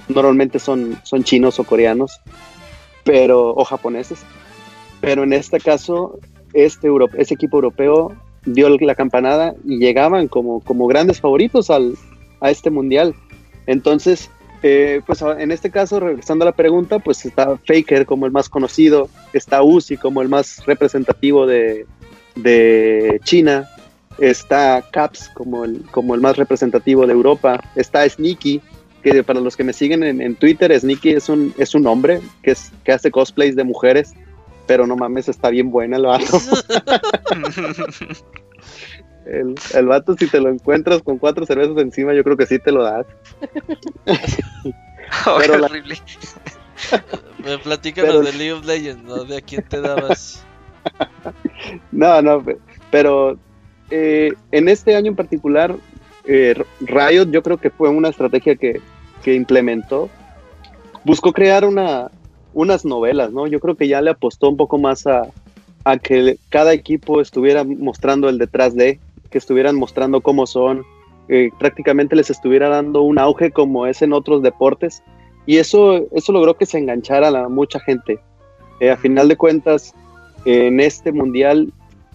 [0.09, 2.19] Normalmente son, son chinos o coreanos,
[3.05, 4.25] pero o japoneses
[5.03, 6.17] pero en este caso,
[6.53, 8.15] este ese equipo europeo
[8.45, 11.95] dio la campanada y llegaban como, como grandes favoritos al,
[12.39, 13.13] a este mundial.
[13.67, 14.29] Entonces,
[14.61, 18.47] eh, pues en este caso, regresando a la pregunta, pues está Faker como el más
[18.47, 21.85] conocido, está Uzi como el más representativo de,
[22.35, 23.69] de China,
[24.19, 28.61] está Caps como el, como el más representativo de Europa, está Sneaky,
[29.03, 32.21] que para los que me siguen en, en Twitter, Sneaky es un, es un hombre
[32.41, 34.13] que, es, que hace cosplays de mujeres
[34.65, 36.37] pero no mames, está bien buena el vato.
[39.25, 42.59] el, el, vato, si te lo encuentras con cuatro cervezas encima, yo creo que sí
[42.59, 43.05] te lo das.
[45.27, 45.97] oh, pero horrible.
[47.43, 49.25] Me platican de League of Legends, ¿no?
[49.25, 50.45] ¿De a quién te dabas?
[51.91, 52.43] no, no,
[52.89, 53.37] pero
[53.89, 55.75] eh, en este año en particular,
[56.25, 58.81] eh, Riot yo creo que fue una estrategia que,
[59.23, 60.09] que implementó.
[61.03, 62.09] Buscó crear una,
[62.53, 63.47] unas novelas, ¿no?
[63.47, 65.27] Yo creo que ya le apostó un poco más a,
[65.83, 68.99] a que cada equipo estuviera mostrando el detrás de,
[69.29, 70.85] que estuvieran mostrando cómo son,
[71.57, 75.03] prácticamente les estuviera dando un auge como es en otros deportes.
[75.45, 78.19] Y eso, eso logró que se enganchara a mucha gente.
[78.79, 79.93] Eh, a final de cuentas,
[80.45, 81.71] en este mundial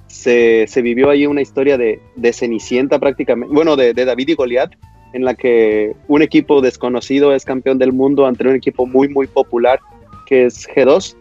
[0.06, 4.35] se, se, vivió ahí una historia de, de Cenicienta prácticamente, bueno, de, de David y
[4.35, 4.73] Goliat,
[5.12, 9.27] en la que un equipo desconocido es campeón del mundo ante un equipo muy, muy
[9.27, 9.81] popular
[10.29, 11.17] que es G2,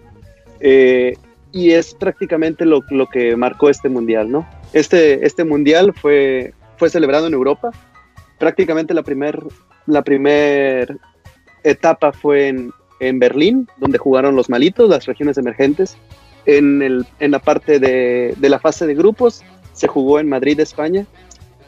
[0.60, 1.16] eh,
[1.52, 4.48] y es prácticamente lo, lo, que marcó este mundial, ¿no?
[4.74, 7.72] Este, este mundial fue, fue celebrado en Europa,
[8.38, 9.40] prácticamente la primera
[9.88, 10.98] la primer
[11.64, 15.98] etapa fue en, en, Berlín, donde jugaron los malitos, las regiones emergentes.
[16.46, 19.44] En, el, en la parte de, de, la fase de grupos
[19.74, 21.06] se jugó en Madrid, España,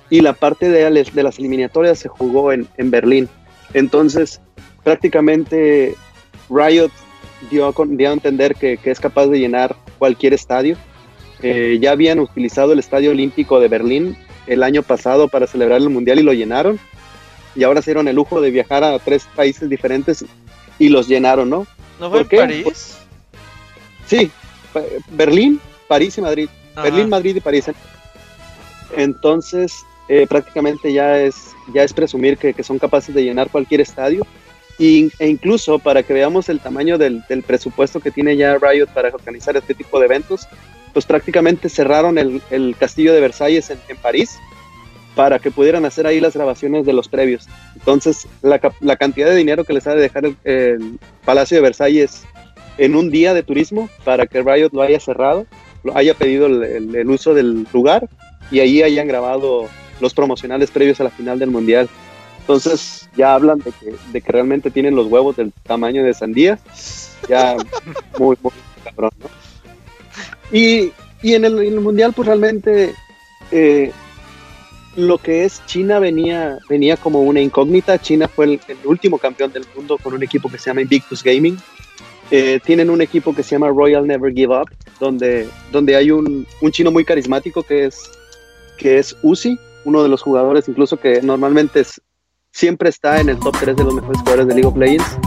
[0.09, 3.29] y la parte de, de las eliminatorias se jugó en, en Berlín.
[3.73, 4.41] Entonces,
[4.83, 5.95] prácticamente
[6.49, 6.91] Riot
[7.49, 10.77] dio a, dio a entender que, que, es capaz de llenar cualquier estadio.
[11.41, 14.17] Eh, ya habían utilizado el Estadio Olímpico de Berlín
[14.47, 16.79] el año pasado para celebrar el Mundial y lo llenaron.
[17.55, 20.25] Y ahora se dieron el lujo de viajar a tres países diferentes
[20.77, 21.65] y los llenaron, ¿no?
[21.99, 22.97] ¿No fue en París?
[24.05, 24.31] Sí,
[25.11, 26.49] Berlín, París y Madrid.
[26.73, 26.83] Ajá.
[26.83, 27.65] Berlín, Madrid y París.
[28.95, 29.73] Entonces,
[30.07, 34.25] eh, prácticamente ya es, ya es presumir que, que son capaces de llenar cualquier estadio
[34.79, 39.57] e incluso para que veamos el tamaño del, presupuesto que tiene ya Riot para organizar
[39.57, 40.47] este tipo de eventos,
[40.93, 44.37] pues prácticamente cerraron el, castillo de Versalles en, París
[45.15, 47.47] para que pudieran hacer ahí las grabaciones de los previos.
[47.75, 48.59] Entonces, la,
[48.95, 52.23] cantidad de dinero que les ha de dejar el, el, Palacio de Versalles
[52.77, 55.45] en un día de turismo para que Riot lo haya cerrado,
[55.83, 58.07] lo haya pedido el, el uso del lugar
[58.49, 59.67] y ahí hayan grabado
[59.99, 61.89] los promocionales previos a la final del Mundial.
[62.49, 66.57] Entonces ya hablan de que, de que realmente tienen los huevos del tamaño de sandía.
[67.29, 67.55] Ya
[68.17, 68.51] muy, muy
[68.83, 69.27] cabrón, ¿no?
[70.51, 72.95] Y, y en, el, en, el, mundial, pues realmente
[73.51, 73.91] eh,
[74.95, 78.01] lo que es China venía, venía como una incógnita.
[78.01, 81.55] China fue el, último campeón del mundo con un equipo que se llama Invictus Gaming.
[82.31, 86.47] Eh, tienen un equipo que se llama Royal Never Give Up, donde, donde hay un,
[86.61, 88.09] un, chino muy carismático que es,
[88.75, 92.01] que es Uzi, uno de los jugadores incluso que normalmente es,
[92.51, 95.17] siempre está en el top 3 de los mejores jugadores de League of Legends.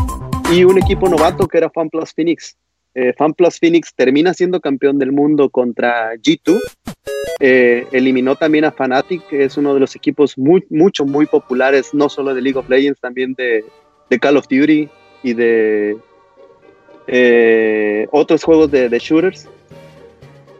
[0.52, 2.56] Y un equipo novato que era FanPlus Phoenix.
[2.94, 6.60] Eh, FanPlus Phoenix termina siendo campeón del mundo contra G2
[7.44, 11.92] eh, eliminó también a Fnatic, que es uno de los equipos muy, mucho, muy populares,
[11.92, 13.64] no solo de League of Legends, también de,
[14.20, 14.88] Call of Duty
[15.24, 15.96] y de
[17.08, 19.48] eh, otros juegos de, shooters.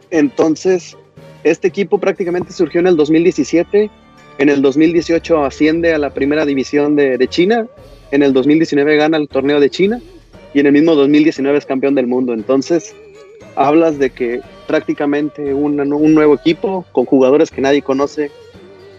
[0.09, 0.97] Entonces,
[1.45, 3.89] este equipo prácticamente surgió en el 2017.
[4.37, 7.67] En el 2018 asciende a la primera división de, de China.
[8.11, 10.01] En el 2019 gana el torneo de China.
[10.53, 12.33] Y en el mismo 2019 es campeón del mundo.
[12.33, 12.95] Entonces,
[13.55, 18.31] hablas de que prácticamente un, nuevo equipo con jugadores que nadie conoce,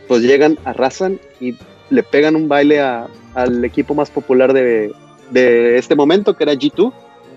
[0.09, 1.57] pues llegan, arrasan y
[1.91, 4.93] le pegan un baile al equipo más popular de,
[5.77, 6.93] este momento, que era G2,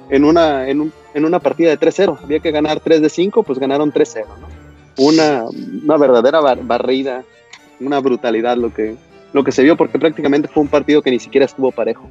[0.10, 2.20] en una, en, una partida de 3-0.
[2.24, 4.26] Había que ganar 3 de 5, pues ganaron 3-0.
[4.98, 5.46] Una,
[5.84, 7.24] una verdadera barrida,
[7.80, 8.96] una brutalidad lo que,
[9.34, 12.10] lo que se vio, porque prácticamente fue un partido que ni siquiera estuvo parejo.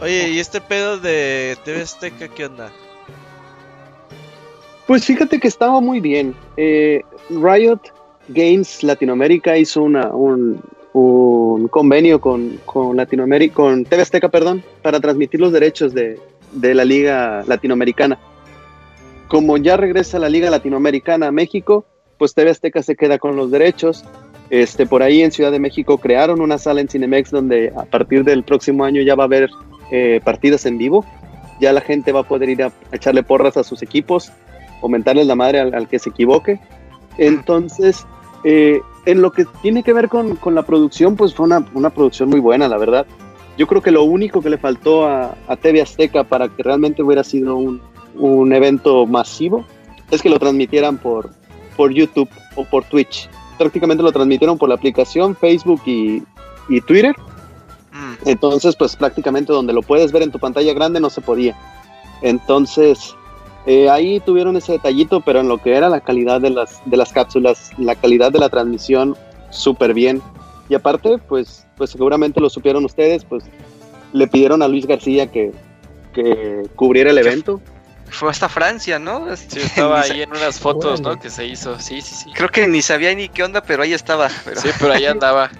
[0.00, 2.70] Oye, ¿y este pedo de TV Azteca qué onda?
[4.86, 6.34] Pues fíjate que estaba muy bien.
[6.56, 7.80] Eh, Riot
[8.28, 10.62] Games Latinoamérica hizo una, un,
[11.70, 16.18] convenio con, con Latinoamérica, con TV Azteca, perdón, para transmitir los derechos de,
[16.52, 18.18] la Liga Latinoamericana.
[19.28, 21.84] Como ya regresa la Liga Latinoamericana a México,
[22.16, 24.04] pues TV Azteca se queda con los derechos.
[24.50, 28.24] Este, por ahí en Ciudad de México crearon una sala en Cinemex donde a partir
[28.24, 29.50] del próximo año ya va a haber
[29.90, 31.04] eh, partidas en vivo.
[31.60, 34.32] Ya la gente va a poder ir a echarle porras a sus equipos
[34.80, 36.60] comentarles la madre al, que se equivoque.
[37.18, 38.06] Entonces,
[38.44, 42.40] eh, en lo que tiene que ver con, la producción, pues fue una, producción muy
[42.40, 43.06] buena, la verdad.
[43.56, 47.02] Yo creo que lo único que le faltó a, a TV Azteca para que realmente
[47.02, 47.80] hubiera sido un,
[48.52, 49.64] evento masivo
[50.10, 51.30] es que lo transmitieran por,
[51.76, 53.28] por YouTube o por Twitch.
[53.58, 56.22] Prácticamente lo transmitieron por la aplicación Facebook y,
[56.68, 57.14] y Twitter.
[57.92, 58.28] Mm.
[58.28, 61.56] Entonces, pues prácticamente donde lo puedes ver en tu pantalla grande no se podía.
[62.22, 63.14] Entonces,
[63.66, 66.96] eh, ahí tuvieron ese detallito, pero en lo que era la calidad de las, de
[66.96, 69.16] las cápsulas, la calidad de la transmisión,
[69.50, 70.22] súper bien.
[70.68, 73.44] Y aparte, pues, pues seguramente lo supieron ustedes, pues
[74.12, 75.52] le pidieron a Luis García que,
[76.14, 77.60] que cubriera el evento.
[78.10, 79.34] Fue hasta Francia, ¿no?
[79.36, 81.18] Sí, estaba ahí en unas fotos, ¿no?
[81.18, 82.32] Que se hizo, sí, sí, sí.
[82.32, 84.28] Creo que ni sabía ni qué onda, pero ahí estaba.
[84.30, 85.50] Sí, pero ahí andaba.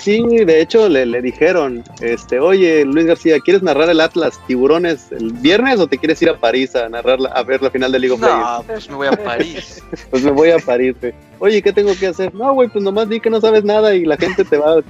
[0.00, 5.12] Sí, de hecho le, le, dijeron, este, oye Luis García, ¿quieres narrar el Atlas Tiburones
[5.12, 8.00] el viernes o te quieres ir a París a narrar a ver la final de
[8.00, 8.40] League of Legends?
[8.40, 9.82] No, pues me voy a París.
[10.10, 11.14] pues me voy a París, güey.
[11.38, 12.34] Oye, ¿qué tengo que hacer?
[12.34, 14.82] No, güey, pues nomás di que no sabes nada y la gente te va.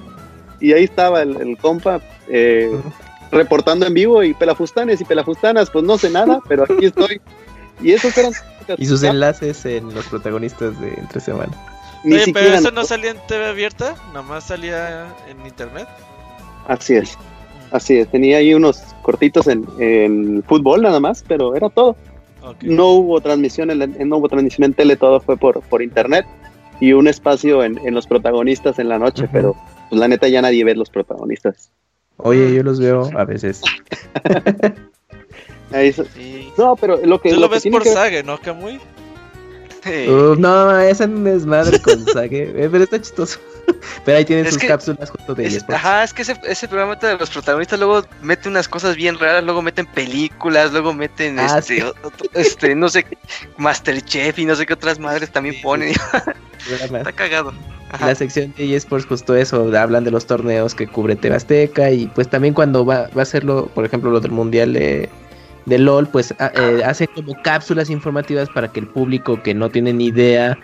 [0.61, 2.71] Y ahí estaba el, compa eh,
[3.31, 7.21] reportando en vivo y pelafustanes y pelafustanas, pues no sé nada, pero aquí estoy.
[7.81, 8.33] Y esos eran.
[8.77, 11.53] Y sus enlaces en los protagonistas de entre semana.
[12.05, 15.89] Oye, pero eso no salía en TV abierta, nomás salía en internet.
[16.67, 17.17] Así es,
[17.73, 18.11] así es.
[18.11, 21.97] Tenía ahí unos cortitos en, fútbol nada más, pero era todo.
[22.63, 26.27] No hubo transmisión en, no hubo transmisión en tele, todo fue por, por internet
[26.81, 29.57] y un espacio en, los protagonistas en la noche, pero
[29.89, 31.73] pues la neta ya nadie ve los protagonistas.
[32.19, 33.63] Oye, yo los veo a veces.
[36.57, 37.31] No, pero lo que.
[37.31, 38.81] Tú lo, ves por Sage, ¿no, Camuy?
[40.39, 43.39] No, esa no es madre con Sage, eh, pero está chistoso.
[44.05, 45.65] Pero ahí tienen sus cápsulas junto de ellos.
[45.69, 49.45] Ajá, es que ese, ese, programa de los protagonistas luego mete unas cosas bien raras,
[49.45, 51.85] luego meten películas, luego meten ah, este,
[52.33, 53.05] este, no sé,
[53.59, 55.91] Masterchef y no sé qué otras madres también ponen.
[56.71, 57.53] Está cagado.
[58.01, 62.07] La sección de eSports justo eso, hablan de los torneos que cubre TV Azteca y
[62.07, 65.11] pues también cuando va, va a hacerlo, por ejemplo, lo del Mundial de
[65.69, 69.93] de LOL, pues eh, hacen como cápsulas informativas para que el público que no tiene
[69.93, 70.59] ni idea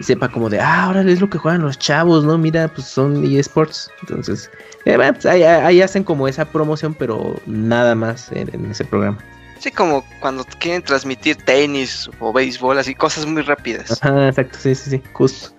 [0.00, 2.36] sepa como de, ah, ahora es lo que juegan los chavos, ¿no?
[2.36, 3.90] Mira, pues son eSports.
[4.02, 4.50] Entonces,
[4.84, 9.18] eh, pues, ahí, hacen como esa promoción, pero nada más en, ese programa.
[9.58, 14.02] Sí, como cuando quieren transmitir tenis o béisbol, así, cosas muy rápidas.
[14.02, 15.55] Ajá, exacto, sí, sí, sí, justo.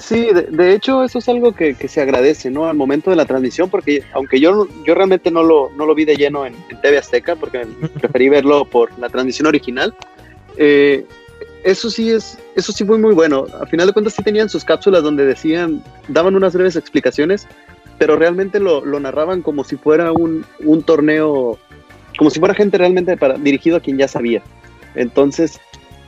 [0.00, 2.66] Sí, de, hecho eso es algo que, se agradece, ¿no?
[2.66, 6.06] Al momento de la transmisión, porque aunque yo, yo realmente no lo, no lo vi
[6.06, 7.66] de lleno en, TV Azteca, porque
[8.00, 9.94] preferí verlo por la transmisión original,
[10.56, 11.04] eh,
[11.64, 13.44] eso sí es, eso sí fue muy bueno.
[13.60, 17.46] Al final de cuentas sí tenían sus cápsulas donde decían, daban unas breves explicaciones,
[17.98, 21.58] pero realmente lo, narraban como si fuera un, un, torneo,
[22.16, 24.42] como si fuera gente realmente para, dirigido a quien ya sabía.
[24.94, 25.60] Entonces,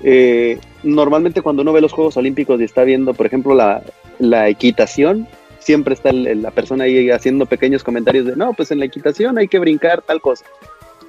[0.03, 5.27] eh, normalmente cuando uno ve los Juegos Olímpicos y está viendo, por ejemplo, la, equitación,
[5.59, 9.49] siempre está la persona ahí haciendo pequeños comentarios de, no, pues en la equitación hay
[9.49, 10.45] que brincar tal cosa.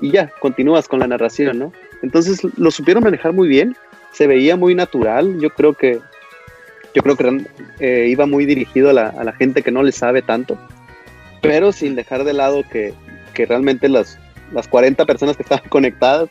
[0.02, 1.74] Y ya, continúas con la narración, ¿no?
[2.02, 3.76] Entonces lo supieron manejar muy bien,
[4.12, 6.00] se veía muy natural, yo creo que
[6.94, 7.48] yo creo que
[7.80, 10.60] eh, iba muy dirigido a la, gente que no le sabe tanto,
[11.42, 12.94] pero sin dejar de lado que,
[13.36, 14.20] realmente las,
[14.52, 16.30] las 40 personas que estaban conectadas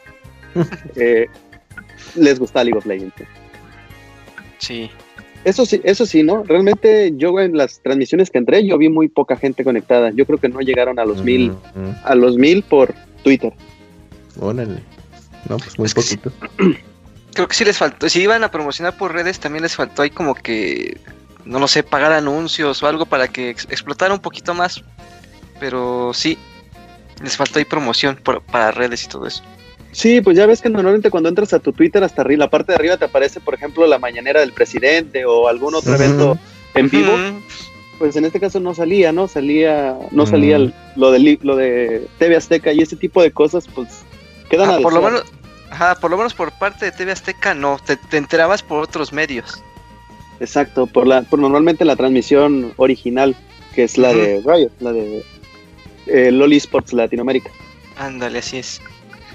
[0.95, 1.27] eh,
[2.15, 3.15] les gusta League of Legends.
[4.59, 4.91] Sí,
[5.45, 6.45] eso sí, eso sí, ¿no?
[6.45, 10.11] Realmente yo en las transmisiones que entré, yo vi muy poca gente conectada.
[10.11, 11.53] Yo creo que no llegaron a los mil,
[12.05, 13.53] a los mil por Twitter.
[14.39, 14.83] Órale.
[15.49, 16.31] No, pues muy poquito.
[17.35, 18.09] creo que sí les faltó.
[18.09, 21.01] Si iban a promocionar por redes, también les faltó ahí como que,
[21.45, 24.85] no lo sé, pagar anuncios o algo para que explotara un poquito más.
[25.59, 26.39] Pero sí,
[27.21, 28.19] les faltó ahí promoción
[28.51, 29.43] para redes y todo eso.
[29.93, 32.73] Sí, pues ya ves que normalmente cuando entras a tu Twitter hasta arriba, la parte
[32.73, 36.39] de arriba te aparece, por ejemplo, la mañanera del presidente o algún otro evento
[36.75, 37.13] en vivo.
[37.99, 39.29] Pues en este caso no salía, ¿no?
[39.29, 40.59] Salía, no salía
[40.97, 43.89] lo de lo de TV Azteca y ese tipo de cosas, pues
[44.49, 45.25] quedan ah, por lo menos,
[45.71, 49.63] ajá, por lo menos por parte de TV Azteca no, te, enterabas por otros medios.
[50.41, 53.37] Exacto, por la, por normalmente la transmisión original,
[53.75, 55.23] que es la de Riot, la de
[56.07, 57.51] eh, Loli Sports Latinoamérica.
[57.99, 58.81] Ándale, así es.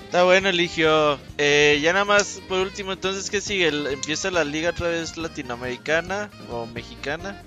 [0.07, 1.19] Está bueno, Eligio.
[1.37, 3.67] Eh, ya nada más, por último, entonces, ¿qué sigue?
[3.67, 7.43] ¿Empieza la liga otra vez latinoamericana o mexicana?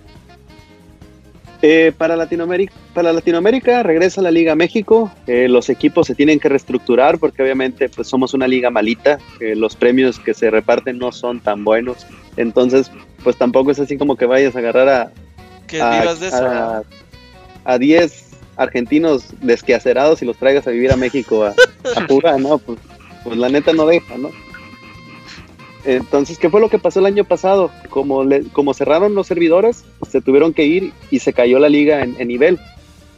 [1.62, 5.10] Eh, para, Latinoamérica, para Latinoamérica regresa la Liga México.
[5.26, 9.18] Eh, los equipos se tienen que reestructurar porque obviamente pues, somos una liga malita.
[9.40, 12.06] los premios que se reparten no son tan buenos.
[12.36, 12.90] Entonces,
[13.24, 15.12] pues tampoco es así como que vayas a agarrar a...
[15.66, 16.84] Que a, de eso.
[17.64, 18.26] A 10
[18.56, 21.54] argentinos desquacerados y los traigas a vivir a México a,
[22.08, 22.58] jugar, ¿no?
[22.58, 22.78] Pues,
[23.24, 24.30] pues, la neta no deja, ¿no?
[25.84, 27.70] Entonces, ¿qué fue lo que pasó el año pasado?
[27.88, 32.28] Como, como cerraron los servidores, se tuvieron que ir y se cayó la liga en,
[32.28, 32.58] nivel.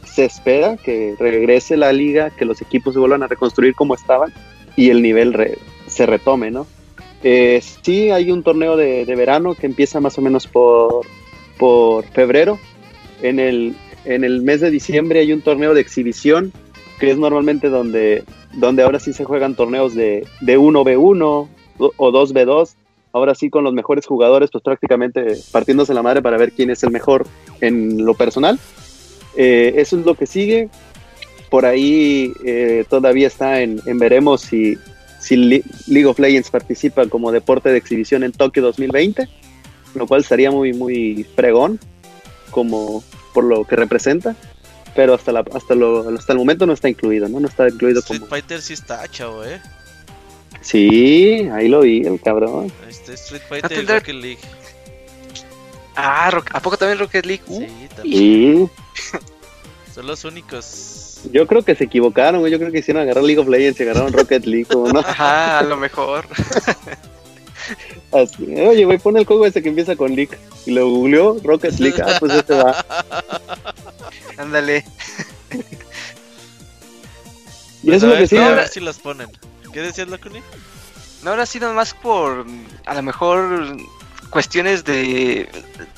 [0.05, 4.33] Se espera que regrese la liga, que los equipos se vuelvan a reconstruir como estaban
[4.77, 5.57] y el nivel
[5.87, 6.65] se retome, ¿no?
[7.23, 11.05] Eh, sí, hay un torneo de, de, verano que empieza más o menos por,
[11.57, 12.59] por febrero.
[13.21, 13.75] En el,
[14.05, 16.51] en el mes de diciembre hay un torneo de exhibición,
[16.99, 18.23] que es normalmente donde,
[18.53, 21.47] donde ahora sí se juegan torneos de, de 1v1
[21.77, 22.75] o 2v2.
[23.11, 26.81] Ahora sí con los mejores jugadores, pues prácticamente partiéndose la madre para ver quién es
[26.83, 27.27] el mejor
[27.61, 28.59] en lo personal.
[29.35, 30.69] Eh, eso es lo que sigue.
[31.49, 34.77] Por ahí eh, todavía está en, veremos si,
[35.19, 39.27] si League of Legends participa como deporte de exhibición en Tokio 2020,
[39.93, 41.79] lo cual sería muy, muy fregón
[42.49, 43.03] como,
[43.33, 44.35] por lo que representa,
[44.95, 47.39] pero hasta la, hasta lo, hasta el momento no está incluido, ¿no?
[47.39, 49.61] No está incluido Street Fighter sí está, chavo, eh.
[50.61, 52.71] Sí, ahí lo vi, el cabrón.
[52.87, 54.39] Este Street Fighter y Rocket League.
[55.95, 57.43] Ah, ¿a poco también Rocket League?
[57.47, 58.71] sí, también.
[59.93, 61.21] Son los únicos.
[61.31, 62.51] Yo creo que se equivocaron, güey.
[62.51, 64.99] Yo creo que hicieron agarrar League of Legends y agarraron Rocket League, ¿no?
[64.99, 66.25] Ajá, a lo mejor.
[68.11, 70.37] Oye, güey, pon el juego ese que empieza con League.
[70.65, 72.01] Y lo googleó, Rocket League.
[72.01, 72.85] Ah, pues este va.
[74.37, 74.85] Ándale.
[77.83, 78.37] y eso es lo que sí.
[78.37, 79.29] Ahora sí las ponen.
[79.71, 80.41] ¿Qué decías, Lacuni?
[81.23, 82.45] No, ahora sí, más por.
[82.85, 83.77] A lo mejor
[84.33, 85.47] cuestiones de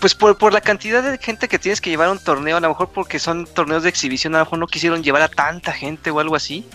[0.02, 2.60] pues por, por la cantidad de gente que tienes que llevar a un torneo, a
[2.60, 5.72] lo mejor porque son torneos de exhibición, a lo mejor no quisieron llevar a tanta
[5.72, 6.66] gente o algo así.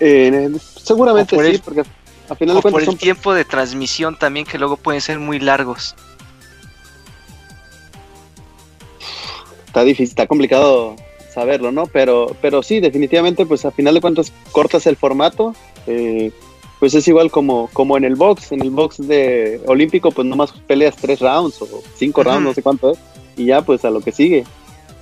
[0.00, 0.50] Eh,
[0.82, 1.84] seguramente sí, porque
[2.30, 5.94] o por el tiempo de transmisión también, que luego pueden ser muy largos.
[9.66, 10.96] Está difícil, está complicado
[11.32, 11.86] saberlo, ¿no?
[11.86, 15.54] Pero, pero sí, definitivamente, pues a final de cuentas cortas el formato.
[15.86, 16.32] Eh,
[16.80, 18.52] pues es igual como, como en el box.
[18.52, 22.62] En el box de olímpico, pues nomás peleas tres rounds o cinco rounds, no sé
[22.62, 22.98] cuánto es.
[23.36, 24.44] Y ya, pues a lo que sigue.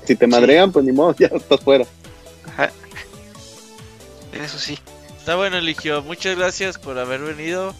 [0.04, 1.86] Si te madrean, pues ni modo, ya estás fuera.
[4.32, 4.78] Eso sí.
[5.28, 6.02] Está bueno, Eligio.
[6.04, 7.74] Muchas gracias por haber venido.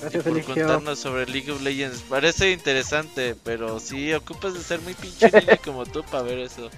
[0.00, 2.00] Gracias, por contarnos sobre League of Legends.
[2.08, 6.70] Parece interesante, pero sí ocupas de ser muy pinche niño como tú para ver eso.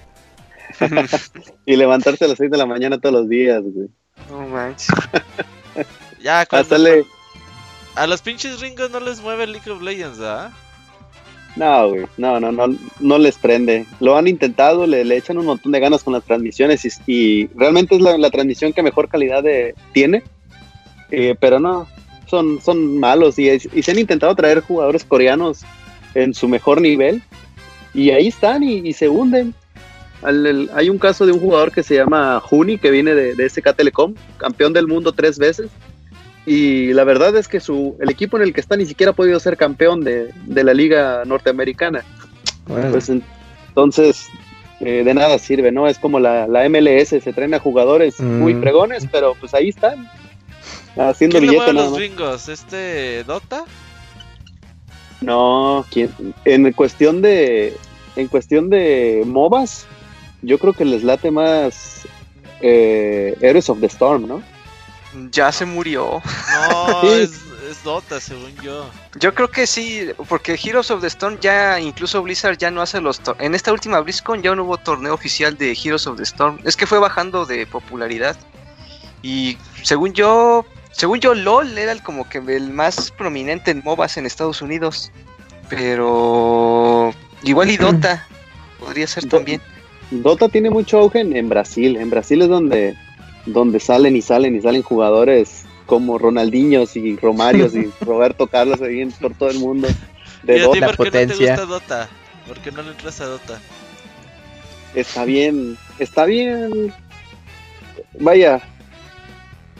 [1.66, 3.88] y levantarse a las 6 de la mañana todos los días, güey.
[4.28, 4.88] No manches.
[6.20, 6.44] ya,
[7.94, 10.52] A los pinches ringos no les mueve League of Legends, ¿ah?
[11.56, 13.86] No, güey, no, no, no, no les prende.
[13.98, 17.96] Lo han intentado, le, le echan un montón de ganas con las transmisiones y, realmente
[17.96, 20.22] es la, transmisión que mejor calidad de, tiene.
[21.10, 21.88] Eh, pero no,
[22.26, 25.62] son, son malos y, se han intentado traer jugadores coreanos
[26.14, 27.22] en su mejor nivel
[27.92, 29.52] y ahí están y, se hunden.
[30.22, 33.74] hay un caso de un jugador que se llama Juni, que viene de, de SK
[33.74, 35.68] Telecom, campeón del mundo tres veces
[36.46, 39.14] y la verdad es que su, el equipo en el que está ni siquiera ha
[39.14, 42.04] podido ser campeón de, la liga norteamericana.
[42.66, 44.28] Pues entonces,
[44.80, 45.86] eh, de nada sirve, ¿no?
[45.86, 48.60] Es como la, la MLS, se traen a jugadores muy Mm.
[48.60, 50.08] fregones, pero pues ahí están,
[50.96, 51.98] haciendo ¿Quién le billete mueve nada los más.
[52.00, 52.48] gringos?
[52.48, 53.64] ¿Este Dota?
[55.20, 56.10] No, ¿quién?
[56.44, 57.76] en cuestión de
[58.16, 59.86] en cuestión de MOBAs,
[60.42, 62.06] yo creo que les late más
[62.60, 64.42] eh, Heroes of the Storm, ¿no?
[65.32, 66.22] Ya se murió.
[66.70, 67.30] No, es,
[67.68, 68.88] es Dota, según yo.
[69.18, 73.00] Yo creo que sí, porque Heroes of the Storm ya, incluso Blizzard ya no hace
[73.00, 73.20] los...
[73.22, 76.58] tor- En esta última BlizzCon ya no hubo torneo oficial de Heroes of the Storm.
[76.64, 78.36] Es que fue bajando de popularidad.
[79.22, 84.16] Y según yo, según yo, LOL era el como que el más prominente en MOBAs
[84.16, 85.10] en Estados Unidos.
[85.68, 87.12] Pero
[87.42, 88.26] igual y Dota
[88.78, 89.60] podría ser Do- también.
[90.10, 91.96] Dota tiene mucho auge en, en Brasil.
[91.96, 92.96] En Brasil es donde,
[93.46, 99.04] donde salen y salen y salen jugadores como Ronaldinhos y Romarios y Roberto Carlos ahí
[99.20, 99.88] por todo el mundo.
[100.42, 100.86] De ¿Y a ti Dota.
[100.86, 101.46] por qué no te potencia.
[101.56, 102.08] gusta Dota?
[102.46, 103.60] ¿Por qué no le entras a Dota?
[104.94, 106.92] Está bien, está bien.
[108.18, 108.60] Vaya,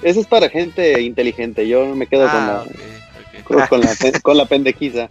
[0.03, 1.67] eso es para gente inteligente.
[1.67, 2.69] Yo me quedo con, Ah, la, ok,
[3.39, 3.43] ok.
[3.45, 5.09] con, con la, con la pendejiza.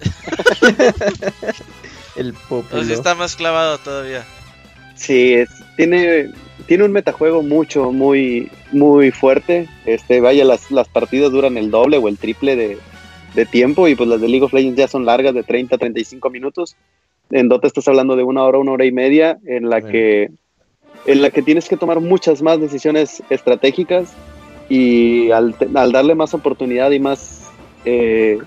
[2.15, 2.33] El.
[2.49, 4.25] Entonces está más clavado todavía.
[4.95, 6.29] Sí, es- tiene,
[6.69, 9.67] tiene un metajuego mucho, muy, muy fuerte.
[9.87, 12.77] Este, vaya, las, las partidas duran el doble o el triple de,
[13.33, 15.79] de tiempo y pues las de League of Legends ya son largas de 30 a
[15.79, 16.75] 35 minutos.
[17.31, 20.29] En Dota estás hablando de una hora, una hora y media en la que
[21.07, 24.13] en la que tienes que tomar muchas más decisiones estratégicas
[24.69, 27.49] y al, al darle más oportunidad y más
[27.83, 28.37] eh,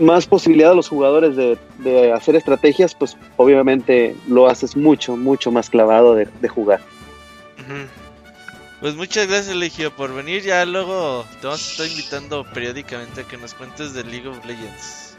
[0.00, 5.50] más posibilidad a los jugadores de, de hacer estrategias, pues obviamente lo haces mucho, mucho
[5.50, 6.80] más clavado de, de jugar.
[8.80, 10.42] Pues muchas gracias, Legio, por venir.
[10.42, 14.44] Ya luego te vamos a estar invitando periódicamente a que nos cuentes de League of
[14.46, 15.14] Legends.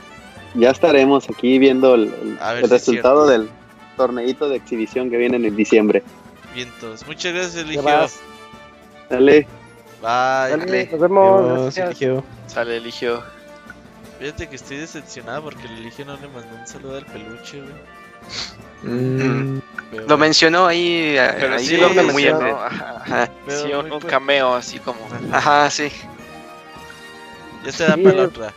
[0.55, 2.11] Ya estaremos aquí viendo el,
[2.61, 3.49] si resultado del
[3.95, 6.03] torneito de exhibición que viene en diciembre.
[6.53, 7.05] Vientos.
[7.07, 8.19] Muchas gracias, vas.
[9.09, 9.47] Dale,
[10.01, 10.57] Bye.
[10.57, 11.75] Dale, nos vemos.
[11.75, 12.23] Gracias.
[12.47, 13.23] Sale Eligio.
[14.21, 17.73] Fíjate que estoy decepcionado porque el Legio no le mandó un saludo al peluche, güey.
[18.83, 19.59] Mm,
[20.07, 22.55] Lo mencionó ahí, Pero ahí sí, lo muy mencionó, bien.
[22.55, 23.01] ajá.
[23.03, 24.99] Ajá, pero Sí, un, cameo así como.
[25.31, 25.91] ajá, sí.
[27.65, 28.25] Ya se da Sí, para la eh.
[28.27, 28.53] otra.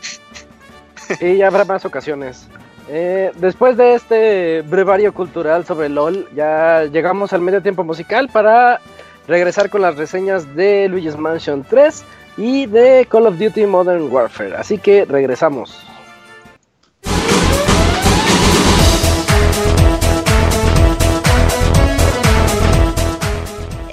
[1.19, 2.47] Y ya habrá más ocasiones.
[2.87, 8.79] Eh, después de este brevario cultural sobre LOL, ya llegamos al medio tiempo musical para
[9.27, 12.03] regresar con las reseñas de Luigi's Mansion 3
[12.37, 14.55] y de Call of Duty Modern Warfare.
[14.55, 15.85] Así que regresamos.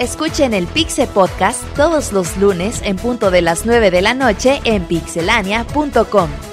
[0.03, 4.61] Escuchen el Pixe Podcast todos los lunes en punto de las 9 de la noche
[4.65, 6.52] en pixelania.com.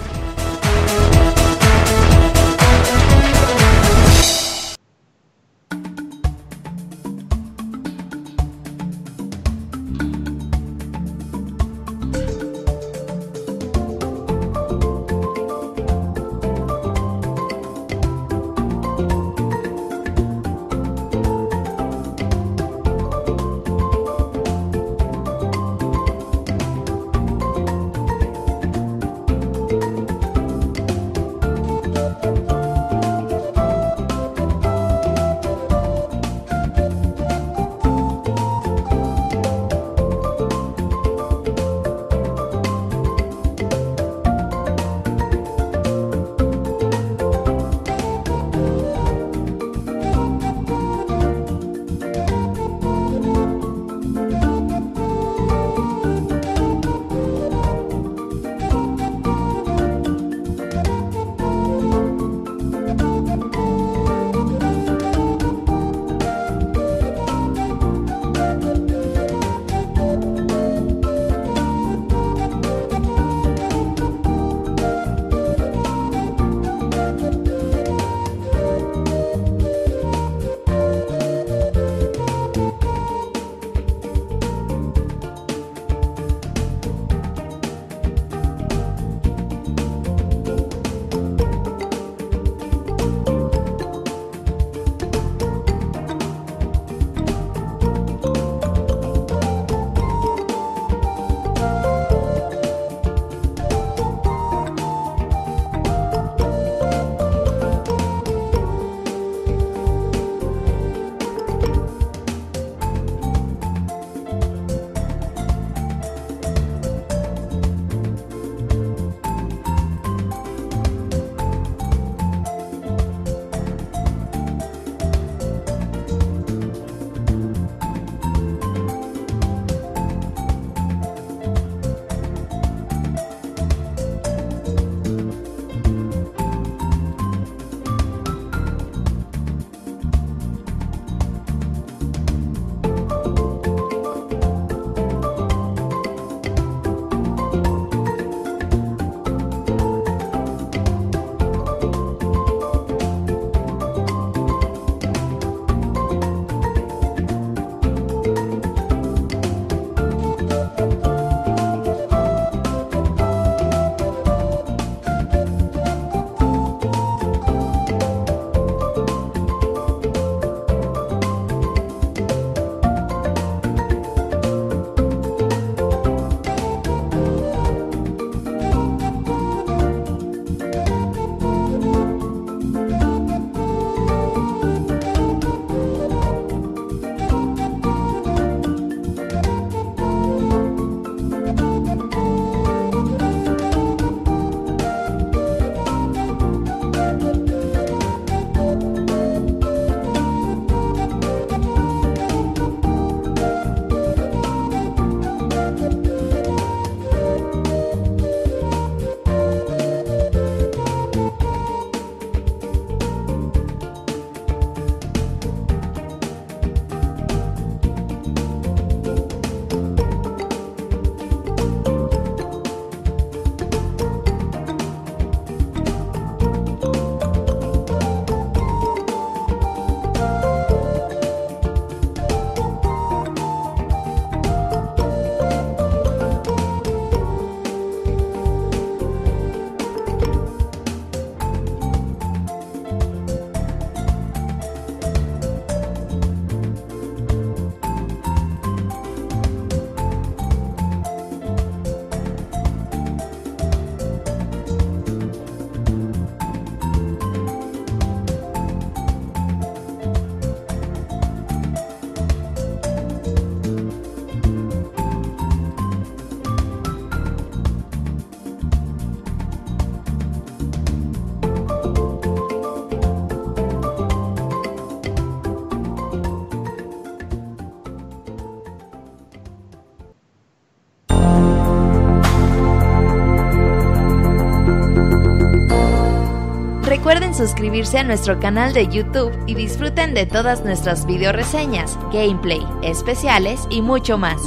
[287.40, 293.66] suscribirse a nuestro canal de YouTube y disfruten de todas nuestras video reseñas, gameplay, especiales
[293.70, 294.41] y mucho más.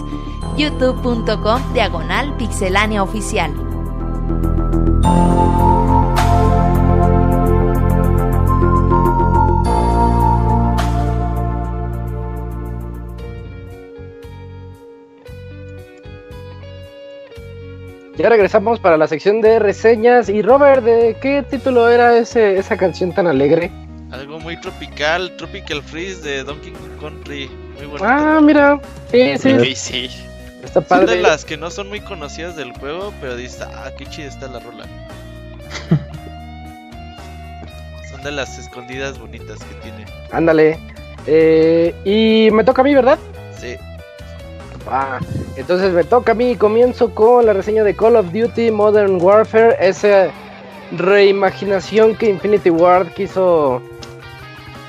[0.59, 3.52] youtube.com diagonal pixelánea oficial.
[18.23, 20.29] Ya regresamos para la sección de reseñas.
[20.29, 23.73] Y Robert, ¿de qué título era ese, esa canción tan alegre?
[24.13, 27.49] Algo muy tropical, Tropical Freeze de Donkey Kong Country.
[27.49, 28.05] Muy bonito.
[28.05, 28.81] Ah, mira.
[29.11, 29.75] Sí, sí.
[29.75, 30.11] sí.
[30.63, 31.17] Está Son padre.
[31.17, 34.47] de las que no son muy conocidas del juego, pero dices, ah, qué chida está
[34.47, 34.87] la rola.
[38.09, 40.05] son de las escondidas bonitas que tiene.
[40.31, 40.79] Ándale.
[41.27, 43.19] Eh, y me toca a mí, ¿verdad?
[43.59, 43.75] Sí.
[44.89, 45.19] Ah,
[45.57, 49.19] entonces me toca a mí y comienzo con la reseña de Call of Duty Modern
[49.21, 50.29] Warfare, esa
[50.93, 53.83] reimaginación que Infinity Ward quiso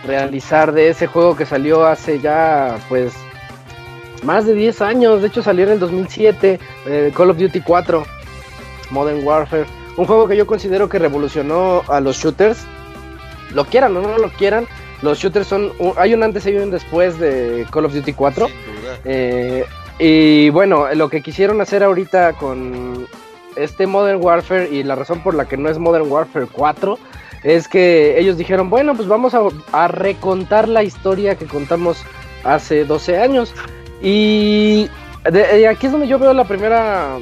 [0.06, 3.14] realizar de ese juego que salió hace ya pues
[4.24, 8.04] más de 10 años, de hecho salió en el 2007, eh, Call of Duty 4
[8.90, 9.66] Modern Warfare,
[9.98, 12.60] un juego que yo considero que revolucionó a los shooters,
[13.54, 14.66] lo quieran o no lo quieran,
[15.02, 18.48] los shooters son, un- hay un antes y un después de Call of Duty 4.
[18.48, 18.98] Sin duda.
[19.06, 19.66] Eh,
[20.00, 23.08] y bueno, lo que quisieron hacer ahorita con
[23.56, 26.98] este Modern Warfare y la razón por la que no es Modern Warfare 4
[27.44, 29.34] es que ellos dijeron, bueno, pues vamos
[29.72, 32.04] a, recontar la historia que contamos
[32.44, 33.54] hace 12 años.
[34.02, 34.90] Y
[35.70, 37.18] aquí es donde yo veo la primera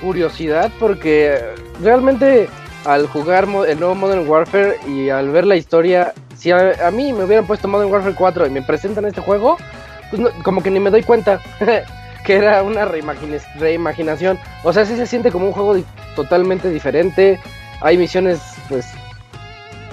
[0.00, 1.38] curiosidad porque
[1.82, 2.48] realmente
[2.84, 7.12] al jugar el nuevo Modern Warfare y al ver la historia, si a, a mí
[7.12, 9.56] me hubieran puesto Modern Warfare 4 y me presentan este juego,
[10.12, 11.40] pues no- como que ni me doy cuenta
[12.24, 14.38] que era una reimaginación.
[14.62, 15.76] O sea, sí se siente como un juego
[16.14, 17.40] totalmente diferente.
[17.80, 18.86] Hay misiones, pues...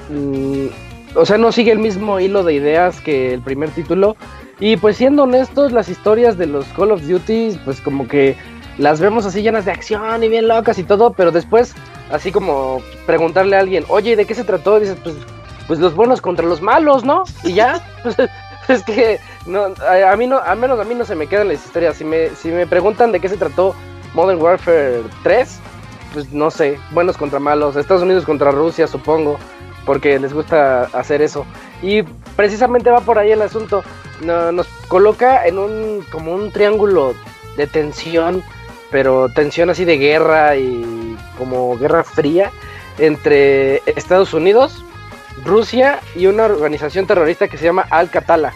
[0.09, 0.67] mm,
[1.15, 4.15] o sea, no sigue el mismo hilo de ideas que el primer título.
[4.59, 8.35] Y pues siendo honestos, las historias de los Call of Duty, pues como que
[8.77, 11.73] las vemos así llenas de acción y bien locas y todo, pero después,
[12.11, 14.79] así como preguntarle a alguien, oye, ¿de qué se trató?
[14.79, 15.15] Dices, pues,
[15.67, 17.23] pues los buenos contra los malos, ¿no?
[17.43, 18.17] Y ya, pues,
[18.67, 21.47] es que no, a, a mí no, al menos a mí no se me quedan
[21.47, 21.97] las historias.
[21.97, 23.75] Si me, si me preguntan de qué se trató
[24.13, 25.59] Modern Warfare 3,
[26.13, 29.37] pues no sé, buenos contra malos, Estados Unidos contra Rusia, supongo,
[29.85, 31.45] porque les gusta hacer eso.
[31.81, 32.03] Y
[32.35, 33.83] precisamente va por ahí el asunto.
[34.21, 37.13] No- nos coloca en un como un triángulo
[37.55, 38.43] de tensión,
[38.91, 42.51] pero tensión así de guerra y como guerra fría
[42.97, 44.83] entre Estados Unidos,
[45.45, 48.53] Rusia y una organización terrorista que se llama Al-Qatala.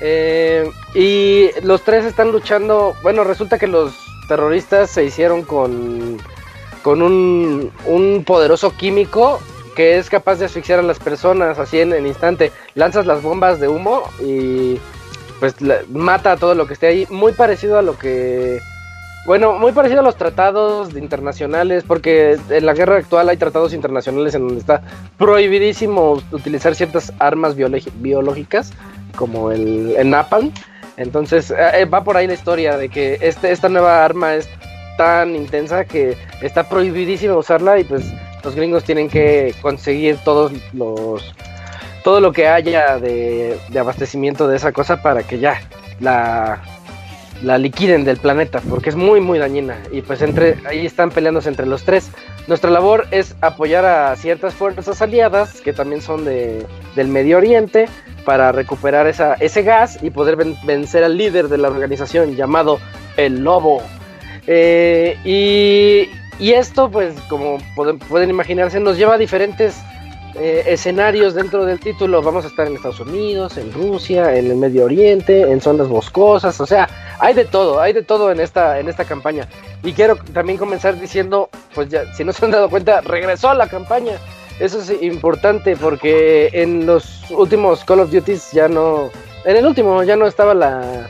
[0.00, 2.94] Eh, y los tres están luchando.
[3.02, 3.94] Bueno, resulta que los
[4.28, 6.18] terroristas se hicieron con,
[6.82, 9.40] con un, un poderoso químico
[9.74, 12.50] que es capaz de asfixiar a las personas así en el instante.
[12.74, 14.78] Lanzas las bombas de humo y
[15.38, 15.54] pues
[15.88, 17.06] mata a todo lo que esté ahí.
[17.10, 18.58] Muy parecido a lo que.
[19.26, 24.34] Bueno, muy parecido a los tratados internacionales, porque en la guerra actual hay tratados internacionales
[24.34, 24.82] en donde está
[25.18, 28.72] prohibidísimo utilizar ciertas armas biológicas,
[29.18, 30.52] como el, el napalm.
[30.96, 34.48] Entonces eh, va por ahí la historia de que este, esta nueva arma es
[34.96, 38.04] tan intensa que está prohibidísimo usarla y pues
[38.42, 41.34] los gringos tienen que conseguir todos los
[42.02, 45.60] todo lo que haya de abastecimiento de esa cosa para que ya
[46.00, 46.62] la,
[47.42, 51.48] la liquiden del planeta porque es muy muy dañina y pues entre ahí están peleándose
[51.48, 52.10] entre los tres
[52.48, 56.66] nuestra labor es apoyar a ciertas fuerzas aliadas que también son de,
[56.96, 57.88] del Medio Oriente
[58.24, 62.78] para recuperar esa, ese gas y poder ven- vencer al líder de la organización llamado
[63.16, 63.82] el Lobo.
[64.46, 66.10] Eh, y,
[66.42, 69.76] y esto, pues, como pueden, pueden imaginarse, nos lleva a diferentes
[70.34, 72.20] eh, escenarios dentro del título.
[72.22, 76.60] Vamos a estar en Estados Unidos, en Rusia, en el Medio Oriente, en zonas boscosas,
[76.60, 76.88] o sea,
[77.18, 79.48] hay de todo, hay de todo en esta, en esta campaña.
[79.82, 83.54] Y quiero también comenzar diciendo, pues ya, si no se han dado cuenta, regresó a
[83.54, 84.18] la campaña.
[84.60, 89.10] Eso es importante porque en los últimos Call of Duty ya no,
[89.44, 91.08] en el último ya no estaba la,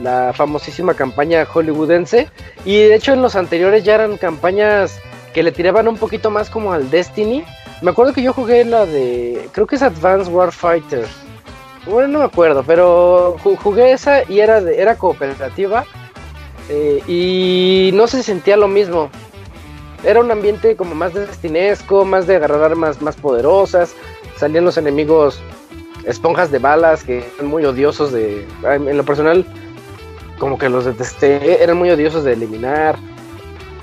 [0.00, 2.28] la famosísima campaña hollywoodense
[2.64, 4.98] y de hecho en los anteriores ya eran campañas
[5.34, 7.44] que le tiraban un poquito más como al Destiny.
[7.82, 11.06] Me acuerdo que yo jugué la de, creo que es Advanced Warfighter.
[11.86, 15.84] Bueno, no me acuerdo, pero ju- jugué esa y era de, era cooperativa
[16.68, 19.08] eh, y no se sentía lo mismo.
[20.04, 23.94] Era un ambiente como más destinesco, más de agarrar armas más poderosas.
[24.36, 25.40] Salían los enemigos
[26.04, 28.46] esponjas de balas que eran muy odiosos de...
[28.64, 29.44] En lo personal,
[30.38, 32.96] como que los detesté, eran muy odiosos de eliminar.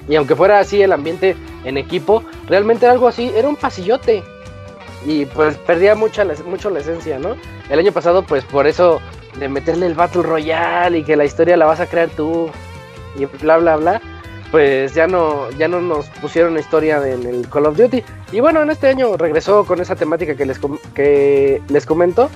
[0.07, 4.23] Y aunque fuera así el ambiente en equipo, realmente era algo así, era un pasillote.
[5.05, 7.35] Y pues perdía mucha, mucho la esencia, ¿no?
[7.69, 9.01] El año pasado pues por eso
[9.39, 12.49] de meterle el Battle Royale y que la historia la vas a crear tú
[13.17, 14.01] y bla bla bla,
[14.51, 18.03] pues ya no, ya no nos pusieron historia en el Call of Duty.
[18.31, 20.59] Y bueno, en este año regresó con esa temática que les,
[20.93, 22.29] que les comento.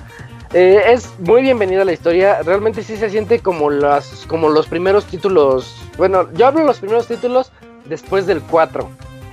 [0.52, 5.04] Eh, es muy bienvenida la historia, realmente sí se siente como, las, como los primeros
[5.04, 7.52] títulos, bueno, yo hablo de los primeros títulos
[7.84, 8.88] después del 4.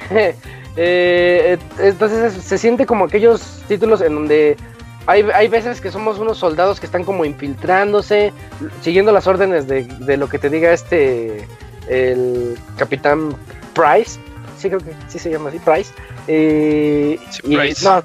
[0.77, 4.57] Eh, entonces se siente como aquellos títulos en donde
[5.05, 8.33] hay, hay, veces que somos unos soldados que están como infiltrándose,
[8.81, 11.47] siguiendo las órdenes de, de lo que te diga este
[11.87, 13.35] el capitán
[13.73, 14.19] Price,
[14.57, 15.93] sí creo que sí se llama así, Price.
[16.27, 18.03] Eh, y, No,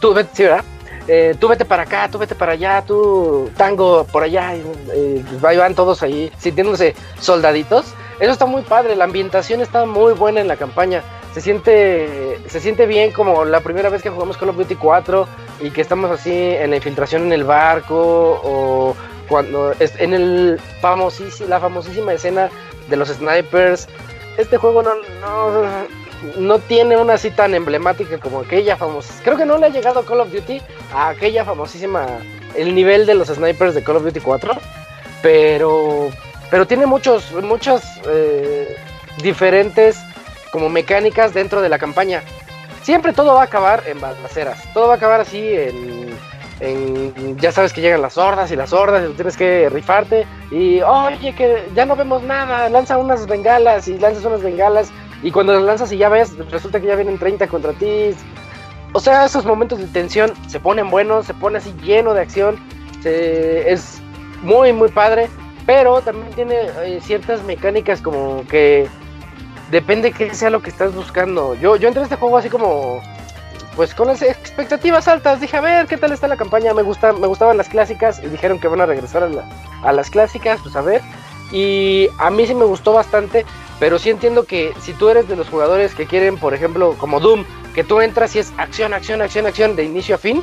[0.00, 0.64] tú, sí, ¿verdad?
[1.06, 4.62] Eh, tú vete para acá, tú vete para allá, tú tango por allá, y,
[4.94, 7.94] eh, van todos ahí sintiéndose soldaditos.
[8.20, 11.02] Eso está muy padre, la ambientación está muy buena en la campaña.
[11.34, 15.28] Se siente, se siente bien como la primera vez que jugamos Call of Duty 4
[15.60, 18.96] y que estamos así en la infiltración en el barco o
[19.28, 22.50] cuando en el famosísima, la famosísima escena
[22.88, 23.88] de los snipers.
[24.36, 25.62] Este juego no, no,
[26.38, 29.14] no tiene una así tan emblemática como aquella famosa.
[29.22, 30.60] Creo que no le ha llegado Call of Duty
[30.92, 32.06] a aquella famosísima,
[32.56, 34.52] el nivel de los snipers de Call of Duty 4.
[35.22, 36.10] Pero,
[36.50, 38.76] pero tiene muchos, muchas eh,
[39.22, 39.98] diferentes
[40.52, 42.22] como mecánicas dentro de la campaña.
[42.82, 44.62] Siempre todo va a acabar en balaceras.
[44.72, 46.08] Todo va a acabar así en
[47.36, 50.80] ya sabes que llegan las hordas y las hordas y tú tienes que rifarte y
[50.80, 54.90] oye que ya no vemos nada, lanza unas bengalas y lanzas unas bengalas
[55.22, 58.10] y cuando las lanzas y ya ves, resulta que ya vienen 30 contra ti.
[58.92, 62.56] O sea, esos momentos de tensión se ponen buenos, se pone así lleno de acción,
[63.04, 64.00] es
[64.42, 65.28] muy muy padre,
[65.68, 68.88] pero también tiene eh, ciertas mecánicas como que
[69.70, 71.54] depende que sea lo que estás buscando.
[71.56, 73.02] Yo, yo entré a este juego así como
[73.76, 76.72] pues con las expectativas altas dije, a ver, ¿qué tal está la campaña?
[76.72, 79.30] Me, gusta, me gustaban las clásicas y dijeron que van a regresar
[79.82, 81.02] a, las clásicas, pues a ver.
[81.52, 83.44] Y a mí sí me gustó bastante,
[83.78, 87.20] pero sí entiendo que si tú eres de los jugadores que quieren, por ejemplo, como
[87.20, 90.42] Doom, que tú entras y es acción, acción, acción, acción de inicio a fin,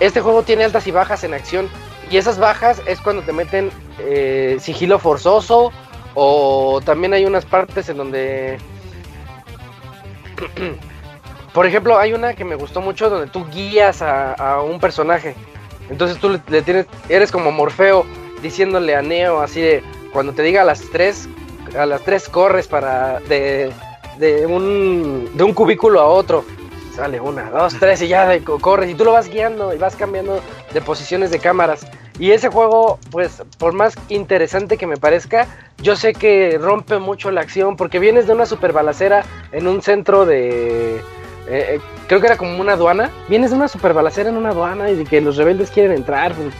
[0.00, 1.68] este juego tiene altas y bajas en acción.
[2.12, 5.72] Y esas bajas es cuando te meten eh, sigilo forzoso
[6.14, 8.58] o también hay unas partes en donde
[11.52, 15.34] Por ejemplo, hay una que me gustó mucho donde tú guías a, un personaje.
[15.90, 18.06] Entonces tú le, tienes, eres como Morfeo
[18.42, 19.82] diciéndole a Neo así de
[20.12, 21.28] cuando te diga a las tres,
[21.78, 23.70] a las tres corres para de,
[24.18, 26.44] de un de un cubículo a otro.
[26.94, 30.40] Sale una, dos, tres y ya corres y tú lo vas guiando y vas cambiando
[30.72, 31.86] de posiciones de cámaras.
[32.22, 37.32] Y ese juego, pues, por más interesante que me parezca, yo sé que rompe mucho
[37.32, 41.00] la acción porque vienes de una super balacera en un centro de, eh,
[41.48, 43.10] eh, creo que era como una aduana.
[43.28, 46.32] Vienes de una super balacera en una aduana y de que los rebeldes quieren entrar
[46.34, 46.54] pues,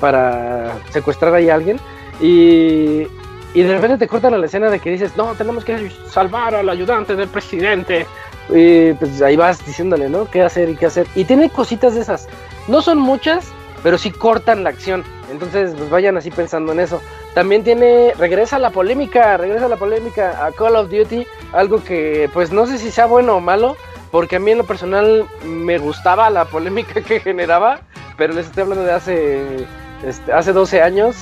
[0.00, 1.78] para secuestrar ahí a alguien.
[2.18, 3.06] Y,
[3.52, 6.70] y de repente te cortan la escena de que dices, no, tenemos que salvar al
[6.70, 8.06] ayudante del presidente.
[8.48, 10.24] Y pues ahí vas diciéndole, ¿no?
[10.30, 11.06] ¿Qué hacer y qué hacer?
[11.14, 12.30] Y tiene cositas de esas.
[12.66, 13.52] No son muchas,
[13.82, 15.04] pero sí cortan la acción.
[15.30, 17.00] Entonces, pues vayan así pensando en eso.
[17.34, 21.26] También tiene, regresa la polémica, regresa la polémica a Call of Duty.
[21.52, 23.76] Algo que, pues no sé si sea bueno o malo,
[24.10, 27.80] porque a mí en lo personal me gustaba la polémica que generaba,
[28.16, 29.66] pero les estoy hablando de hace,
[30.06, 31.16] este, hace 12 años.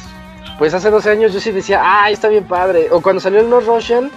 [0.59, 2.89] Pues hace 12 años yo sí decía, ah, está bien padre.
[2.91, 4.11] O cuando salió el No Russian,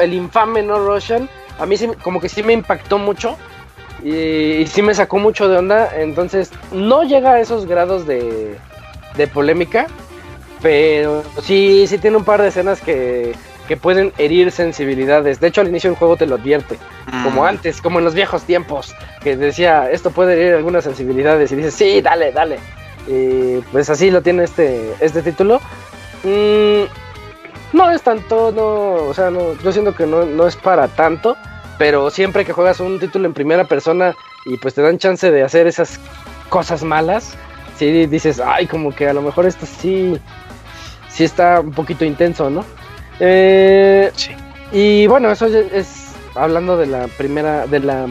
[0.00, 3.36] el, infame No Russian, a mí como que sí me impactó mucho
[4.06, 5.90] y, sí me sacó mucho de onda.
[5.96, 8.56] Entonces, no llega a esos grados de,
[9.16, 9.86] de polémica,
[10.62, 13.34] pero sí, sí tiene un par de escenas que,
[13.66, 15.40] que pueden herir sensibilidades.
[15.40, 16.78] De hecho, al inicio del juego te lo advierte.
[17.24, 17.46] Como mm.
[17.46, 21.50] antes, como en los viejos tiempos, que decía, esto puede herir algunas sensibilidades.
[21.52, 22.58] Y dices, sí, dale, dale.
[23.08, 25.60] Y pues así lo tiene este, este título.
[26.22, 26.84] Mm,
[27.72, 31.36] no es tanto, no, o sea, no, yo siento que no, no es para tanto.
[31.78, 34.14] Pero siempre que juegas un título en primera persona
[34.46, 36.00] y pues te dan chance de hacer esas
[36.48, 37.36] cosas malas,
[37.76, 40.18] sí dices, ay, como que a lo mejor esto sí,
[41.08, 42.64] sí está un poquito intenso, ¿no?
[43.20, 44.10] Eh,
[44.72, 48.08] Y bueno, eso es, hablando de la primera, de la,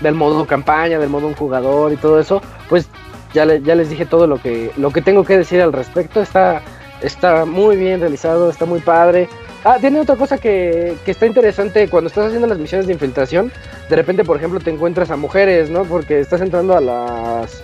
[0.00, 2.88] del modo campaña, del modo un jugador y todo eso, pues
[3.34, 6.22] ya, ya les dije todo lo que, lo que tengo que decir al respecto.
[6.22, 6.62] Está,
[7.02, 9.28] está muy bien realizado, está muy padre.
[9.64, 13.52] Ah, tiene otra cosa que, que, está interesante cuando estás haciendo las misiones de infiltración.
[13.90, 15.84] De repente, por ejemplo, te encuentras a mujeres, ¿no?
[15.84, 17.62] Porque estás entrando a las...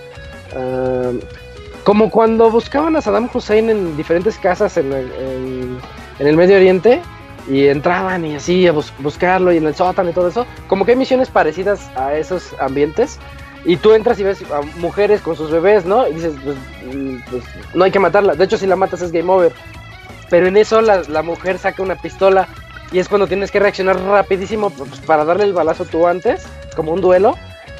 [0.55, 1.11] Ah,
[1.83, 5.77] como cuando buscaban a Saddam Hussein en diferentes casas en, en,
[6.19, 7.01] en el Medio Oriente
[7.49, 10.45] y entraban y así a buscarlo y en el sótano y todo eso.
[10.67, 13.19] Como que hay misiones parecidas a esos ambientes.
[13.65, 16.07] y tú entras y ves a mujeres con sus bebés, ¿no?
[16.07, 16.55] Y dices, pues,
[16.93, 17.43] mm, pues
[17.73, 18.35] no hay que matarla.
[18.35, 19.51] De hecho, si la matas es game over.
[20.29, 22.47] Pero en eso la, la mujer saca una pistola
[22.91, 26.45] y es cuando tienes que reaccionar rapidísimo pues, para darle el balazo tú antes,
[26.75, 27.35] como un duelo.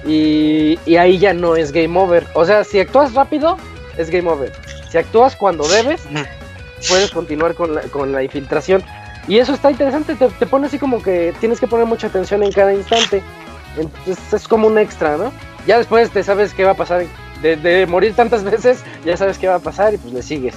[0.06, 2.26] Y, y, ahí ya no es game over.
[2.34, 3.58] O sea, si actúas rápido,
[3.98, 4.54] es game over.
[4.90, 6.08] Si actúas cuando debes,
[6.88, 8.84] puedes continuar con la, con la infiltración.
[9.28, 12.44] Y eso está interesante, te, te, pone así como que tienes que poner mucha atención
[12.44, 13.22] en cada instante.
[13.76, 15.34] Entonces es como un extra, ¿no?
[15.66, 17.06] Ya después te sabes qué va a pasar.
[17.42, 20.56] De, de morir tantas veces, ya sabes qué va a pasar y pues le sigues.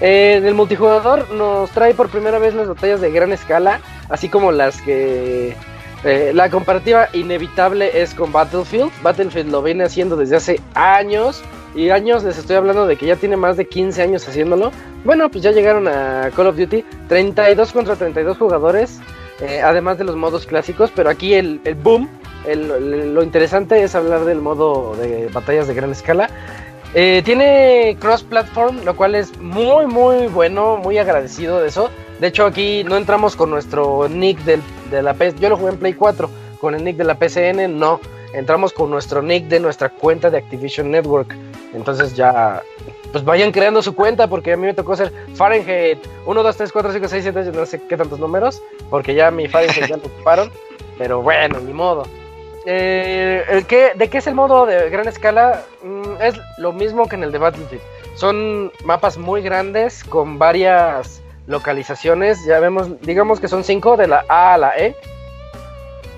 [0.00, 4.28] Eh, en el multijugador nos trae por primera vez las batallas de gran escala, así
[4.28, 5.56] como las que...
[6.04, 8.90] Eh, la comparativa inevitable es con Battlefield.
[9.02, 11.42] Battlefield lo viene haciendo desde hace años.
[11.74, 14.70] Y años les estoy hablando de que ya tiene más de 15 años haciéndolo.
[15.04, 16.84] Bueno, pues ya llegaron a Call of Duty.
[17.08, 19.00] 32 contra 32 jugadores.
[19.40, 20.92] Eh, además de los modos clásicos.
[20.94, 22.08] Pero aquí el, el boom,
[22.46, 26.30] lo interesante es hablar del modo de batallas de gran escala.
[26.94, 31.90] Eh, tiene cross-platform, lo cual es muy, muy bueno, muy agradecido de eso.
[32.18, 35.38] De hecho, aquí no entramos con nuestro nick del, de la PS.
[35.38, 38.00] Yo lo jugué en Play 4, con el nick de la PCN, no.
[38.32, 41.34] Entramos con nuestro nick de nuestra cuenta de Activision Network.
[41.74, 42.62] Entonces ya,
[43.12, 46.72] pues vayan creando su cuenta, porque a mí me tocó ser Fahrenheit 1, 2, 3,
[46.72, 50.06] 4, 5, 6, 7, no sé qué tantos números, porque ya mi Fahrenheit ya lo
[50.06, 50.50] ocuparon.
[50.98, 52.04] Pero bueno, ni modo.
[52.66, 53.66] Eh, el
[53.98, 55.64] ¿De qué es el modo de gran escala?
[55.82, 57.82] Mm, es lo mismo que en el de Battlefield.
[58.14, 62.44] Son mapas muy grandes con varias localizaciones.
[62.44, 64.96] Ya vemos, digamos que son cinco de la A a la E.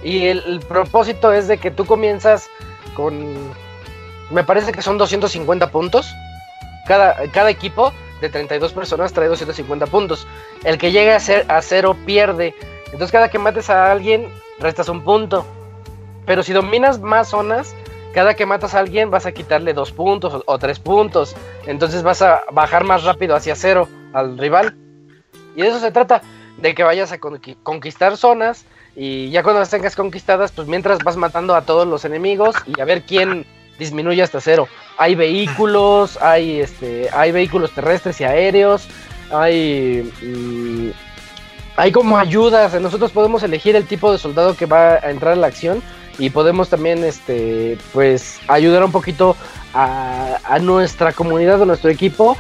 [0.03, 2.49] Y el, propósito es de que tú comienzas
[2.95, 3.35] con.
[4.31, 6.11] Me parece que son 250 puntos.
[6.87, 10.27] Cada, cada equipo de 32 personas trae 250 puntos.
[10.65, 12.55] El que llega a, ser, a cero pierde.
[12.87, 14.27] Entonces, cada que mates a alguien,
[14.59, 15.45] restas un punto.
[16.31, 17.75] Pero si dominas más zonas,
[18.15, 21.35] cada que matas a alguien vas a quitarle dos puntos o, tres puntos.
[21.67, 24.77] Entonces vas a bajar más rápido hacia cero al rival.
[25.57, 26.23] Y de eso se trata,
[26.59, 28.65] de que vayas a conquistar zonas.
[28.95, 32.81] Y ya cuando las tengas conquistadas, pues mientras vas matando a todos los enemigos y
[32.81, 33.45] a ver quién
[33.81, 34.69] disminuye hasta cero.
[34.99, 38.87] Hay vehículos, hay este, hay vehículos terrestres y aéreos,
[39.33, 40.91] hay mmm,
[41.75, 42.81] hay como ayudas.
[42.81, 45.83] Nosotros podemos elegir el tipo de soldado que va a entrar a la acción
[46.21, 49.37] y podemos también este pues ayudar un poquito
[49.73, 52.37] a, nuestra comunidad, a nuestro equipo,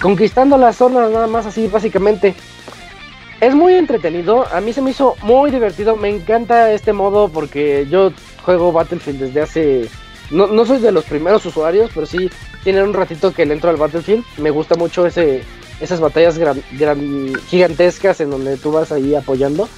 [0.00, 2.34] conquistando las zonas nada más así básicamente.
[3.40, 7.86] Es muy entretenido, a mí se me hizo muy divertido, me encanta este modo porque
[7.90, 8.12] yo
[8.44, 9.88] juego Battlefield desde hace...
[10.30, 12.30] No, no soy de los primeros usuarios, pero sí
[12.62, 15.42] tiene un ratito que le entro al Battlefield, me gusta mucho ese,
[15.80, 19.68] esas batallas gran, gigantescas en donde tú vas ahí apoyando.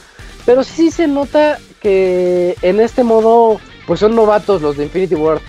[0.45, 5.40] Pero sí se nota que en este modo, pues son novatos los de Infinity Ward.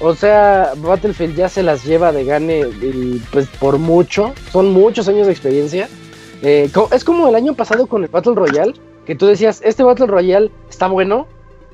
[0.00, 4.32] O sea, Battlefield ya se las lleva de gane y, pues por mucho.
[4.50, 5.88] Son muchos años de experiencia.
[6.42, 8.74] Eh, es como el año pasado con el Battle Royale,
[9.04, 11.26] que tú decías, este Battle Royale está bueno,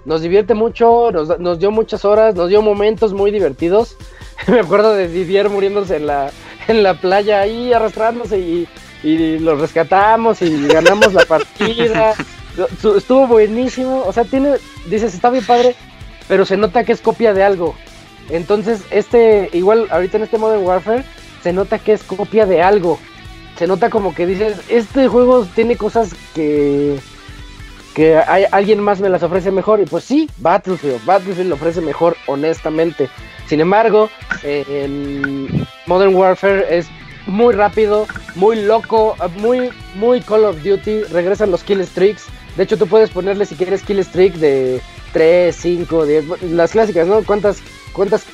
[0.04, 3.96] nos divierte mucho, nos, nos dio muchas horas, nos dio momentos muy divertidos.
[4.48, 6.30] Me acuerdo de Didier muriéndose en la,
[6.66, 8.68] en la playa ahí arrastrándose y,
[9.04, 12.14] y lo rescatamos y ganamos la partida.
[12.96, 14.02] Estuvo buenísimo.
[14.06, 14.54] O sea, tiene,
[14.88, 15.74] dices, está bien padre,
[16.28, 17.74] pero se nota que es copia de algo.
[18.30, 21.04] Entonces, este, igual ahorita en este Modern Warfare,
[21.42, 22.98] se nota que es copia de algo.
[23.56, 26.98] Se nota como que dices, este juego tiene cosas que
[27.96, 29.80] que alguien más me las ofrece mejor.
[29.80, 33.08] Y pues sí, Battlefield, Battlefield lo ofrece mejor, honestamente.
[33.48, 34.10] Sin embargo,
[34.42, 35.48] eh,
[35.86, 36.88] Modern Warfare es
[37.26, 41.04] muy rápido, muy loco, muy, muy Call of Duty.
[41.04, 42.26] Regresan los kill streaks.
[42.56, 44.80] De hecho, tú puedes ponerle si quieres kill streak de
[45.12, 47.22] 3, 5, 10, las clásicas, ¿no?
[47.24, 47.58] ¿Cuántas,
[47.92, 48.24] cuántas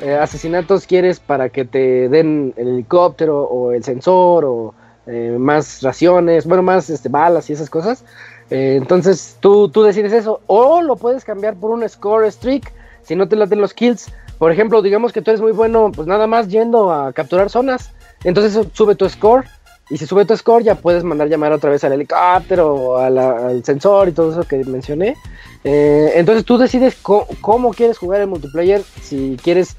[0.00, 4.74] eh, asesinatos quieres para que te den el helicóptero o el sensor o
[5.06, 8.04] eh, más raciones, bueno, más este, balas y esas cosas?
[8.50, 10.40] Eh, entonces tú, tú decides eso.
[10.46, 12.72] O lo puedes cambiar por un score streak
[13.02, 14.12] si no te laten los kills.
[14.38, 17.92] Por ejemplo, digamos que tú eres muy bueno, pues nada más yendo a capturar zonas.
[18.24, 19.44] Entonces sube tu score.
[19.88, 23.64] Y si sube tu score, ya puedes mandar llamar otra vez al helicóptero, a al
[23.64, 25.14] sensor y todo eso que mencioné.
[25.62, 28.82] Eh, entonces tú decides cómo, quieres jugar el multiplayer.
[29.02, 29.76] Si quieres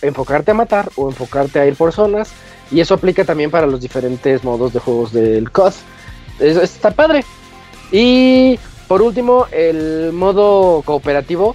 [0.00, 2.32] enfocarte a matar o enfocarte a ir por zonas.
[2.70, 5.74] Y eso aplica también para los diferentes modos de juegos del COD.
[6.40, 7.24] Eso está padre.
[7.90, 8.58] Y
[8.88, 11.54] por último, el modo cooperativo,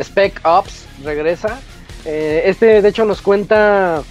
[0.00, 1.60] Spec Ops, regresa.
[2.04, 4.02] Eh, este, de hecho, nos cuenta.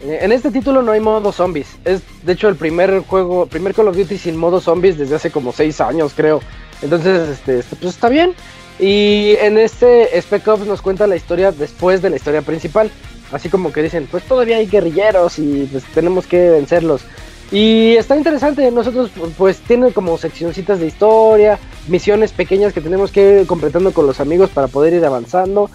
[0.00, 1.68] Eh, en este título no hay modo zombies.
[1.84, 5.30] Es, de hecho, el primer juego, primer Call of Duty sin modo zombies desde hace
[5.30, 6.40] como 6 años, creo.
[6.82, 8.34] Entonces, este, este, pues está bien.
[8.78, 12.90] Y en este Spec Ops nos cuenta la historia después de la historia principal.
[13.32, 17.02] Así como que dicen, pues todavía hay guerrilleros y pues tenemos que vencerlos.
[17.50, 21.58] Y está interesante, nosotros pues tiene como seccioncitas de historia,
[21.88, 25.70] misiones pequeñas que tenemos que ir completando con los amigos para poder ir avanzando,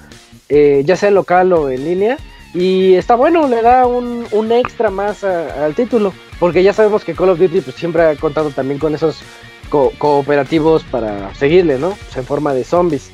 [0.50, 2.18] eh, ya sea local o en línea.
[2.54, 7.16] Y está bueno, le da un, un extra más al título, porque ya sabemos que
[7.16, 9.22] Call of Duty pues, siempre ha contado también con esos
[9.70, 11.90] cooperativos para seguirle, ¿no?
[11.90, 13.10] Pues, en forma de zombies.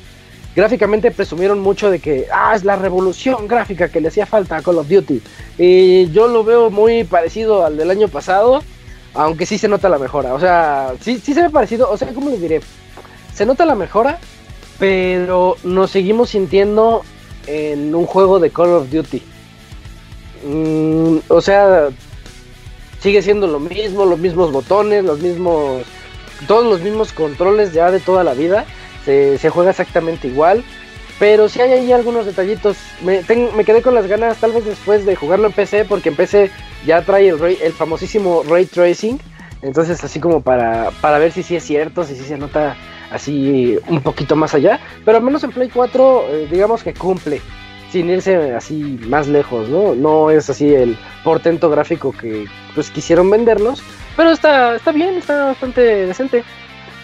[0.54, 4.62] Gráficamente presumieron mucho de que, ah, es la revolución gráfica que le hacía falta a
[4.62, 5.22] Call of Duty.
[5.56, 8.62] Y yo lo veo muy parecido al del año pasado,
[9.14, 10.34] aunque sí se nota la mejora.
[10.34, 12.60] O sea, sí, sí se ve parecido, o sea, ¿cómo les diré?
[13.32, 14.18] Se nota la mejora,
[14.78, 17.02] pero nos seguimos sintiendo
[17.46, 19.22] en un juego de Call of Duty.
[20.44, 21.88] Mm, o sea,
[23.00, 25.82] sigue siendo lo mismo, los mismos botones, los mismos,
[26.46, 28.64] todos los mismos controles ya de toda la vida.
[29.04, 30.64] Se, juega exactamente igual.
[31.18, 32.78] Pero sí hay ahí algunos detallitos.
[33.02, 33.22] Me,
[33.64, 36.50] quedé con las ganas, tal vez después de jugarlo en PC, porque en PC
[36.86, 39.18] ya trae el, el famosísimo ray tracing.
[39.62, 42.76] Entonces, así como para, para ver si sí es cierto, si sí se nota
[43.10, 44.80] así un poquito más allá.
[45.04, 47.40] Pero al menos en Play 4, eh, digamos que cumple,
[47.90, 49.94] sin irse así más lejos, ¿no?
[49.94, 53.82] No es así el portento gráfico que pues quisieron vendernos,
[54.16, 56.44] pero está, está bien, está bastante decente.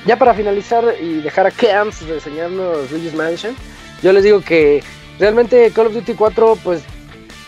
[0.06, 3.56] Ya para finalizar y dejar a Camps enseñarnos Luigi's Mansion,
[4.02, 4.82] yo les digo que
[5.18, 6.84] realmente Call of Duty 4 pues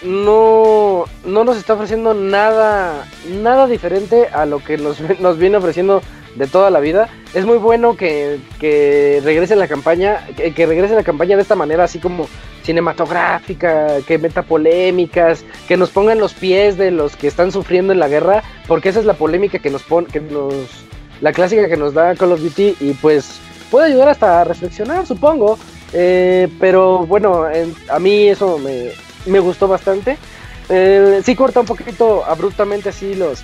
[0.02, 3.06] no, no nos está ofreciendo nada,
[3.42, 6.02] nada diferente a lo que nos, nos viene ofreciendo
[6.38, 7.08] de toda la vida.
[7.34, 11.84] Es muy bueno que, que regrese la campaña, que, regrese la campaña de esta manera,
[11.84, 12.28] así como
[12.62, 17.98] cinematográfica, que meta polémicas, que nos pongan los pies de los que están sufriendo en
[17.98, 20.54] la guerra, porque esa es la polémica que nos pone, que nos,
[21.20, 23.40] la clásica que nos da Call of Duty y pues
[23.70, 25.58] puede ayudar hasta a reflexionar, supongo.
[25.92, 27.46] Eh, pero bueno,
[27.88, 28.90] a mí eso me,
[29.26, 30.18] me gustó bastante.
[30.68, 33.42] Eh, sí corta un poquito abruptamente así los,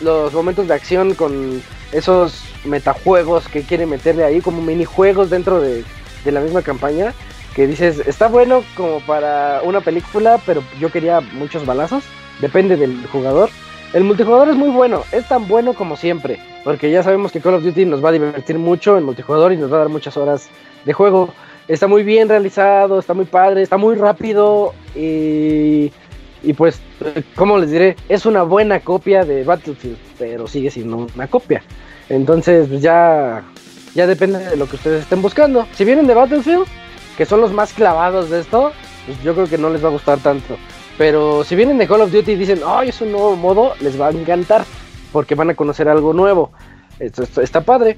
[0.00, 5.84] los momentos de acción con esos metajuegos que quiere meterle ahí, como minijuegos dentro de,
[6.24, 7.14] la misma campaña,
[7.54, 12.04] que dices, está bueno como para una película, pero yo quería muchos balazos,
[12.40, 13.48] depende del jugador.
[13.94, 17.54] El multijugador es muy bueno, es tan bueno como siempre, porque ya sabemos que Call
[17.54, 20.18] of Duty nos va a divertir mucho en multijugador y nos va a dar muchas
[20.18, 20.50] horas
[20.84, 21.32] de juego.
[21.66, 25.90] Está muy bien realizado, está muy padre, está muy rápido y
[26.42, 26.80] y pues,
[27.34, 31.62] como les diré, es una buena copia de Battlefield, pero sigue siendo una copia.
[32.08, 33.44] Entonces, pues ya,
[33.94, 35.66] ya depende de lo que ustedes estén buscando.
[35.74, 36.66] Si vienen de Battlefield,
[37.16, 38.72] que son los más clavados de esto,
[39.06, 40.56] pues yo creo que no les va a gustar tanto.
[40.96, 44.00] Pero si vienen de Call of Duty y dicen, ay, es un nuevo modo, les
[44.00, 44.64] va a encantar,
[45.12, 46.52] porque van a conocer algo nuevo.
[46.98, 47.96] Esto, esto está padre.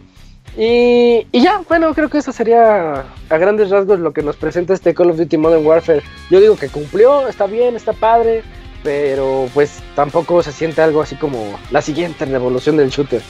[0.57, 4.95] Y, ya, bueno, creo que eso sería a grandes rasgos lo que nos presenta este
[4.95, 6.03] Call of Duty Modern Warfare.
[6.29, 8.43] Yo digo que cumplió, está bien, está padre,
[8.83, 13.23] pero pues tampoco se siente algo así como la siguiente revolución del shooter.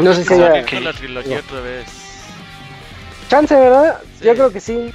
[0.00, 0.64] No sé si haya...
[0.80, 1.86] la trilogía otra vez.
[3.28, 4.00] Chance, ¿verdad?
[4.20, 4.92] Yo creo que sí.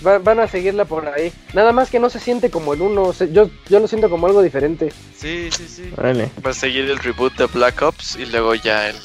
[0.00, 1.32] Van a seguirla por ahí.
[1.54, 3.12] Nada más que no se siente como el uno.
[3.12, 4.92] Yo, yo lo siento como algo diferente.
[5.16, 5.92] Sí, sí, sí.
[5.96, 6.30] Vale.
[6.44, 8.96] Va a seguir el reboot de Black Ops y luego ya el.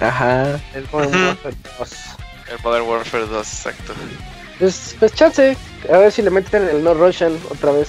[0.00, 0.60] Ajá.
[0.74, 1.90] El Modern Warfare 2.
[2.52, 3.92] El Modern Warfare 2, exacto.
[4.58, 5.56] Pues, pues chance.
[5.92, 7.88] A ver si le meten el No Russian otra vez.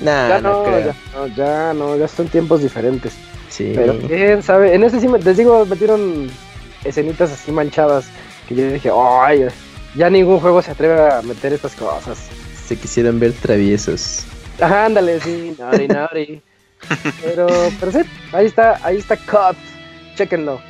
[0.00, 3.12] Nah, ya no, ya, no, ya no, ya son tiempos diferentes.
[3.50, 3.72] Sí.
[3.74, 4.74] Pero quién sabe.
[4.74, 6.30] En ese sí, les digo, metieron
[6.84, 8.06] escenitas así manchadas.
[8.48, 9.48] Que yo dije, ay,
[9.94, 12.18] ya ningún juego se atreve a meter estas cosas.
[12.66, 14.24] Se quisieron ver traviesos.
[14.60, 16.42] Ajá, ándale, sí, naughty, naughty.
[17.22, 17.46] Pero,
[17.78, 17.98] pero sí,
[18.32, 19.56] ahí está, ahí está Cut.
[20.16, 20.60] Chequenlo.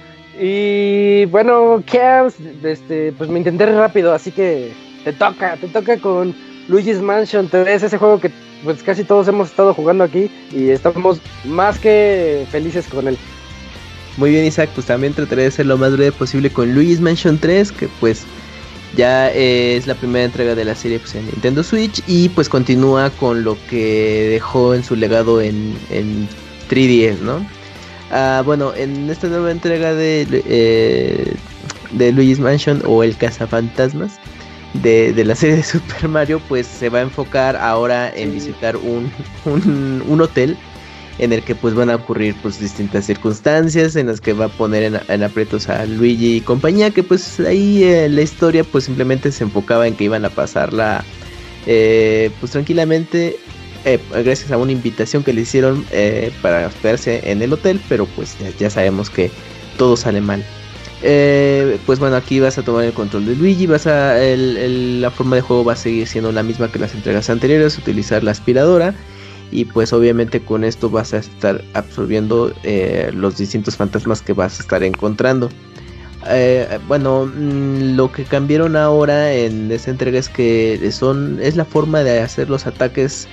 [0.40, 4.72] Y bueno, Camps, este, pues me intenté rápido, así que
[5.04, 6.34] te toca, te toca con
[6.68, 8.30] Luigi's Mansion 3, ese juego que
[8.64, 13.18] pues casi todos hemos estado jugando aquí y estamos más que felices con él.
[14.16, 17.38] Muy bien Isaac, pues también trataré de ser lo más breve posible con Luigi's Mansion
[17.38, 18.24] 3, que pues
[18.96, 23.10] ya es la primera entrega de la serie pues, en Nintendo Switch y pues continúa
[23.10, 25.76] con lo que dejó en su legado en,
[26.68, 27.44] 3DS, ¿no?
[28.10, 31.34] Ah, bueno, en esta nueva entrega de, eh,
[31.92, 34.18] de Luigi's Mansion o el Cazafantasmas
[34.74, 38.76] de, de la serie de Super Mario, pues se va a enfocar ahora en visitar
[38.76, 39.10] un,
[39.44, 40.56] un hotel
[41.18, 44.48] en el que pues van a ocurrir pues distintas circunstancias en las que va a
[44.48, 49.30] poner en, aprietos a Luigi y compañía que pues ahí eh, la historia pues simplemente
[49.30, 51.04] se enfocaba en que iban a pasarla
[51.66, 53.36] eh, pues tranquilamente
[53.84, 55.84] eh, gracias a una invitación que le hicieron
[56.40, 59.30] para hospedarse en el hotel pero pues ya, sabemos que
[59.76, 60.44] todo sale mal.
[61.04, 65.34] Eh, pues bueno, aquí vas a tomar el control de Luigi, vas a la forma
[65.34, 68.94] de juego va a seguir siendo la misma que las entregas anteriores, utilizar la aspiradora
[69.52, 74.58] y pues obviamente con esto vas a estar absorbiendo eh, los distintos fantasmas que vas
[74.58, 75.48] a estar encontrando.
[76.28, 81.64] Eh, bueno, mm, lo que cambiaron ahora en esta entrega es que son es la
[81.64, 83.28] forma de hacer los ataques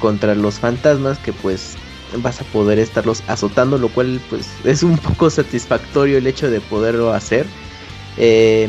[0.00, 1.76] contra los fantasmas que pues
[2.22, 6.60] vas a poder estarlos azotando, lo cual pues es un poco satisfactorio el hecho de
[6.60, 7.46] poderlo hacer.
[8.16, 8.68] Eh,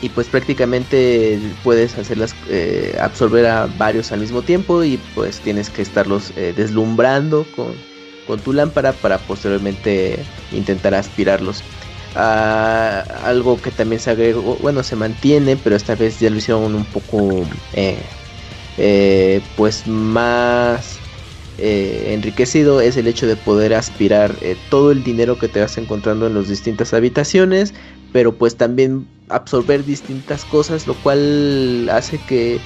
[0.00, 5.70] y pues prácticamente puedes hacerlas eh, absorber a varios al mismo tiempo y pues tienes
[5.70, 7.74] que estarlos eh, deslumbrando con,
[8.26, 10.18] con, tu lámpara para posteriormente
[10.52, 11.62] intentar aspirarlos.
[12.14, 16.74] Ah, algo que también se agregó, bueno, se mantiene, pero esta vez ya lo hicieron
[16.74, 17.46] un poco
[19.56, 20.98] pues más
[21.60, 25.76] eh, enriquecido es el hecho de poder aspirar eh, todo el dinero que te vas
[25.76, 27.74] encontrando en las distintas habitaciones,
[28.12, 32.60] pero pues también absorber distintas cosas, lo cual hace que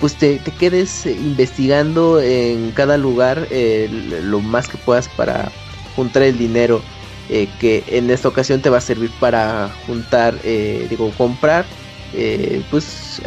[0.00, 3.88] pues te, quedes investigando en cada lugar eh,
[4.24, 5.52] lo más que puedas para
[5.94, 6.82] juntar el dinero
[7.60, 11.64] que en esta ocasión te va a servir para juntar, digo, comprar
[12.70, 13.22] pues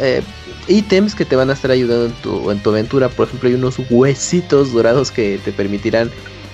[0.68, 3.08] ítems que te van a estar ayudando en tu, en tu aventura.
[3.08, 6.10] Por ejemplo, hay unos huesitos dorados que te permitirán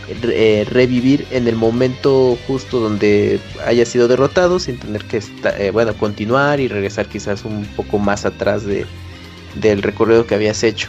[0.09, 5.23] eh, revivir en el momento justo donde hayas sido derrotado sin tener que
[5.59, 8.87] eh, bueno, continuar y regresar quizás un poco más atrás de,
[9.55, 10.89] del recorrido que habías hecho.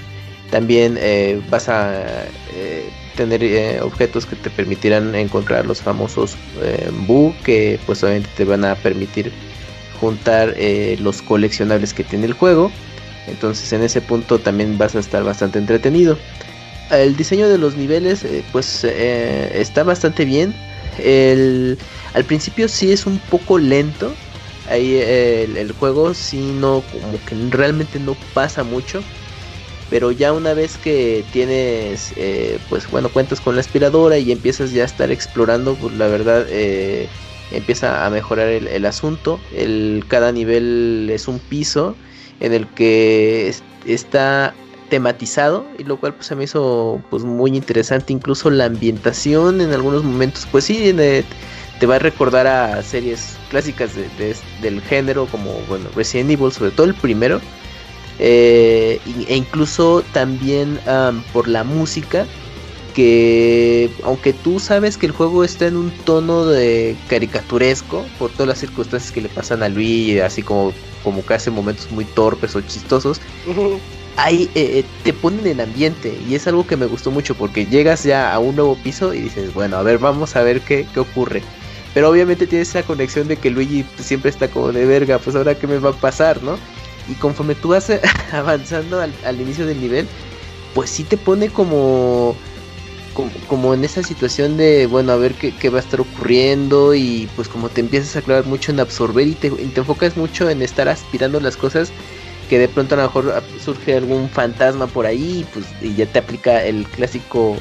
[0.50, 2.26] También eh, vas a
[3.16, 6.36] tener objetos que te permitirán encontrar los famosos
[7.08, 9.32] Bu que pues obviamente te van a permitir
[10.00, 10.56] juntar
[11.00, 12.72] los coleccionables que tiene el juego
[13.28, 16.18] entonces en ese punto también vas a estar bastante entretenido.
[16.90, 20.54] El diseño de los niveles eh, pues eh, está bastante bien.
[22.14, 24.14] al principio sí es un poco lento.
[24.70, 29.04] Ahí el, juego sí no, como que realmente no pasa mucho.
[29.90, 34.72] Pero ya una vez que tienes, eh, pues bueno, cuentas con la aspiradora y empiezas
[34.72, 36.48] ya a estar explorando, pues la verdad
[37.52, 39.40] empieza a mejorar el, el asunto.
[39.56, 41.96] El, cada nivel es un piso
[42.40, 43.54] en el que
[43.86, 44.56] está
[44.94, 48.14] tematizado y lo cual pues se me hizo pues muy interesante.
[48.14, 50.94] Incluso la ambientación en algunos momentos pues sí
[51.80, 53.90] te va a recordar a series clásicas
[54.62, 57.42] del género como bueno Resident Evil sobre todo el primero.
[58.20, 60.80] Eh, e incluso también
[61.34, 62.28] por la música
[62.94, 68.48] que aunque tú sabes que el juego está en un tono de caricaturesco por todas
[68.48, 70.72] las circunstancias que le pasan a Luigi, así como,
[71.04, 73.20] como que hace momentos muy torpes o chistosos,
[74.18, 78.04] ahí eh, te ponen en ambiente y es algo que me gustó mucho porque llegas
[78.04, 81.00] ya a un nuevo piso y dices, bueno, a ver, vamos a ver qué, qué
[81.00, 81.42] ocurre.
[81.94, 85.56] Pero obviamente tienes esa conexión de que Luigi siempre está como de verga, pues ahora
[85.56, 86.58] qué me va a pasar, ¿no?
[87.08, 87.92] Y conforme tú vas
[88.32, 90.08] avanzando al, al inicio del nivel,
[90.74, 92.36] pues sí te pone como
[93.48, 97.48] como, en esa situación de, bueno, a ver qué, va a estar ocurriendo y pues
[97.48, 101.40] como te empiezas a clavar mucho en absorber y te, enfocas mucho en estar aspirando
[101.40, 101.92] las cosas,
[102.50, 106.20] que de pronto a lo mejor surge algún fantasma por ahí pues, y ya te
[106.20, 107.56] aplica el clásico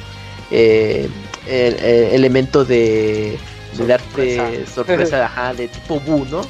[0.50, 1.09] eh,
[1.46, 1.74] el,
[2.14, 3.38] elemento de,
[3.86, 6.42] darte sorpresa ajá, de tipo Bu, ¿no?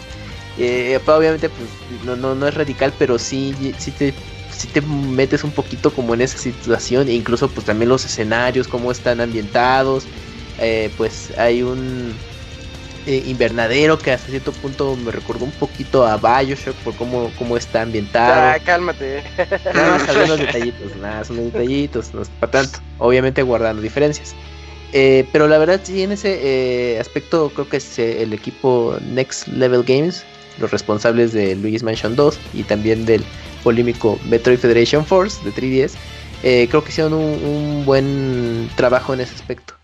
[0.58, 1.68] Eh, obviamente pues
[2.04, 4.12] no, no, no es radical, pero sí, sí te
[4.54, 8.68] si te metes un poquito como en esa situación, e incluso pues también los escenarios,
[8.68, 10.06] cómo están ambientados,
[10.58, 12.14] eh, pues hay un
[13.06, 17.56] eh, invernadero que hasta cierto punto me recordó un poquito a Bioshock por cómo, cómo
[17.56, 18.54] está ambientado.
[18.54, 19.24] Ah, cálmate.
[19.74, 24.34] Nada más unos detallitos, nada, son detallitos, no es para tanto, obviamente guardando diferencias.
[24.92, 29.82] Eh, pero la verdad sí en ese aspecto creo que es el equipo Next Level
[29.84, 30.24] Games,
[30.58, 33.24] los responsables de Luigi's Mansion 2 y también del
[33.62, 35.94] polémico Metroid Federation Force de 3DS,
[36.42, 39.74] eh, creo que hicieron un, buen trabajo en ese aspecto.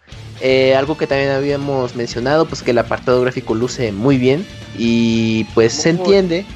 [0.40, 4.46] Eh, algo que también habíamos mencionado, pues que el apartado gráfico luce muy bien
[4.76, 6.46] y pues se entiende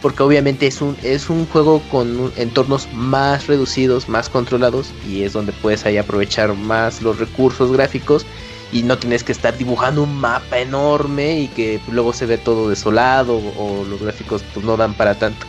[0.00, 5.32] porque obviamente es un, es un juego con entornos más reducidos, más controlados y es
[5.32, 8.24] donde puedes ahí aprovechar más los recursos gráficos
[8.72, 12.68] y no tienes que estar dibujando un mapa enorme y que luego se ve todo
[12.68, 15.46] desolado o, los gráficos pues no dan para tanto.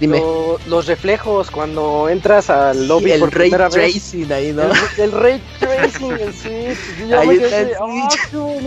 [0.00, 0.22] Dime.
[0.66, 4.62] los reflejos cuando entras al lobby el por ray tracing ahí, ¿no?
[4.96, 7.12] El, ray tracing, sí.
[7.12, 8.08] ahí está, oh,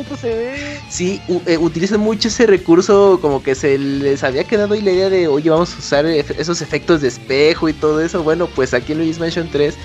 [0.10, 0.80] qué se ve.
[0.90, 5.10] Sí, eh, utilizan mucho ese recurso, como que se les había quedado ahí la idea
[5.10, 8.22] de, oye, vamos a usar esos efectos de espejo y todo eso.
[8.22, 9.76] Bueno, pues aquí en Luis Mansion 3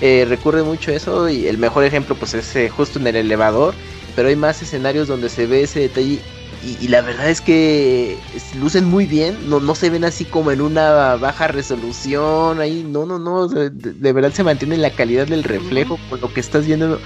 [0.00, 3.74] eh, recurre mucho eso y el mejor ejemplo pues es eh, justo en el elevador
[4.16, 6.20] pero hay más escenarios donde se ve ese detalle
[6.64, 8.18] y, la verdad es que
[8.54, 13.04] lucen muy bien, no, no se ven así como en una baja resolución, ahí no,
[13.04, 17.00] no, no, de, verdad se mantiene la calidad del reflejo con lo que estás viendo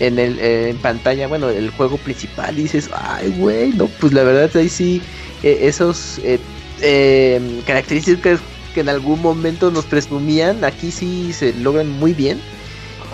[0.00, 4.22] en el en pantalla, bueno, el juego principal y dices, ay, güey, no, pues la
[4.22, 5.02] verdad ahí sí,
[5.42, 6.38] eh, esos eh,
[6.80, 8.40] em, características
[8.74, 12.40] que en algún momento nos presumían, aquí sí se logran muy bien.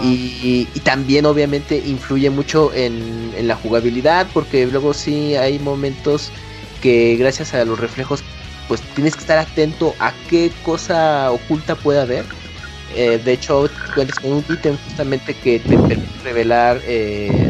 [0.02, 6.30] Y, también obviamente influye mucho en, la jugabilidad porque luego sí hay momentos
[6.82, 8.22] que gracias a los reflejos
[8.68, 12.24] pues tienes que estar atento a qué cosa oculta puede haber.
[12.96, 17.48] Eh, de hecho, cuentas con un ítem justamente que te permite revelar eh,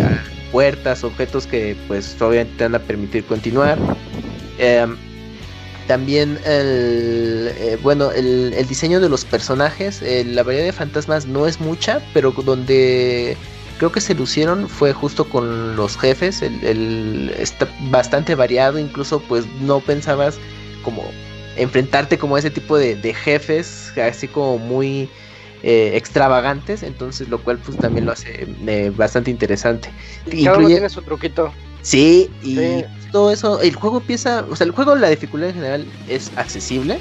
[0.50, 3.78] puertas, objetos que pues obviamente te van a permitir continuar.
[4.58, 4.96] Em,
[5.86, 11.46] también el eh, bueno el, diseño de los personajes, eh, la variedad de fantasmas no
[11.46, 13.36] es mucha, pero donde
[13.78, 19.46] creo que se lucieron fue justo con los jefes, el, está bastante variado, incluso pues
[19.60, 20.38] no pensabas
[20.82, 21.04] como
[21.56, 25.08] enfrentarte como a ese tipo de, jefes, así como muy
[25.62, 28.46] eh, extravagantes, entonces lo cual pues también lo hace
[28.96, 29.90] bastante interesante.
[30.44, 31.52] Cada uno tiene su truquito.
[31.82, 32.84] Sí, y
[33.14, 36.98] todo eso, el juego empieza, o sea, el juego, la dificultad en general es accesible,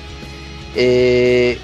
[0.75, 1.57] eh,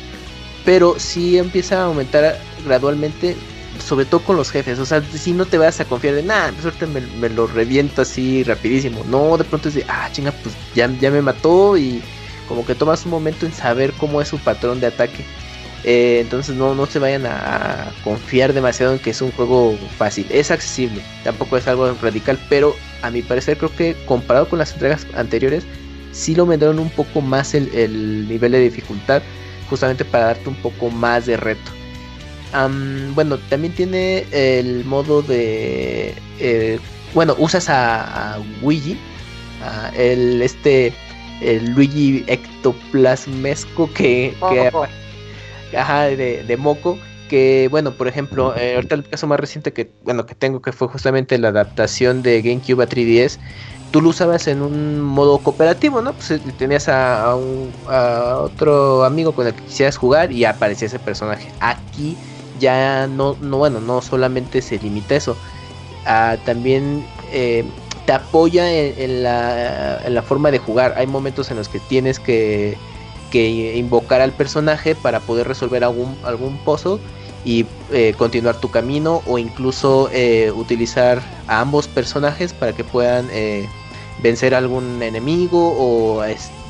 [0.65, 2.35] pero sí empieza a aumentar
[2.65, 3.35] gradualmente,
[3.77, 6.51] sobre todo con los jefes, o sea, si no te vas a confiar de nada,
[6.51, 10.55] de suerte me, lo reviento así rapidísimo, no, de pronto es de, ah, chinga, pues
[10.73, 12.01] ya, ya me mató y
[12.47, 15.23] como que tomas un momento en saber cómo es su patrón de ataque.
[15.83, 20.25] Eh, entonces no, no se vayan a, confiar demasiado en que es un juego fácil.
[20.31, 24.73] Es accesible, tampoco es algo radical, pero a mi parecer creo que comparado con las
[24.73, 25.63] entregas anteriores,
[26.11, 29.21] sí lo aumentaron un poco más el, nivel de dificultad,
[29.69, 31.71] justamente para darte un poco más de reto.
[33.13, 36.13] bueno, también tiene el modo de...
[36.39, 36.79] Eh,
[37.13, 38.97] bueno, usas a, a Luigi,
[39.97, 40.93] el, este,
[41.41, 44.71] el Luigi ectoplasmesco que, que
[45.77, 49.89] ajá, de, de Moco que bueno, por ejemplo, eh, ahorita el caso más reciente que
[50.03, 53.37] bueno que tengo que fue justamente la adaptación de GameCube a 3DS,
[53.91, 56.11] tú lo usabas en un modo cooperativo, ¿no?
[56.13, 60.99] Pues eh, tenías a, un, otro amigo con el que quisieras jugar y aparecía ese
[60.99, 61.49] personaje.
[61.61, 62.17] Aquí
[62.59, 65.37] ya no, no bueno, no solamente se limita eso,
[66.45, 67.63] también eh,
[68.05, 70.95] te apoya en, la, en la forma de jugar.
[70.97, 72.77] Hay momentos en los que tienes que
[73.29, 76.99] que invocar al personaje para poder resolver algún, algún puzzle
[77.45, 83.27] y eh, continuar tu camino o incluso eh, utilizar a ambos personajes para que puedan
[83.31, 83.67] eh,
[84.21, 86.23] vencer algún enemigo o,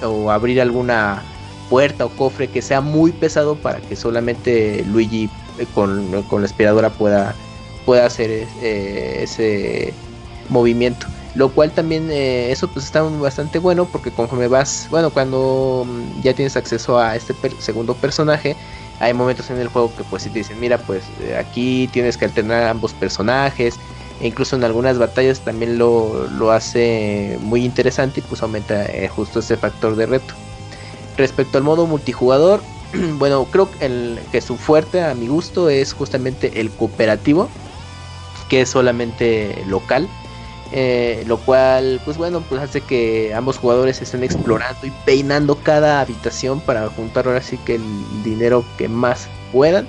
[0.04, 1.24] o, abrir alguna
[1.70, 5.30] puerta o cofre que sea muy pesado para que solamente Luigi
[5.74, 7.36] con, con la aspiradora pueda,
[7.86, 9.94] pueda hacer ese
[10.50, 11.08] movimiento.
[11.36, 15.86] Lo cual también eso pues está bastante bueno porque conforme vas, bueno, cuando
[16.24, 18.56] ya tienes acceso a este segundo personaje,
[19.00, 22.18] hay momentos en el juego que pues si te dicen, mira, pues eh, aquí tienes
[22.18, 23.76] que alternar ambos personajes,
[24.20, 29.08] e incluso en algunas batallas también lo, lo hace muy interesante y pues aumenta eh,
[29.08, 30.34] justo ese factor de reto.
[31.18, 32.62] Respecto al modo multijugador,
[33.18, 37.50] bueno, creo que su fuerte a mi gusto es justamente el cooperativo,
[38.50, 40.10] que es solamente local
[40.72, 46.00] eh, lo cual, pues bueno, pues hace que ambos jugadores estén explorando y peinando cada
[46.00, 47.84] habitación para juntar ahora sí que el
[48.24, 49.88] dinero que más puedan.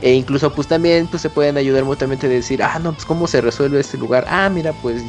[0.00, 3.26] E incluso pues también pues se pueden ayudar mutuamente de decir, ah, no, pues cómo
[3.26, 4.24] se resuelve este lugar.
[4.28, 5.02] Ah, mira, pues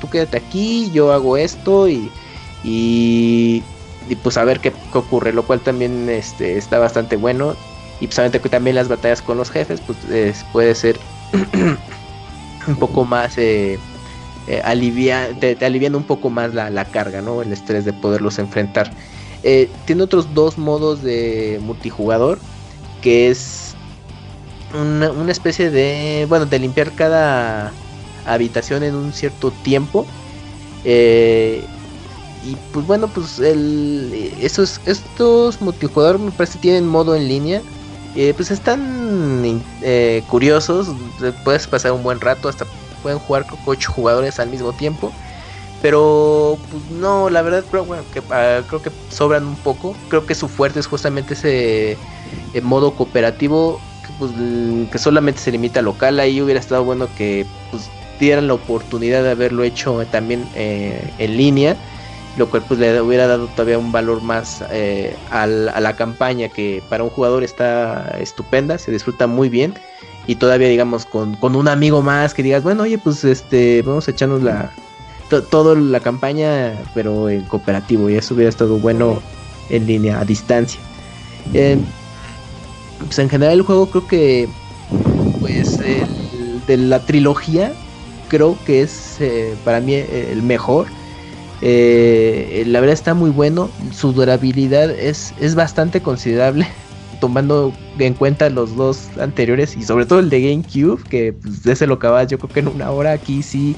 [0.00, 2.10] tú quédate aquí, yo hago esto y,
[2.62, 3.62] y,
[4.22, 5.32] pues a ver qué, ocurre.
[5.32, 7.54] Lo cual también este, está bastante bueno.
[8.00, 9.98] Y pues que también las batallas con los jefes pues
[10.52, 10.98] puede ser
[12.66, 13.36] un poco más...
[13.38, 13.78] Eh,
[14.50, 17.40] eh, te, alivian un poco más la, carga, ¿no?
[17.40, 18.90] El estrés de poderlos enfrentar.
[19.44, 22.40] Eh, tiene otros dos modos de multijugador,
[23.00, 23.76] que es
[24.74, 27.72] una, especie de, bueno, de limpiar cada
[28.26, 30.04] habitación en un cierto tiempo.
[30.84, 31.62] Eh,
[32.44, 37.62] y pues bueno, pues el, esos, estos multijugador me parece tienen modo en línea.
[38.36, 39.62] pues están
[40.26, 40.88] curiosos,
[41.44, 42.66] puedes pasar un buen rato hasta
[43.02, 45.12] pueden jugar con 8 jugadores al mismo tiempo.
[45.82, 49.96] Pero pues no, la verdad creo, que, ah, creo que sobran un poco.
[50.08, 54.32] Creo que su fuerte es justamente ese eh, modo cooperativo que, pues,
[54.90, 56.20] que solamente se limita a local.
[56.20, 61.36] Ahí hubiera estado bueno que pues, dieran la oportunidad de haberlo hecho también eh, en
[61.36, 61.76] línea.
[62.36, 66.80] Lo cual pues le hubiera dado todavía un valor más eh, a la campaña que
[66.88, 69.74] para un jugador está estupenda, se disfruta muy bien
[70.26, 74.08] y todavía digamos con, con un amigo más que digas, bueno, oye, pues este, vamos
[74.08, 74.70] a echarnos la
[75.28, 79.22] toda la campaña, pero en cooperativo, y eso hubiera estado bueno
[79.68, 80.80] en línea, a distancia.
[81.54, 81.78] Eh,
[82.98, 84.48] pues en general el juego creo que,
[85.40, 87.72] pues, el, de la trilogía,
[88.28, 90.88] creo que es eh, para mí el mejor.
[91.62, 96.66] Eh, la verdad está muy bueno, su durabilidad es, es bastante considerable
[97.20, 101.86] tomando en cuenta los dos anteriores y sobre todo el de GameCube, que pues, ese
[101.86, 103.76] lo acabas yo creo que en una hora aquí sí,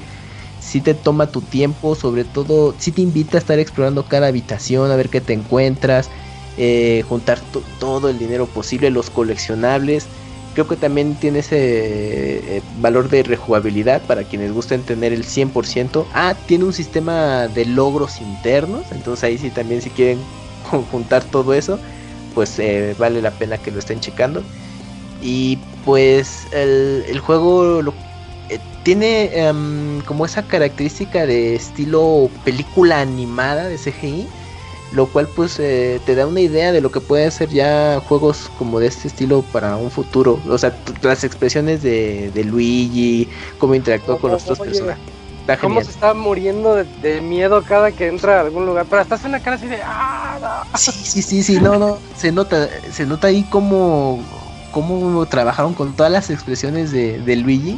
[0.59, 4.89] sí te toma tu tiempo, sobre todo sí te invita a estar explorando cada habitación,
[4.89, 6.09] a ver qué te encuentras,
[6.57, 7.39] eh, juntar
[7.79, 10.07] todo el dinero posible, los coleccionables.
[10.53, 16.05] Creo que también tiene ese eh, valor de rejugabilidad para quienes gusten tener el 100%.
[16.13, 20.19] Ah, tiene un sistema de logros internos, entonces ahí sí también si quieren
[20.91, 21.79] juntar todo eso
[22.33, 24.43] pues eh, vale la pena que lo estén checando.
[25.21, 27.81] Y pues el, juego
[28.49, 34.27] eh, tiene em, como esa característica de estilo película animada de CGI,
[34.91, 38.51] lo cual pues eh, te da una idea de lo que pueden ser ya juegos
[38.57, 40.39] como de este estilo para un futuro.
[40.49, 45.22] O sea, las expresiones de, de Luigi, cómo interactúa con los otros personajes.
[45.59, 48.85] ¿Cómo se está muriendo de, miedo cada que entra a algún lugar?
[48.89, 50.63] Pero hasta hace una cara así de ¡Ah!
[50.75, 51.97] Sí, sí, sí, sí, no, no.
[52.15, 54.23] Se nota, se nota ahí cómo,
[54.71, 57.77] cómo trabajaron con todas las expresiones de, de Luigi.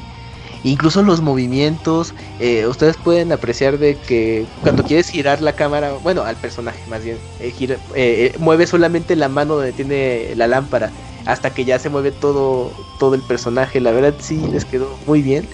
[0.63, 6.23] Incluso los movimientos, eh, ustedes pueden apreciar de que cuando quieres girar la cámara, bueno,
[6.23, 7.53] al personaje más bien, eh,
[7.95, 10.91] eh, mueve solamente la mano donde tiene la lámpara
[11.25, 13.79] hasta que ya se mueve todo, todo el personaje.
[13.79, 15.47] La verdad sí les quedó muy bien.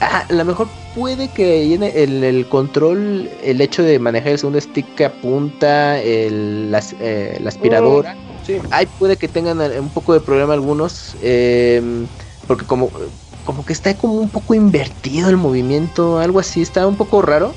[0.00, 4.60] Ah, a lo mejor puede que en el, control, el hecho de manejar el segundo
[4.60, 8.56] stick que apunta, el, eh, la aspiradora, mm, sí.
[8.98, 12.06] puede que tengan un poco de problema algunos, em,
[12.46, 12.90] porque como,
[13.44, 17.52] como que está como un poco invertido el movimiento, algo así, está un poco raro.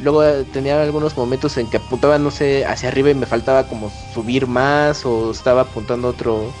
[0.00, 3.66] Luego eh, tenía algunos momentos en que apuntaba, no sé, hacia arriba y me faltaba
[3.68, 6.52] como subir más o estaba apuntando otro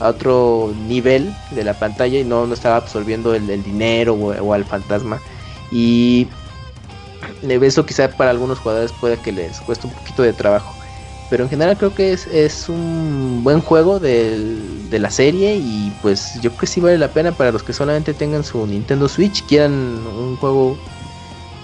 [0.00, 4.64] a otro nivel de la pantalla y no, no estaba absorbiendo el, dinero o, al
[4.64, 5.20] fantasma.
[5.70, 6.28] Y
[7.42, 10.74] eso quizá para algunos jugadores puede que les cueste un poquito de trabajo.
[11.30, 16.34] Pero en general creo que es, es un buen juego de la serie y pues
[16.40, 19.44] yo creo que sí vale la pena para los que solamente tengan su Nintendo Switch,
[19.46, 20.78] quieran un juego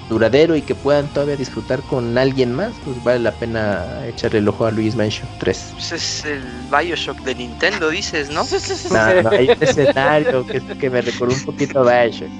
[0.08, 4.48] duradero y que puedan todavía disfrutar con alguien más, pues vale la pena echarle el
[4.48, 5.70] ojo a Luis Mansion 3.
[5.72, 8.44] Pues es el Bioshock de Nintendo, dices, ¿no?
[8.90, 12.30] no, no hay un escenario que, que me recordó un poquito a Bioshock.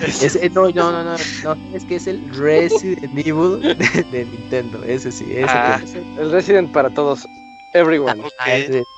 [0.00, 3.60] Es, eh, no, no, no, no, es que es el Resident Evil
[4.10, 5.80] de, Nintendo, ese sí, ese ah,
[6.18, 7.28] el Resident para todos,
[7.72, 8.20] everyone.
[8.40, 8.50] Ah,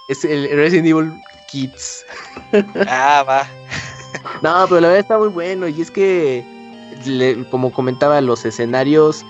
[0.08, 1.12] es, el Resident Evil
[1.48, 2.06] Kids.
[2.88, 3.46] Ah, va.
[4.42, 6.53] No, pero la verdad está muy bueno y es que
[7.50, 9.24] como comentaba, los escenarios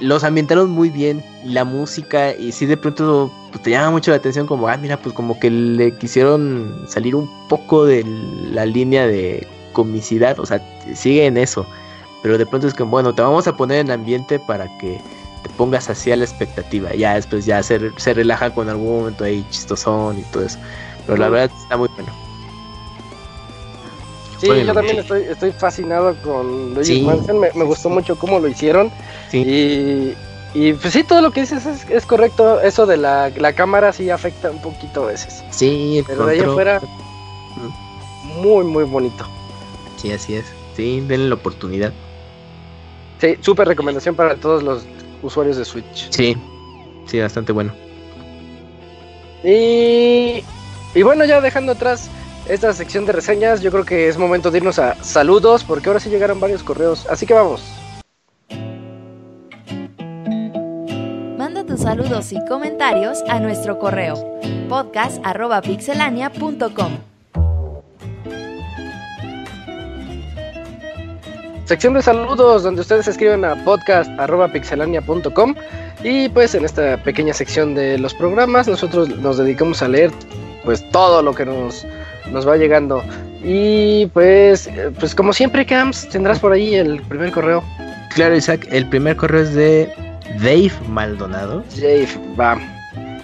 [0.00, 4.16] los ambientaron muy bien la música y si de pronto pues, te llama mucho la
[4.16, 8.04] atención como, ah, mira, pues como que le quisieron salir un poco de
[8.50, 10.60] la línea de comicidad, o sea,
[10.94, 11.66] sigue en eso,
[12.22, 15.00] pero de pronto es que, bueno, te vamos a poner en ambiente para que
[15.42, 19.24] te pongas así a la expectativa, ya después ya se, se relaja con algún momento
[19.24, 20.58] ahí chistosón y todo eso,
[21.06, 22.23] pero la verdad está muy bueno.
[24.44, 27.40] Sí, yo también estoy, estoy fascinado con Luigi Mansion.
[27.40, 28.90] Me, gustó mucho cómo lo hicieron.
[29.32, 30.12] Y,
[30.52, 32.60] y pues sí, todo lo que dices es, correcto.
[32.60, 35.42] Eso de la, cámara sí afecta un poquito a veces.
[35.50, 36.80] Sí, pero de ahí afuera,
[38.42, 39.26] muy, muy bonito.
[39.96, 40.44] Sí, así es.
[40.76, 41.92] Sí, denle la oportunidad.
[43.20, 44.84] Sí, súper recomendación para todos los
[45.22, 46.10] usuarios de Switch.
[46.10, 46.36] Sí,
[47.06, 47.72] sí, bastante bueno.
[49.42, 50.44] Y,
[50.94, 52.10] y bueno, ya dejando atrás
[52.48, 56.00] esta sección de reseñas, yo creo que es momento de irnos a saludos, porque ahora
[56.00, 57.62] sí llegaron varios correos, así que vamos.
[61.38, 64.14] Manda tus saludos y comentarios a nuestro correo
[64.68, 66.98] podcast.pixelania.com.
[71.64, 75.54] Sección de saludos donde ustedes escriben a podcast.pixelania.com
[76.02, 80.10] y pues en esta pequeña sección de los programas nosotros nos dedicamos a leer
[80.64, 81.86] pues todo lo que nos
[82.30, 83.02] nos va llegando.
[83.42, 84.68] Y pues,
[84.98, 87.62] pues como siempre, Camps, tendrás por ahí el primer correo.
[88.14, 89.92] Claro, Isaac, el primer correo es de
[90.38, 91.62] Dave Maldonado.
[91.76, 92.08] Dave,
[92.38, 92.58] va.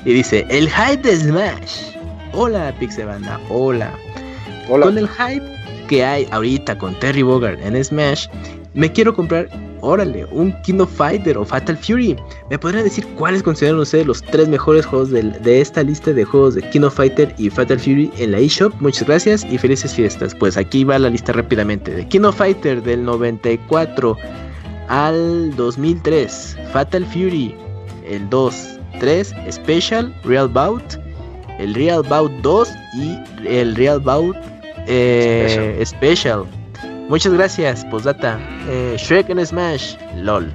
[0.04, 1.96] Y dice, el hype de Smash.
[2.32, 3.92] Hola, Pixebanda, hola.
[4.68, 4.86] Hola.
[4.86, 5.46] Con el hype
[5.88, 8.28] que hay ahorita con Terry Bogard en Smash,
[8.74, 9.48] me quiero comprar
[9.81, 12.16] órale, un King of Fighter o Fatal Fury.
[12.51, 16.55] ¿Me podrían decir cuáles consideran ustedes los tres mejores juegos de, esta lista de juegos
[16.55, 18.73] de King of Fighter y Fatal Fury en la eShop?
[18.81, 20.35] Muchas gracias y felices fiestas.
[20.35, 21.90] Pues aquí va la lista rápidamente.
[21.93, 24.16] De King of Fighter del 94
[24.89, 27.55] al 2003, Fatal Fury,
[28.09, 30.82] el 2, 3, Special, Real Bout,
[31.59, 34.36] el Real Bout 2 y el Real Bout
[34.86, 36.44] eh, Special.
[37.10, 38.38] Muchas gracias, postdata.
[38.68, 40.52] Eh, Shrek en Smash, LOL.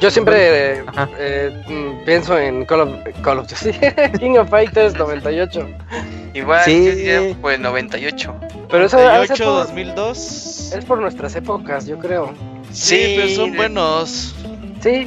[0.00, 0.84] Yo siempre eh,
[1.18, 2.90] eh, mm, pienso en Call of,
[3.20, 3.78] Call of Duty,
[4.18, 5.68] King of Fighters 98.
[6.32, 7.36] Igual, sí.
[7.42, 8.34] pues 98.
[8.70, 10.72] Pero eso 98, 2002.
[10.74, 12.32] Es por nuestras épocas, yo creo.
[12.70, 14.34] Sí, pero son buenos.
[14.80, 15.06] Sí.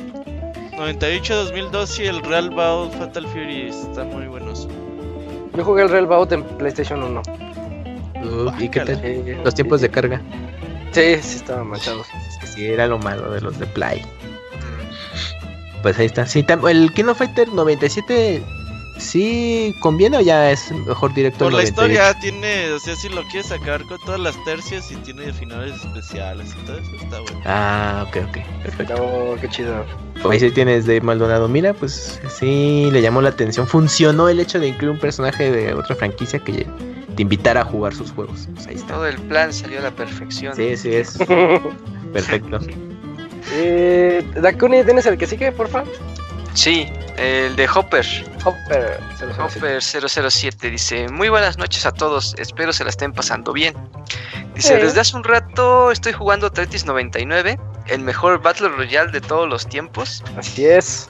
[0.77, 4.67] 98, 2002 y el Real Bout Fatal Fury están muy buenos.
[5.55, 7.44] Yo jugué el Real Bout en PlayStation 1.
[8.59, 9.43] ¿Y qué tal?
[9.43, 10.21] Los tiempos de carga.
[10.91, 14.01] Sí, sí estaban que sí, era lo malo de los de Play.
[15.81, 16.25] Pues ahí está.
[16.25, 18.41] Sí, el King of Fighter 97
[18.97, 23.23] sí conviene o ya es mejor directo Por la historia tiene, o sea, si lo
[23.23, 27.41] quieres sacar con todas las tercias y tiene finales especiales y todo eso está bueno.
[27.45, 28.95] Ah, ok, ok, perfecto.
[28.99, 29.85] Oh, qué chido.
[30.29, 31.47] Ahí sí tienes de Maldonado.
[31.47, 33.67] Mira, pues sí le llamó la atención.
[33.67, 36.65] Funcionó el hecho de incluir un personaje de otra franquicia que
[37.15, 38.47] te invitara a jugar sus juegos.
[38.53, 38.93] Pues ahí está.
[38.93, 40.55] Todo el plan salió a la perfección.
[40.55, 41.17] Sí, sí es.
[42.13, 42.59] Perfecto.
[43.51, 45.91] Eh, Dakuni, ¿tienes el que sigue, por favor?
[46.53, 46.87] Sí,
[47.17, 48.05] el de Hopper.
[48.43, 49.41] Hopper 007.
[49.41, 53.75] Hopper 007 dice, muy buenas noches a todos, espero se la estén pasando bien.
[54.53, 59.49] Dice, desde hace un rato estoy jugando Tetris 99, el mejor Battle Royale de todos
[59.49, 60.23] los tiempos.
[60.37, 61.09] Así es.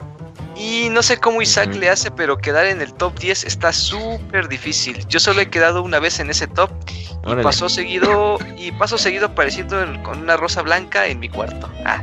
[0.58, 4.48] Y no sé cómo Isaac le hace, pero quedar en el top 10 está súper
[4.48, 5.06] difícil.
[5.08, 9.26] Yo solo he quedado una vez en ese top y pasó seguido y paso seguido
[9.26, 11.70] apareciendo con una rosa blanca en mi cuarto.
[11.84, 12.02] Ah.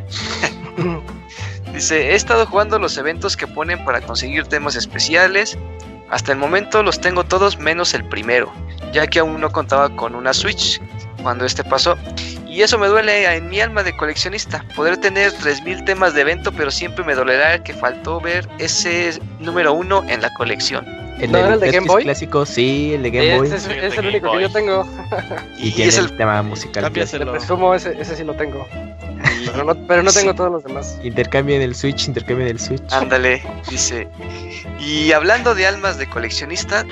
[1.74, 5.58] Dice, he estado jugando los eventos que ponen para conseguir temas especiales.
[6.12, 8.54] Hasta el momento los tengo todos menos el primero,
[8.92, 10.80] ya que aún no contaba con una Switch
[11.24, 11.98] cuando este pasó.
[12.54, 14.64] Y eso me duele en mi alma de coleccionista.
[14.76, 19.74] Poder tener 3000 temas de evento, pero siempre me dolerá que faltó ver ese número
[19.74, 20.86] uno en la colección.
[21.20, 23.48] El, de, Game Boy clásico, sí, el de Game Boy.
[23.52, 23.66] Es,
[23.98, 24.88] el único que yo tengo.
[25.58, 26.92] y, tiene es el, tema musical.
[26.92, 28.68] presumo, ese, ese sí lo tengo.
[29.52, 31.00] Pero no, pero no tengo todos los demás.
[31.04, 32.84] Intercambien el Switch, intercambien el Switch.
[32.92, 34.08] Ándale, dice.
[34.80, 36.86] Y hablando de almas de coleccionista,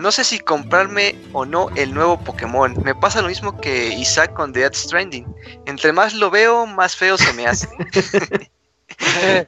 [0.00, 2.74] no sé si comprarme o no el nuevo Pokémon.
[2.82, 5.26] Me pasa lo mismo que Isaac con Death Stranding.
[5.66, 7.68] Entre más lo veo, más feo se me hace.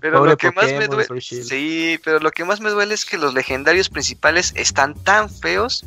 [0.00, 3.18] pero lo que más me duele, sí, pero lo que más me duele es que
[3.18, 5.84] los legendarios principales están tan feos.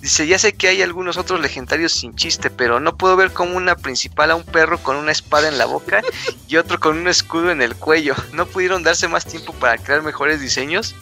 [0.00, 3.56] Dice, ya sé que hay algunos otros legendarios sin chiste, pero no puedo ver como
[3.56, 6.02] una principal a un perro con una espada en la boca
[6.46, 8.14] y otro con un escudo en el cuello.
[8.32, 10.94] ¿No pudieron darse más tiempo para crear mejores diseños?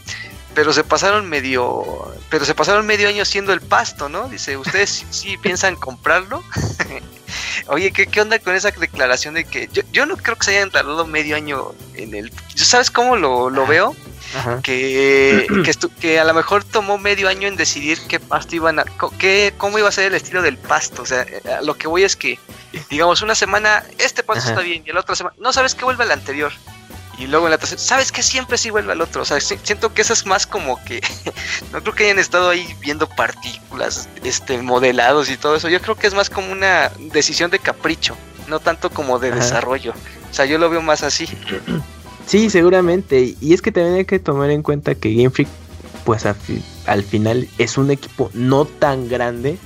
[0.54, 4.28] Pero se pasaron medio, pero se pasaron medio año siendo el pasto, ¿no?
[4.28, 6.42] Dice, ¿ustedes sí, piensan comprarlo?
[7.68, 10.56] Oye, ¿qué, ¿qué, onda con esa declaración de que yo, yo no creo que se
[10.56, 12.32] hayan tardado medio año en el...
[12.54, 13.96] ¿Sabes cómo lo, lo veo?
[14.62, 18.84] Que, que, que, a lo mejor tomó medio año en decidir qué pasto iban a...
[19.18, 21.02] Qué, cómo iba a ser el estilo del pasto.
[21.02, 22.38] O sea, eh, lo que voy es que,
[22.88, 25.36] digamos, una semana este pasto está bien y la otra semana...
[25.38, 26.52] No, ¿sabes qué vuelve al anterior?
[27.18, 29.22] Y luego en la tercera, ¿sabes que Siempre sí vuelve al otro.
[29.22, 31.00] O sea, siento que eso es más como que.
[31.72, 35.68] no creo que hayan estado ahí viendo partículas, este, modelados y todo eso.
[35.68, 38.16] Yo creo que es más como una decisión de capricho,
[38.48, 39.92] no tanto como de desarrollo.
[40.30, 41.26] O sea, yo lo veo más así.
[42.24, 43.34] Sí, seguramente.
[43.40, 45.48] Y es que también hay que tomar en cuenta que Game Freak,
[46.04, 49.58] pues al final es un equipo no tan grande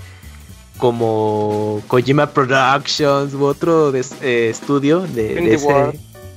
[0.78, 5.68] como Kojima Productions u otro eh, estudio de, de ese,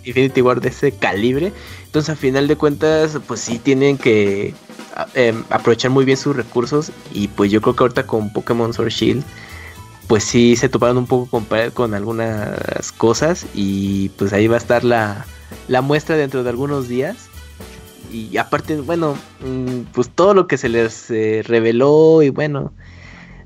[0.09, 1.53] Infinity War de ese calibre.
[1.85, 4.53] Entonces, a final de cuentas, pues sí tienen que
[5.13, 6.91] em, aprovechar muy bien sus recursos.
[7.13, 9.23] Y pues yo creo que ahorita con Pokémon Sword Shield,
[10.07, 13.45] pues sí se toparon un poco con, con algunas cosas.
[13.53, 15.25] Y pues ahí va a estar la,
[15.67, 17.29] la muestra dentro de algunos días.
[18.11, 19.15] Y aparte, bueno,
[19.45, 22.73] mm, pues todo lo que se les eh, reveló y bueno,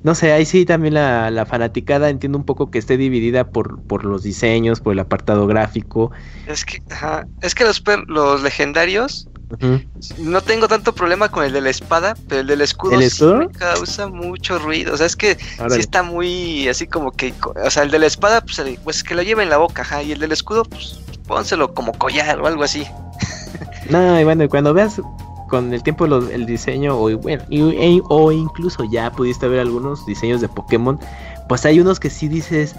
[0.03, 3.81] no sé, ahí sí también la, la, fanaticada entiendo un poco que esté dividida por,
[3.84, 6.11] por los diseños, por el apartado gráfico.
[6.45, 6.81] Es que,
[7.41, 9.30] es que los, los legendarios,
[10.17, 13.49] no tengo tanto problema con el de la espada, pero el del escudo, sí me
[13.49, 14.93] causa mucho ruido.
[14.93, 18.07] O sea, es que sí está muy así como que, o sea, el de la
[18.07, 20.99] espada, pues, pues que lo lleve en la boca, ajá, y el del escudo, pues
[21.27, 22.85] pónselo como collar o algo así.
[23.89, 24.99] No, y bueno, cuando veas
[25.53, 30.41] con el tiempo el diseño o, bueno, e, o incluso ya pudiste ver algunos diseños
[30.41, 30.99] de Pokémon,
[31.47, 32.75] pues hay unos que sí dices,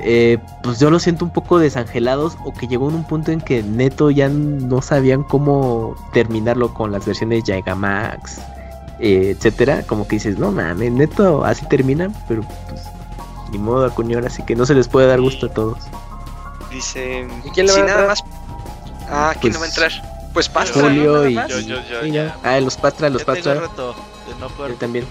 [0.00, 3.42] eh, pues yo lo siento un poco desangelados o que llegó en un punto en
[3.42, 8.38] que neto ya no sabían cómo terminarlo con las versiones Gigamax,
[8.98, 9.82] eh, etcétera.
[9.82, 12.40] Como que dices, no mames, neto así terminan, pero
[12.70, 12.80] pues
[13.50, 15.78] ni modo acuñar, así que no se les puede dar gusto a todos.
[16.70, 18.24] Dice, ¿y quién le va a nada más?
[19.10, 20.11] Ah, ¿quién pues, va a entrar?
[20.32, 20.82] Pues Pastra.
[20.82, 23.54] Julio y, yo, yo, yo, Ah, los Pastra, los Pastra.
[23.54, 23.94] Reto
[24.28, 25.06] de no poder también.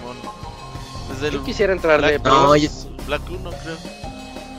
[1.14, 2.68] Desde yo quisiera entrarle, no, yo...
[3.06, 3.76] Black 1 creo.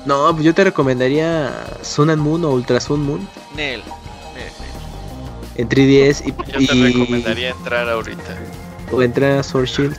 [0.06, 3.27] No, pues yo te recomendaría Sun and Moon o Ultra Sun Moon.
[3.56, 3.81] Nel.
[5.56, 6.34] En 3DS y.
[6.52, 8.38] Yo te recomendaría entrar ahorita.
[8.91, 9.98] O entrar a Sword Shield.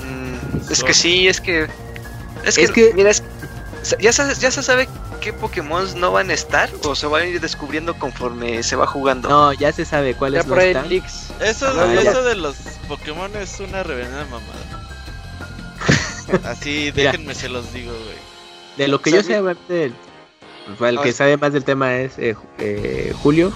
[0.00, 1.66] Mm, es que sí, es que.
[2.44, 2.92] Es que, es que...
[2.94, 3.22] mira, es,
[4.00, 4.88] ya, se, ya se sabe
[5.24, 8.86] qué Pokémon no van a estar o se van a ir descubriendo conforme se va
[8.86, 9.30] jugando.
[9.30, 10.92] No, ya se sabe cuáles no están.
[10.92, 12.56] Eso, ah, eso de los
[12.88, 14.90] Pokémon es una reverenda mamada.
[16.50, 18.18] Así, déjenme se los digo, güey.
[18.76, 19.40] De lo que yo sé,
[20.80, 23.50] el que sabe más del tema es eh, eh, Julio.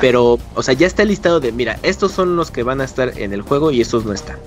[0.00, 2.84] Pero, o sea, ya está el listado de, mira, estos son los que van a
[2.84, 4.40] estar en el juego y estos no están.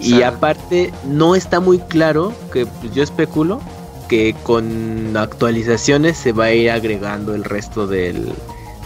[0.00, 3.60] Y aparte, no está muy claro, que pues, yo especulo,
[4.08, 8.32] que con actualizaciones se va a ir agregando el resto del,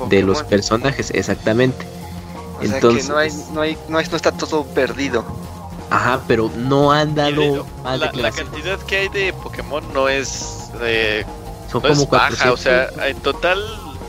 [0.09, 1.87] de los personajes, exactamente.
[2.61, 5.25] Entonces, no, hay, no, hay, no, está todo perdido.
[5.91, 11.27] Ajá, pero no han dado la, cantidad que hay de Pokémon no es, de,
[11.71, 13.63] Son como baja, o sea, en total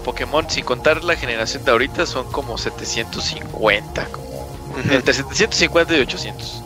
[0.05, 6.63] Pokémon, sin contar la generación de ahorita, son como 750, como entre 750 y 800.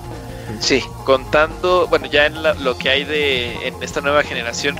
[0.59, 0.83] Sí.
[1.03, 4.79] Contando, bueno, ya en lo que hay de en esta nueva generación,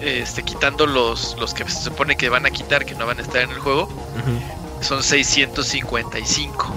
[0.00, 3.22] este, quitando los, los que se supone que van a quitar, que no van a
[3.22, 3.88] estar en el juego,
[4.80, 6.74] son 655.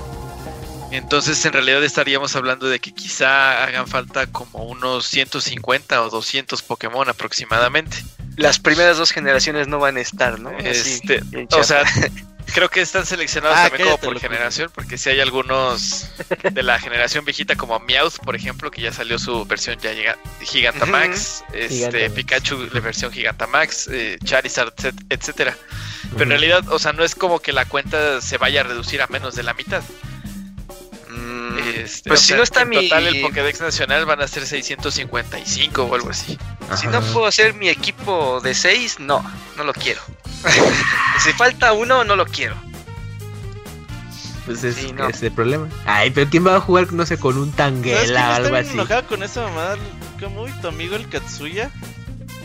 [0.91, 6.61] Entonces, en realidad estaríamos hablando de que quizá hagan falta como unos 150 o 200
[6.61, 7.97] Pokémon aproximadamente.
[8.37, 10.51] Las primeras dos generaciones no van a estar, ¿no?
[10.51, 11.83] Este, o sea,
[12.53, 16.09] creo que están seleccionados ah, también como por generación, porque si hay algunos
[16.51, 20.17] de la generación viejita como Meowth, por ejemplo, que ya salió su versión ya llega
[20.41, 24.73] Gigantamax, este Pikachu la versión Gigantamax, eh, Charizard,
[25.09, 25.57] etcétera.
[26.11, 29.01] Pero en realidad, o sea, no es como que la cuenta se vaya a reducir
[29.01, 29.83] a menos de la mitad.
[31.57, 35.83] Este, pues si no está en mi total el Pokédex nacional van a ser 655
[35.83, 36.37] o algo así.
[36.75, 39.23] Si no puedo hacer mi equipo de 6, no,
[39.57, 40.01] no lo quiero.
[41.19, 42.55] si falta uno, no lo quiero.
[44.45, 45.67] Pues es, es, el problema.
[45.85, 48.73] Ay, pero ¿quién va a jugar, no sé, con un tanguela o algo así?
[48.73, 49.77] enojado con esa mamada,
[50.19, 51.71] como tu amigo el Katsuya.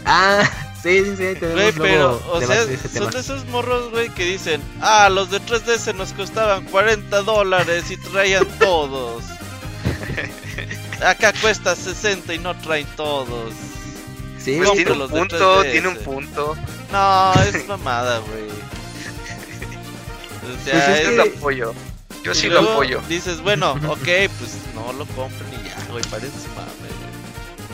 [0.04, 0.42] Ah,
[0.82, 1.34] sí, sí, sí.
[1.40, 5.94] Güey, pero, o sea, son de esos morros, güey, que dicen, ah, los de 3DS
[5.94, 9.24] nos costaban 40 dólares y traían todos.
[11.04, 13.54] Acá cuesta 60 y no traen todos.
[14.38, 16.56] Sí, pues tiene un punto, tiene un punto.
[16.92, 18.48] No, es mamada, güey.
[20.42, 21.74] O sea, pues es, lo apoyo.
[22.22, 23.00] Yo sí lo apoyo.
[23.08, 24.08] Dices, bueno, ok,
[24.38, 26.89] pues no lo compren y ya, güey, parece mame.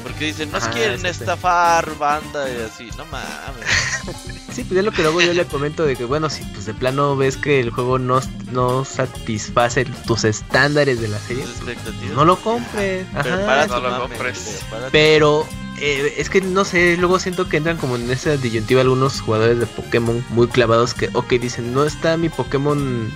[0.06, 3.66] Porque dicen, nos quieren estafar, banda, y así, no mames.
[4.52, 6.72] Sí, pues es lo que luego yo le comento de que, bueno, si pues de
[6.72, 8.20] plano ves que el juego no,
[8.52, 13.06] no satisface tus estándares de la serie, pues, no lo compres.
[13.14, 14.64] Ajá, no lo compres.
[14.92, 15.46] Pero
[15.78, 19.58] eh, es que no sé, luego siento que entran como en esa disyuntiva algunos jugadores
[19.58, 23.12] de Pokémon muy clavados que, ok, dicen, no está mi Pokémon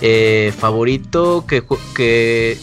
[0.00, 1.64] eh, favorito, que,
[1.96, 2.56] que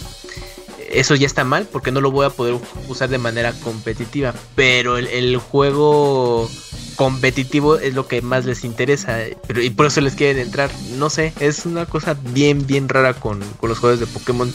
[0.90, 4.98] eso ya está mal porque no lo voy a poder usar de manera competitiva, pero
[4.98, 6.50] el, juego
[6.96, 10.72] competitivo es lo que más les interesa pero, y por eso les quieren entrar.
[10.98, 14.54] No sé, es una cosa bien, bien rara con, con los juegos de Pokémon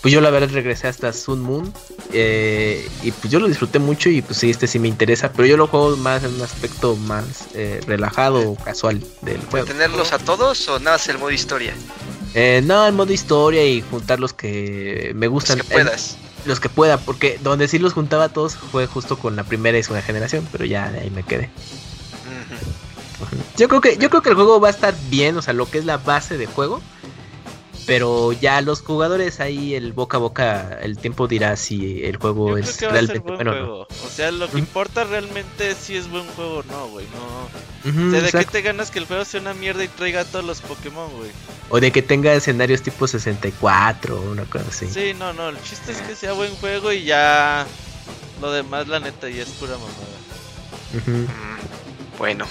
[0.00, 1.72] pues yo la verdad regresé hasta Sun Moon
[2.12, 5.46] eh, y pues yo lo disfruté mucho y pues sí, este sí me interesa, pero
[5.46, 9.66] yo lo juego más en un aspecto más eh, relajado o casual del juego.
[9.66, 11.74] ¿Tenerlos a todos o nada más el modo historia?
[12.34, 15.58] Eh, no, el modo historia y juntar los que me gustan.
[15.58, 16.16] Los que puedas.
[16.44, 19.78] los que pueda, porque donde sí los juntaba a todos fue justo con la primera
[19.78, 21.50] y segunda generación, pero ya de ahí me quedé.
[23.56, 25.68] Yo creo que yo creo que el juego va a estar bien, o sea, lo
[25.68, 26.80] que es la base de juego
[27.88, 32.58] pero ya los jugadores ahí el boca a boca el tiempo dirá si el juego
[32.58, 36.62] es realmente bueno o sea lo que importa realmente es si es buen juego o
[36.64, 37.48] no güey no.
[37.88, 40.24] O sea, de qué te ganas que el juego sea una mierda y traiga a
[40.26, 41.30] todos los Pokémon güey
[41.70, 44.86] o de que tenga escenarios tipo 64 o una cosa así.
[44.88, 47.66] Sí no no el chiste es que sea buen juego y ya
[48.42, 51.32] lo demás la neta ya es pura mamada.
[52.18, 52.46] Bueno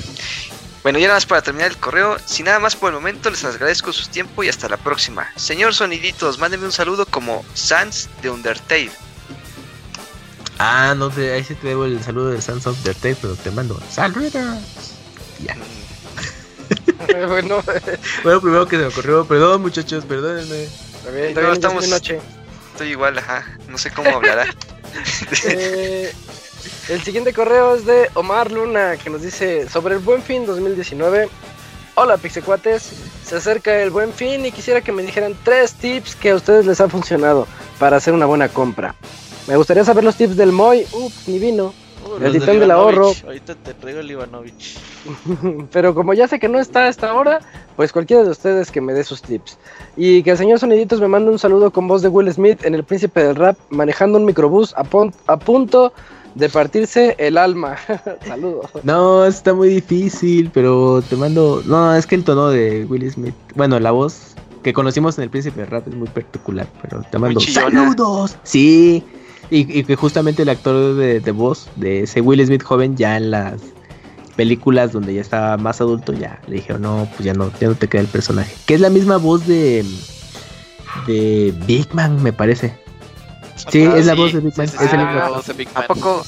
[0.87, 3.43] bueno, ya nada más para terminar el correo, sin nada más por el momento, les
[3.43, 5.27] agradezco su tiempo y hasta la próxima.
[5.35, 8.91] Señor Soniditos, mándenme un saludo como Sans de Undertale.
[10.59, 13.51] Ah, no sé, ahí sí te debo el saludo de Sans of Tape, pero te
[13.51, 14.31] mando saludos.
[15.43, 15.57] Ya.
[17.27, 17.61] bueno,
[18.23, 20.69] Bueno, primero que se me ocurrió, perdón muchachos, perdónenme.
[21.33, 22.21] ya es estamos- noche.
[22.71, 23.43] Estoy igual, ajá.
[23.67, 24.45] No sé cómo hablará.
[25.43, 26.13] Eh,
[26.89, 31.29] el siguiente correo es de Omar Luna que nos dice sobre el Buen Fin 2019.
[31.95, 32.93] Hola Pixecuates,
[33.23, 36.65] se acerca el Buen Fin y quisiera que me dijeran tres tips que a ustedes
[36.65, 37.47] les han funcionado
[37.79, 38.95] para hacer una buena compra.
[39.47, 41.73] Me gustaría saber los tips del Moy, ups, ni vino,
[42.07, 43.11] Uh, El titán del ahorro.
[43.25, 44.77] Ahorita te traigo el Ivanovich.
[45.71, 47.39] pero como ya sé que no está a esta hora,
[47.75, 49.57] pues cualquiera de ustedes que me dé sus tips.
[49.95, 52.75] Y que el señor Soniditos me mande un saludo con voz de Will Smith en
[52.75, 55.93] El Príncipe del Rap, manejando un microbús a punto
[56.37, 57.77] de partirse el alma.
[58.27, 58.69] Saludos.
[58.83, 61.63] No, está muy difícil, pero te mando.
[61.65, 65.29] No, es que el tono de Will Smith, bueno, la voz que conocimos en el
[65.29, 68.37] Príncipe de Rap es muy particular, pero te mando saludos.
[68.43, 69.03] Sí,
[69.49, 73.17] y, y que justamente el actor de, de voz de ese Will Smith joven ya
[73.17, 73.61] en las
[74.35, 77.75] películas donde ya estaba más adulto ya le dijeron no, pues ya no, ya no
[77.75, 78.53] te queda el personaje.
[78.65, 79.85] Que es la misma voz de
[81.05, 82.86] de Big Man, me parece.
[83.65, 84.67] Sí, Ah, es la sí, voz de Big Man.
[84.67, 85.29] sí, es sí, el la mismo.
[85.29, 86.25] voz de Big ¿A poco?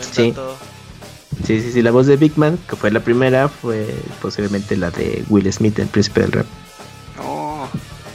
[0.00, 0.34] Sí.
[1.44, 4.90] Sí, sí, sí, la voz de Big Man, que fue la primera, fue posiblemente la
[4.90, 6.46] de Will Smith, el príncipe del rap.
[7.16, 7.68] No.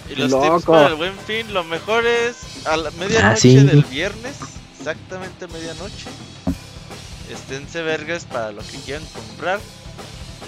[0.08, 0.42] Y los Loco.
[0.58, 3.56] tips para el buen fin, lo mejor es a la medianoche Ah, sí.
[3.64, 4.38] del viernes,
[4.78, 6.10] exactamente medianoche.
[7.28, 9.62] Esténse vergas para lo que quieran comprar.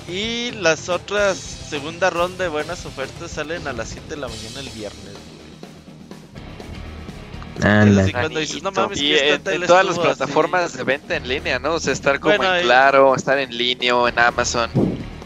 [0.08, 4.59] Y las otras segunda ronda de buenas ofertas salen a las 7 de la mañana
[4.61, 5.16] el viernes.
[7.61, 8.01] Es Anda.
[8.03, 10.17] así cuando dices, no mames, Y en, en todas las estuvo así".
[10.17, 11.73] plataformas de venta en línea, ¿no?
[11.75, 14.69] O sea, estar como Bueno, en Claro, estar en línea o en Amazon.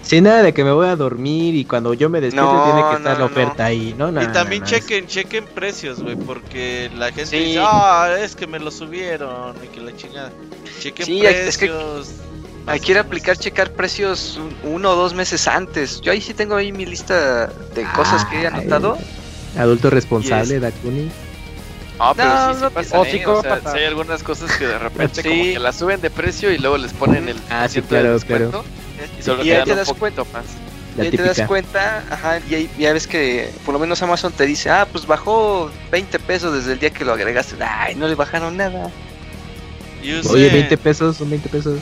[0.01, 2.81] Sin nada de que me voy a dormir y cuando yo me despierte No, tiene
[2.81, 3.25] que estar no, la no.
[3.25, 4.21] oferta ahí, ¿no?
[4.21, 7.37] Y también chequen, chequen precios, güey, porque la gente Sí.
[7.37, 10.31] dice, ah, es que me lo subieron y que la chingada.
[10.79, 12.09] Chequen Sí, es que- precios.
[12.67, 16.01] Hay que ir a aplicar, checar precios un- uno o dos meses antes.
[16.01, 18.97] Yo ahí sí tengo ahí mi lista de cosas que he anotado.
[19.57, 21.11] Adulto responsable, Y es- Dakuni.
[21.99, 23.25] Ah, pero No, sí, sí no, pasa, o ¿eh?
[23.25, 25.29] O sea, sí hay algunas cosas que de repente Sí.
[25.29, 27.87] como que las suben de precio y luego les ponen el Ah, sí, 10% de
[27.87, 28.65] claro, descuento
[29.17, 30.43] Y solo Y ahí te das poquito más.
[30.97, 34.01] La y ahí te das cuenta, ajá, y ahí ya ves que por lo menos
[34.01, 37.55] Amazon te dice, ah, pues bajó 20 pesos desde el día que lo agregaste.
[37.61, 38.89] Ay, no le bajaron nada.
[40.01, 41.79] Y usen, Oye, 20 pesos, son 20 pesos.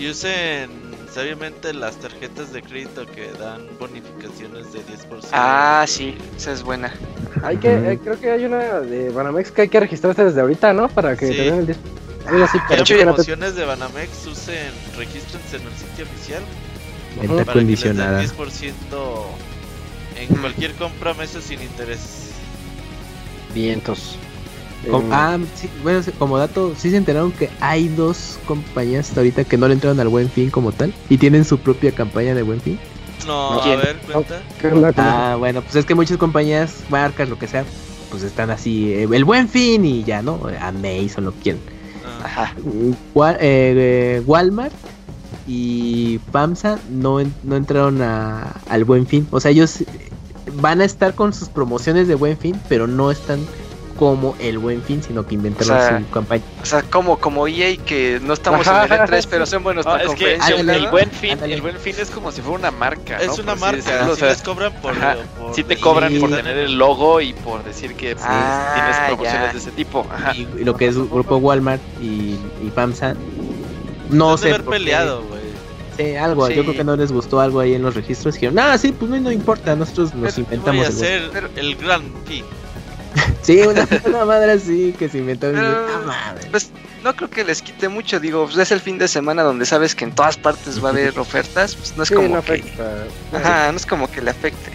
[0.00, 0.70] y usen
[1.14, 5.28] sabiamente las tarjetas de crédito que dan bonificaciones de 10%.
[5.32, 6.92] Ah, sí, esa es buena.
[7.42, 10.72] Hay que, eh, creo que hay una de Banamex que hay que registrarse desde ahorita,
[10.72, 10.88] ¿no?
[10.88, 11.34] Para que Sí.
[11.34, 11.78] te den el 10.
[12.26, 16.42] Algo así, Que promociones de Banamex, usen, regístrense en el sitio oficial
[17.20, 18.20] Venta para que les den condicionada.
[18.20, 19.26] 10%
[20.16, 22.30] en cualquier compra meses sin interés.
[23.54, 24.16] Vientos.
[24.90, 29.20] Com- Em, ah, sí, bueno, como dato, sí se enteraron que hay dos compañías hasta
[29.20, 32.34] ahorita que no le entraron al buen fin como tal y tienen su propia campaña
[32.34, 32.78] de buen fin.
[33.26, 33.80] No, a ¿Quién?
[33.80, 34.42] ver, cuenta.
[34.96, 37.64] Ah, bueno, pues es que muchas compañías, marcas, lo que sea,
[38.10, 40.40] pues están así, eh, el buen fin y ya, ¿no?
[40.60, 41.60] Amazon, lo que quieran.
[42.04, 42.54] Ah, Ajá.
[43.14, 44.72] Wa- eh, eh, Walmart
[45.46, 49.26] y FAMSA no, en- no entraron a- al buen fin.
[49.30, 49.86] O sea, ellos eh,
[50.52, 53.46] van a estar con sus promociones de buen fin, pero no están
[53.94, 56.42] como el buen fin, sino que inventaron O sea, su campaña.
[56.62, 59.28] O sea, como, como EA que no estamos Ajá, en el E3, sí.
[59.30, 61.54] pero son buenos para es que el, el buen fin, Ándale.
[61.54, 63.18] el buen fin es como si fuera una marca.
[63.18, 63.34] es ¿no?
[63.34, 64.92] una Por marca, decirlo, o sea, les cobran por.
[64.92, 66.36] ajá, por sí te cobran por Sí.
[66.36, 69.52] tener el logo y por decir que pues, Ah, tienes promociones ya.
[69.52, 70.06] de ese tipo.
[70.12, 70.34] Ajá.
[70.34, 73.14] Y, y lo que es grupo Walmart y, y FAMSA,
[74.10, 74.48] no Han de sé.
[74.50, 75.44] haber por peleado, güey.
[75.96, 76.54] Sí, algo, Sí.
[76.54, 78.34] yo creo que no les gustó algo ahí en los registros.
[78.34, 81.50] Dijeron, ah, sí, pues no, no importa, nosotros nos Voy inventamos a el buen hacer
[81.56, 82.42] el Gran Pi.
[83.42, 85.56] Sí, una, una madre así que se inventaron.
[85.56, 86.48] Pero- Ah, madre.
[86.50, 86.70] Pues
[87.02, 89.94] no creo que les quite mucho, digo, pues es el fin de semana donde sabes
[89.94, 92.52] que en todas partes va a haber ofertas, pues no es Sí, como no que,
[92.54, 93.04] afecta.
[93.32, 94.70] ajá, no es como que le afecte.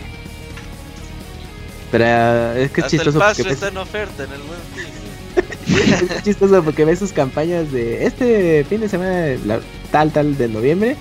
[1.91, 4.31] Pero eh, es que es Hasta el chistoso paso porque está ves, en oferta en
[4.31, 6.09] el Buen Fin.
[6.17, 9.59] es chistoso porque ves sus campañas de este fin de semana la-
[9.91, 10.95] tal tal de noviembre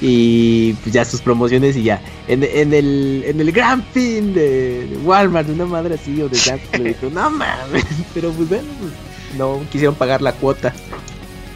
[0.00, 4.86] y pues ya sus promociones y ya en, en el en el gran fin de,
[4.88, 7.84] de Walmart una madre así o de Gap le dijo no mames
[8.14, 8.92] pero pues bueno pues,
[9.38, 10.74] no quisieron pagar la cuota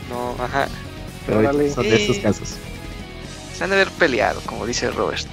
[0.08, 0.68] No, ajá.
[1.26, 1.70] pero Órale.
[1.70, 2.54] son de estos casos
[3.56, 5.26] Se han de haber peleado, como dice Robert.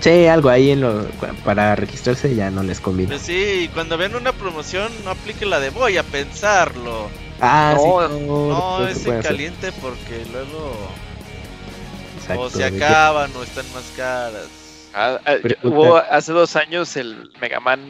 [0.00, 1.04] sí algo ahí en lo
[1.44, 5.60] para registrarse ya no les conviene Pues sí, cuando ven una promoción, no aplique la
[5.60, 7.08] de voy a pensarlo.
[7.40, 9.30] ah No, sí No, no, es se puede en hacer.
[9.32, 10.72] caliente porque luego
[12.24, 14.46] Exacto, o se de que- acaban o están más caras.
[14.94, 17.80] Ah, ah, hubo hace dos años el Mega Man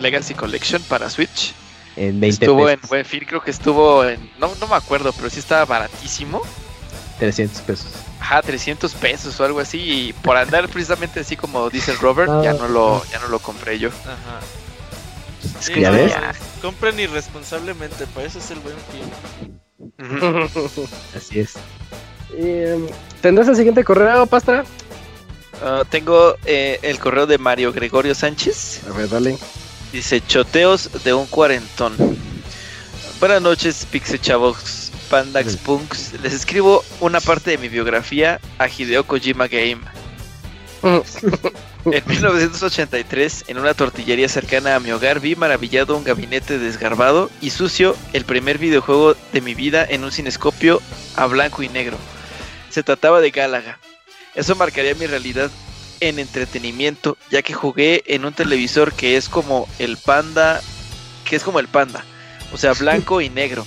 [0.00, 1.54] Legacy Collection para Switch.
[1.96, 4.30] en 20 Estuvo en buen fin, creo que estuvo en.
[4.38, 6.42] No, no me acuerdo, pero sí estaba baratísimo.
[7.18, 7.86] 300 pesos.
[8.18, 9.78] Ajá, 300 pesos o algo así.
[10.08, 13.38] Y por andar precisamente así como dice el Robert, ya no lo, ya no lo
[13.38, 13.90] compré yo.
[13.90, 14.40] Ajá.
[15.44, 16.12] Es Sí, que ya ves.
[16.60, 20.48] Compren irresponsablemente, para eso es el buen fin.
[21.16, 21.54] Así es.
[22.34, 24.64] Eh, ¿Tendrás el siguiente correo, Pastra?
[25.62, 28.82] Ah, tengo eh, el correo de Mario Gregorio Sánchez.
[28.88, 29.38] A ver, dale.
[29.92, 31.94] Dice choteos de un cuarentón.
[33.20, 36.14] Buenas noches, Pixe Chavos, Pandax Punks.
[36.22, 39.82] Les escribo una parte de mi biografía a Hideo Kojima Game.
[41.84, 47.50] En 1983, en una tortillería cercana a mi hogar, vi maravillado un gabinete desgarbado y
[47.50, 50.80] sucio, el primer videojuego de mi vida en un cinescopio
[51.16, 51.96] a blanco y negro.
[52.72, 53.78] Se trataba de Gálaga.
[54.34, 55.50] Eso marcaría mi realidad
[56.00, 60.60] en entretenimiento, ya que jugué en un televisor que es como el panda,
[61.28, 62.04] que es como el panda,
[62.52, 63.64] o sea, blanco y negro,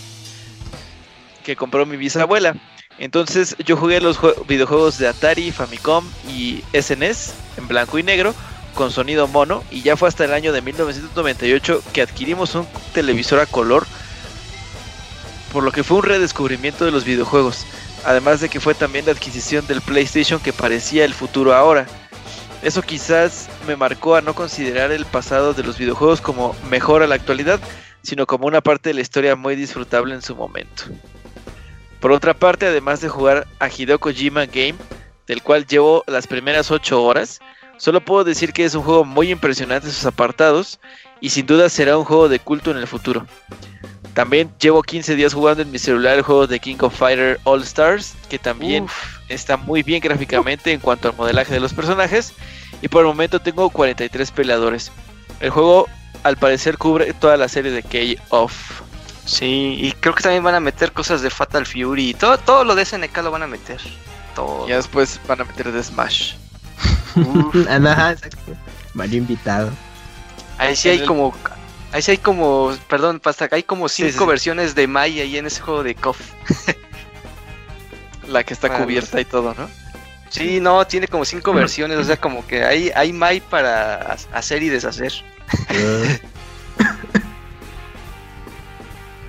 [1.46, 2.56] que compró mi bisabuela.
[2.98, 8.34] Entonces yo jugué los jue- videojuegos de Atari, Famicom y SNES en blanco y negro
[8.74, 13.40] con sonido mono y ya fue hasta el año de 1998 que adquirimos un televisor
[13.40, 13.86] a color
[15.54, 17.66] por lo que fue un redescubrimiento de los videojuegos,
[18.06, 21.88] además de que fue también la adquisición del PlayStation que parecía el futuro ahora.
[22.62, 27.08] Eso quizás me marcó a no considerar el pasado de los videojuegos como mejor a
[27.08, 27.60] la actualidad,
[28.04, 30.84] sino como una parte de la historia muy disfrutable en su momento.
[32.00, 34.76] Por otra parte, además de jugar a Hideo Kojima Game,
[35.28, 37.40] del cual llevo las primeras 8 horas,
[37.78, 40.80] solo puedo decir que es un juego muy impresionante en sus apartados
[41.20, 43.26] y sin duda será un juego de culto en el futuro.
[44.16, 47.62] También llevo 15 días jugando en mi celular el juego de King of Fighter All
[47.64, 48.88] Stars, que también
[49.28, 52.32] está muy bien gráficamente en cuanto al modelaje de los personajes,
[52.82, 54.90] y por el momento tengo 43 peleadores.
[55.42, 55.88] El juego
[56.24, 58.82] al parecer cubre toda la serie de K-Off.
[59.26, 62.64] Sí, y creo que también van a meter cosas de Fatal Fury y todo, todo
[62.64, 63.82] lo de SNK lo van a meter.
[64.34, 64.66] Todo.
[64.66, 66.36] Ya después van a meter de Smash.
[67.70, 68.54] Ajá, exacto.
[68.94, 69.72] Mario invitado.
[70.58, 71.34] Ahí sí hay como.
[71.96, 72.76] Ahí sí hay como.
[72.90, 74.26] Perdón, pasta, hay como cinco sí, sí.
[74.26, 76.20] versiones de Mai ahí en ese juego de KOF.
[78.28, 79.70] La que está cubierta y todo, ¿no?
[80.30, 81.98] Sí, no, tiene como cinco versiones.
[81.98, 85.14] O sea, como que hay, hay Mai para ha- hacer y deshacer.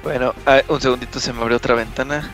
[0.02, 2.30] Bueno, ah, un segundito se me abrió otra ventana.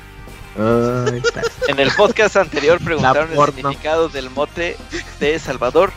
[0.59, 1.23] Ay,
[1.69, 4.77] En el podcast anterior preguntaron el significado del mote
[5.20, 5.93] de Salvador,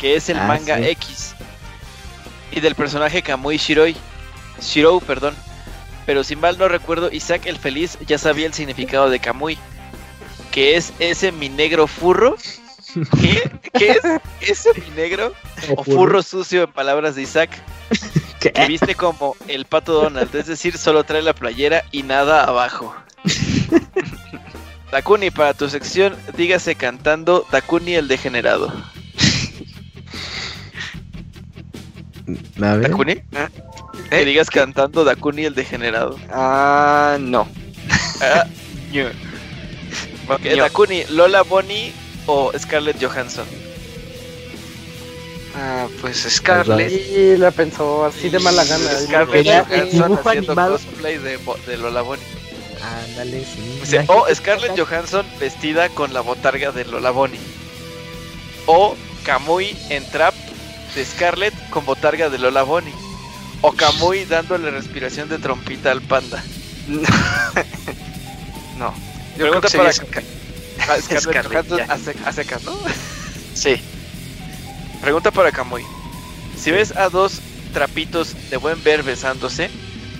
[0.00, 0.84] que es el Ah, manga sí.
[0.88, 1.34] X,
[2.52, 3.96] y del personaje Kamui Shiroi,
[4.60, 5.34] Shirou, perdón.
[6.06, 9.58] Pero si mal no recuerdo, Isaac el Feliz ya sabía el significado de Kamui,
[10.50, 12.36] que es ese mi negro furro.
[13.20, 13.50] ¿Qué?
[13.72, 14.04] ¿Qué es
[14.40, 15.32] ese mi negro?
[15.76, 17.50] O furro sucio en palabras de Isaac,
[18.40, 18.52] ¿Qué?
[18.52, 22.94] que viste como el pato Donald, es decir, solo trae la playera y nada abajo.
[24.92, 28.70] Dakuni, para tu sección, dígase cantando Dakuni el degenerado.
[32.60, 32.90] A ver.
[32.90, 33.16] ¿Dakuni?
[34.10, 36.18] Que digas cantando Dakuni el degenerado.
[36.30, 37.48] Ah, no.
[38.24, 38.46] Ah.
[40.56, 41.92] Dakuni, Lola Bonnie
[42.26, 43.46] o Scarlett Johansson.
[45.56, 46.92] Ah, pues Scarlett.
[46.92, 48.84] Y la pensó así de mala gana.
[49.00, 50.72] Scarlett Johansson haciendo animado.
[50.72, 52.24] cosplay de, Lola Bonnie.
[53.10, 53.80] Ándale, sí.
[53.82, 57.40] O, sea, o Scarlett Johansson vestida con la botarga de Lola Bonnie.
[58.66, 60.31] O Kamui en trap
[60.94, 62.94] de Scarlett con botarga de Lola Bonnie.
[63.60, 66.42] O Kamui dándole respiración de trompita al panda.
[68.76, 68.92] no.
[69.36, 70.24] Yo creo Pregunta que para Scar-
[71.02, 72.72] Scarlett Scarlett, Johansson a, secas, ¿no?
[73.54, 73.80] Sí.
[75.00, 75.84] Pregunta para Kamui.
[76.58, 77.40] Si ves a dos
[77.72, 79.70] trapitos de buen ver besándose,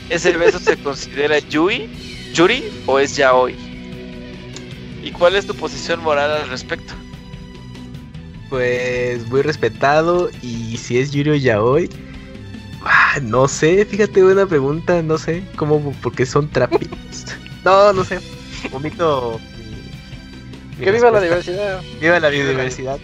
[0.09, 1.91] ¿ese beso se considera Yui,
[2.33, 3.57] Yuri o es Yaoi?
[5.03, 6.95] ¿Y cuál es tu posición moral al respecto?
[8.53, 11.89] Pues muy respetado y si es Yuri Yaoi,
[12.85, 17.25] ah, no sé, fíjate buena pregunta, no sé, cómo porque son trapitos.
[17.65, 18.21] no, no sé.
[18.71, 21.81] Omito mi- mi Que viva la diversidad.
[21.99, 22.99] Viva la biodiversidad.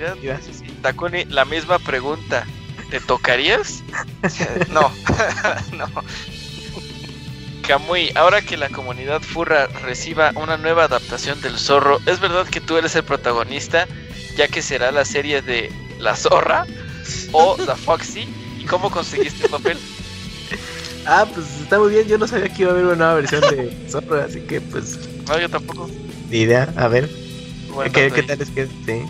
[0.82, 2.44] Takuni, la misma pregunta.
[2.90, 3.82] ¿Te tocarías?
[4.68, 4.92] No.
[5.72, 5.86] no.
[7.66, 12.60] Kamui, ahora que la comunidad furra reciba una nueva adaptación del zorro, ¿es verdad que
[12.60, 13.86] tú eres el protagonista,
[14.38, 16.64] ya que será la serie de La Zorra
[17.32, 18.28] o The Foxy?
[18.60, 19.76] ¿Y cómo conseguiste el papel?
[21.06, 23.40] Ah, pues está muy bien, yo no sabía que iba a haber una nueva versión
[23.40, 25.90] de Zorro, así que pues No, yo tampoco.
[26.30, 27.10] ni idea, a ver,
[27.74, 29.02] Buen ¿qué, qué tal es que sí?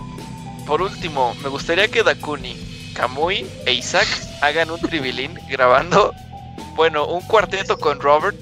[0.67, 2.57] Por último, me gustaría que Dakuni,
[2.95, 4.09] Kamui e Isaac
[4.41, 6.15] hagan un tribilín grabando
[6.75, 8.37] bueno, un cuarteto con Robert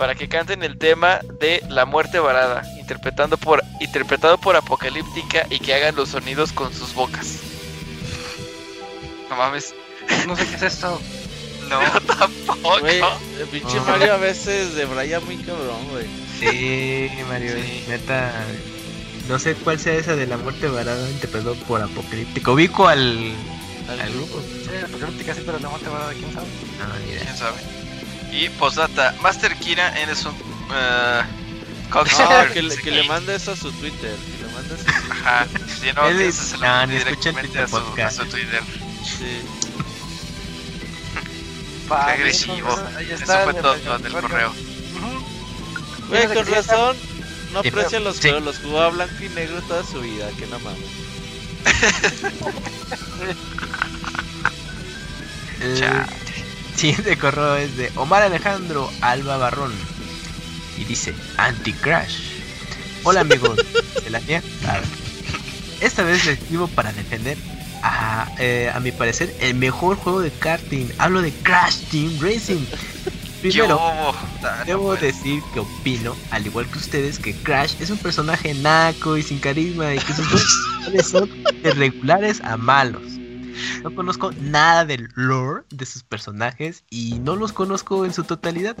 [0.00, 5.58] para que canten el tema de La muerte varada, interpretando por, interpretado por Apocalíptica y
[5.58, 7.40] que hagan los sonidos con sus bocas.
[9.28, 9.74] No mames.
[10.26, 10.98] No sé qué es esto.
[11.68, 11.80] No,
[12.16, 12.78] tampoco.
[12.78, 16.06] el pinche Mario a veces de Brian muy cabrón, güey.
[16.38, 17.56] Sí, Mario,
[17.86, 18.32] neta.
[19.28, 22.52] No sé cuál sea esa de la muerte varada interpretado por Apocalíptico.
[22.52, 23.34] Ubico al,
[23.86, 24.40] al, grupo.
[24.64, 26.46] Sí, Apocalíptica sí, pero la muerte varada, ¿quién sabe?
[26.78, 27.22] No, ni idea.
[27.22, 27.79] ¿Quién sabe?
[28.32, 30.34] Y postdata, Master Kira, eres un...
[30.34, 31.22] Uh,
[31.92, 34.14] no, que, le, que le mande eso a su Twitter.
[34.16, 35.46] Que le mande eso a su Ajá,
[35.80, 38.62] si no, Él eso se lo no, directamente Twitter a su, a su Twitter.
[39.04, 39.42] Sí.
[41.88, 42.78] Qué agresivo.
[42.96, 44.54] Ahí Eso fue todo del el- correo.
[46.08, 46.96] Güey, con razón.
[47.52, 48.22] No aprecia los sí.
[48.28, 50.84] juegos, los jugó a blanco y negro toda su vida, que no mames.
[55.60, 56.06] El Chale.
[56.76, 59.72] Siguiente correo es de Omar Alejandro Alba Barrón.
[60.78, 62.16] Y dice, Anti-Crash.
[63.02, 63.58] Hola amigos
[64.02, 64.42] de la mía.
[65.80, 67.36] Esta vez les escribo para defender
[67.82, 70.86] a, eh, a mi parecer el mejor juego de karting.
[70.98, 72.64] Hablo de Crash Team Racing.
[73.40, 74.14] Primero,
[74.66, 79.22] Debo decir que opino, al igual que ustedes, que Crash es un personaje naco y
[79.22, 81.30] sin carisma y que sus son
[81.62, 83.19] de regulares a malos.
[83.82, 88.76] No conozco nada del lore de sus personajes y no los conozco en su totalidad.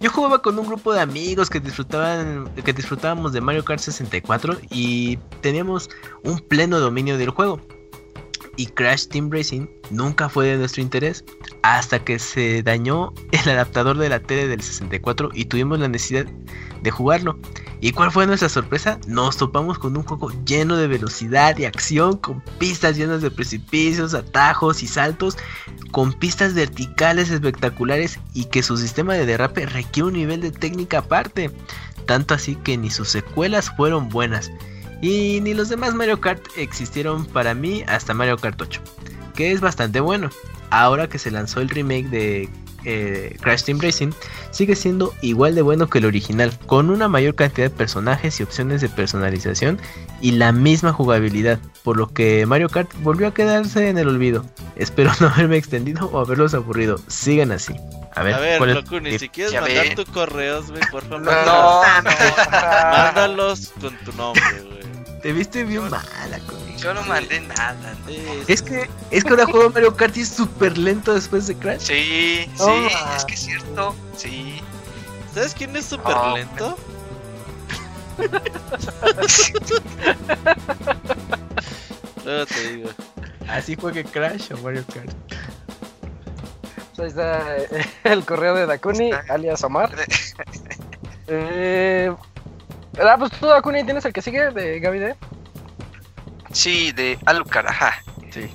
[0.00, 4.58] Yo jugaba con un grupo de amigos que disfrutaban que disfrutábamos de Mario Kart 64
[4.70, 5.88] y teníamos
[6.22, 7.60] un pleno dominio del juego.
[8.58, 11.24] Y Crash Team Racing nunca fue de nuestro interés
[11.62, 16.26] hasta que se dañó el adaptador de la tele del 64 y tuvimos la necesidad
[16.82, 17.38] de jugarlo.
[17.80, 18.98] ¿Y cuál fue nuestra sorpresa?
[19.06, 24.12] Nos topamos con un juego lleno de velocidad y acción, con pistas llenas de precipicios,
[24.12, 25.36] atajos y saltos,
[25.92, 30.98] con pistas verticales espectaculares y que su sistema de derrape requiere un nivel de técnica
[30.98, 31.52] aparte.
[32.06, 34.50] Tanto así que ni sus secuelas fueron buenas.
[35.00, 38.80] Y ni los demás Mario Kart existieron para mí hasta Mario Kart 8,
[39.34, 40.30] que es bastante bueno.
[40.70, 42.48] Ahora que se lanzó el remake de
[42.84, 44.10] eh, Crash Team Racing,
[44.50, 48.42] sigue siendo igual de bueno que el original, con una mayor cantidad de personajes y
[48.42, 49.78] opciones de personalización
[50.20, 54.44] y la misma jugabilidad, por lo que Mario Kart volvió a quedarse en el olvido.
[54.76, 57.00] Espero no haberme extendido o haberlos aburrido.
[57.06, 57.74] Sigan así.
[58.14, 59.94] A ver, A ver, ¿cuál es- Locuni, si quieres Ya mandar ve.
[59.94, 61.22] tus correos, güey, por favor.
[61.22, 61.82] No, no,
[62.50, 64.87] Mándalos con tu nombre, güey.
[65.22, 66.78] Te viste bien mala conmigo.
[66.78, 67.76] yo no mandé nada.
[68.06, 68.12] ¿no?
[68.46, 71.80] Es que, es que ahora juego Mario Kart y es súper lento después de Crash.
[71.80, 73.94] Sí, sí, es que es cierto.
[74.16, 74.60] Sí.
[75.34, 76.76] ¿Sabes quién es súper Oh, lento?
[82.24, 82.90] Luego te digo.
[83.48, 85.10] Así juegue Crash o Mario Kart.
[86.98, 89.90] Ahí está eh, el correo de Dakuni, alias Omar.
[91.30, 92.10] Eh,
[93.00, 95.16] ah, pues tú, Dakuni, ¿tienes el que sigue de Gaby D?
[96.52, 98.02] Sí, de Alucard, ajá.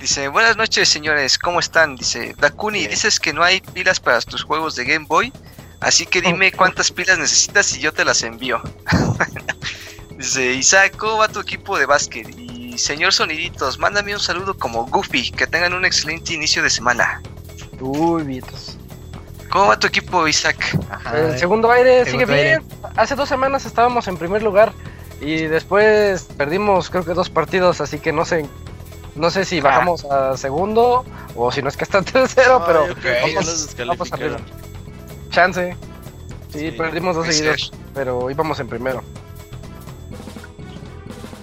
[0.00, 1.96] Dice, buenas noches señores, ¿cómo están?
[1.96, 5.32] Dice, Dakuni, dices que no hay pilas para tus juegos de Game Boy,
[5.80, 8.62] así que dime cuántas pilas necesitas y yo te las envío.
[10.16, 12.28] Dice, Isaac, ¿cómo va tu equipo de básquet?
[12.38, 17.20] Y señor Soniditos, mándame un saludo como Goofy, que tengan un excelente inicio de semana.
[17.80, 18.78] Uy, Vitos.
[19.50, 20.56] ¿Cómo va tu equipo, Isaac?
[21.14, 22.58] El segundo aire sigue aire.
[22.58, 22.62] bien.
[22.96, 24.72] Hace dos semanas estábamos en primer lugar
[25.20, 28.46] y después perdimos creo que dos partidos, así que no sé,
[29.14, 31.04] no sé si bajamos a segundo
[31.36, 33.34] o si no es que está en tercero, No, pero ya vamos,
[33.76, 34.36] vamos arriba.
[34.36, 34.42] descalificaron.
[35.30, 35.76] Chance.
[36.52, 39.02] Sí, Sí, perdimos dos seguidos, pero íbamos en primero.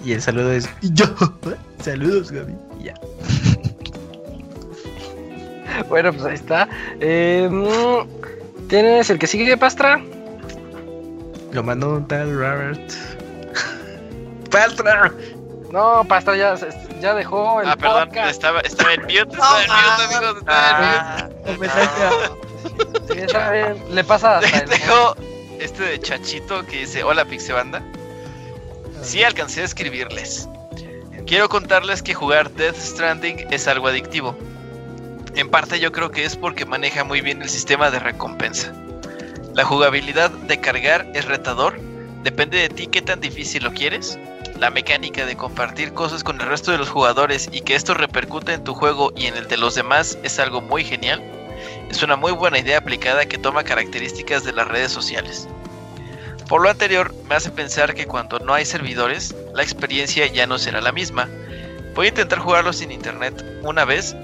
[0.04, 1.04] Y el saludo es yo.
[1.82, 2.54] Saludos, Gaby.
[2.80, 2.94] Y ya.
[5.88, 6.68] Bueno, pues ahí está.
[7.00, 10.00] Eh, mm, ¿Tienes el que sigue, Pastra?
[11.52, 12.80] Lo mandó un tal Robert.
[14.50, 15.12] ¡Pastra!
[15.70, 16.54] No, Pastra ya,
[17.00, 18.30] ya dejó el Ah, perdón, podcast.
[18.30, 21.50] estaba, estaba en mute, estaba en mute, amigos, estaba en mute.
[21.52, 22.30] Homenaje a-
[23.12, 23.76] Sí, está bien.
[23.94, 24.68] Le pasa hasta el...
[24.68, 25.16] Dejo
[25.58, 27.82] este de Chachito que dice, hola Pixebanda.
[29.02, 30.48] Sí alcancé a escribirles.
[31.26, 34.36] Quiero contarles que jugar Death Stranding es algo adictivo.
[35.34, 38.72] En parte yo creo que es porque maneja muy bien el sistema de recompensa.
[39.54, 41.80] La jugabilidad de cargar es retador,
[42.22, 44.18] depende de ti qué tan difícil lo quieres.
[44.58, 48.52] La mecánica de compartir cosas con el resto de los jugadores y que esto repercute
[48.52, 51.22] en tu juego y en el de los demás es algo muy genial.
[51.90, 55.48] Es una muy buena idea aplicada que toma características de las redes sociales.
[56.46, 60.58] Por lo anterior, me hace pensar que cuando no hay servidores, la experiencia ya no
[60.58, 61.26] será la misma.
[61.94, 64.14] Voy a intentar jugarlo sin internet una vez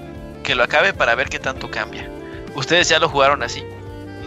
[0.43, 2.09] que lo acabe para ver qué tanto cambia.
[2.55, 3.63] ¿Ustedes ya lo jugaron así?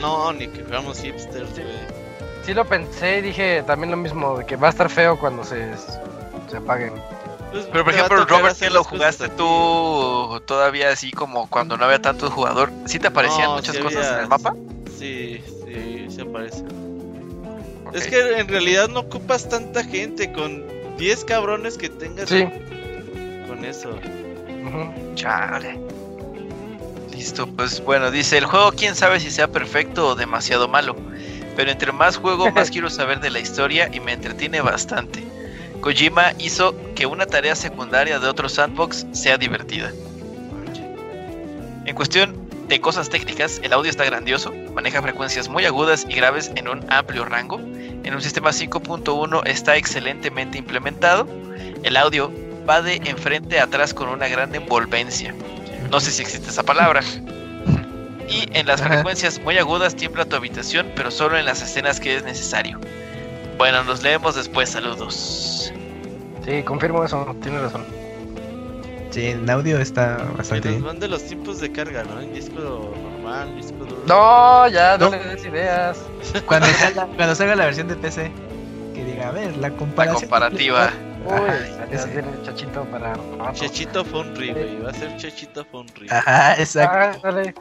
[0.01, 2.03] No, ni que fuéramos hipsters, güey.
[2.45, 5.45] Sí lo pensé y dije también lo mismo, de que va a estar feo cuando
[5.45, 5.71] se,
[6.51, 6.93] se apaguen.
[7.53, 12.01] Pues, Pero por ejemplo, Robert, ¿qué lo jugaste tú todavía así como cuando no había
[12.01, 12.71] tanto jugador?
[12.87, 14.55] ¿Sí te aparecían No, muchas sí cosas había- en el mapa?
[14.99, 16.63] Sí, sí, se aparece.
[17.87, 17.95] Ok.
[17.95, 20.65] Es que en realidad no ocupas tanta gente, con
[20.97, 22.45] 10 cabrones que tengas Sí.
[23.47, 23.91] con eso.
[25.15, 25.79] Chale.
[27.23, 30.97] Listo, pues bueno, dice, el juego quién sabe si sea perfecto o demasiado malo,
[31.55, 35.23] pero entre más juego más quiero saber de la historia y me entretiene bastante.
[35.81, 39.93] Kojima hizo que una tarea secundaria de otro sandbox sea divertida.
[41.85, 42.35] En cuestión
[42.67, 46.85] de cosas técnicas, el audio está grandioso, maneja frecuencias muy agudas y graves en un
[46.91, 47.61] amplio rango.
[47.61, 51.29] En un sistema 5.1 está excelentemente implementado.
[51.85, 52.33] El audio
[52.69, 55.33] va de enfrente a atrás con una gran envolvencia.
[55.93, 57.03] No sé si existe esa palabra.
[58.29, 58.95] Y en las Ajá.
[58.95, 62.81] frecuencias muy agudas tiembla tu habitación, pero solo en las escenas que es necesario.
[63.59, 64.71] Bueno, nos leemos después.
[64.71, 65.73] Saludos.
[66.45, 67.85] Sí, confirmo eso, tiene razón.
[69.11, 70.85] Sí, en audio está Que bastante nos bien.
[70.87, 72.21] mande los tiempos de carga, ¿no?
[72.23, 74.03] En disco normal, disco duro.
[74.07, 75.17] No, ya, no, No.
[75.17, 75.99] le des ideas.
[76.47, 78.33] Cuando salga, cuando salga la versión de PC,
[78.95, 80.23] que diga, a ver, la La comparación.
[80.23, 80.91] comparativa.
[81.25, 83.53] Uy, chachito para rato.
[83.53, 84.81] Chechito Fonri, güey.
[84.81, 86.09] Va a ser Chechito Fonri.
[86.11, 87.21] Ajá, exacto.
[87.23, 87.55] Ah, dale.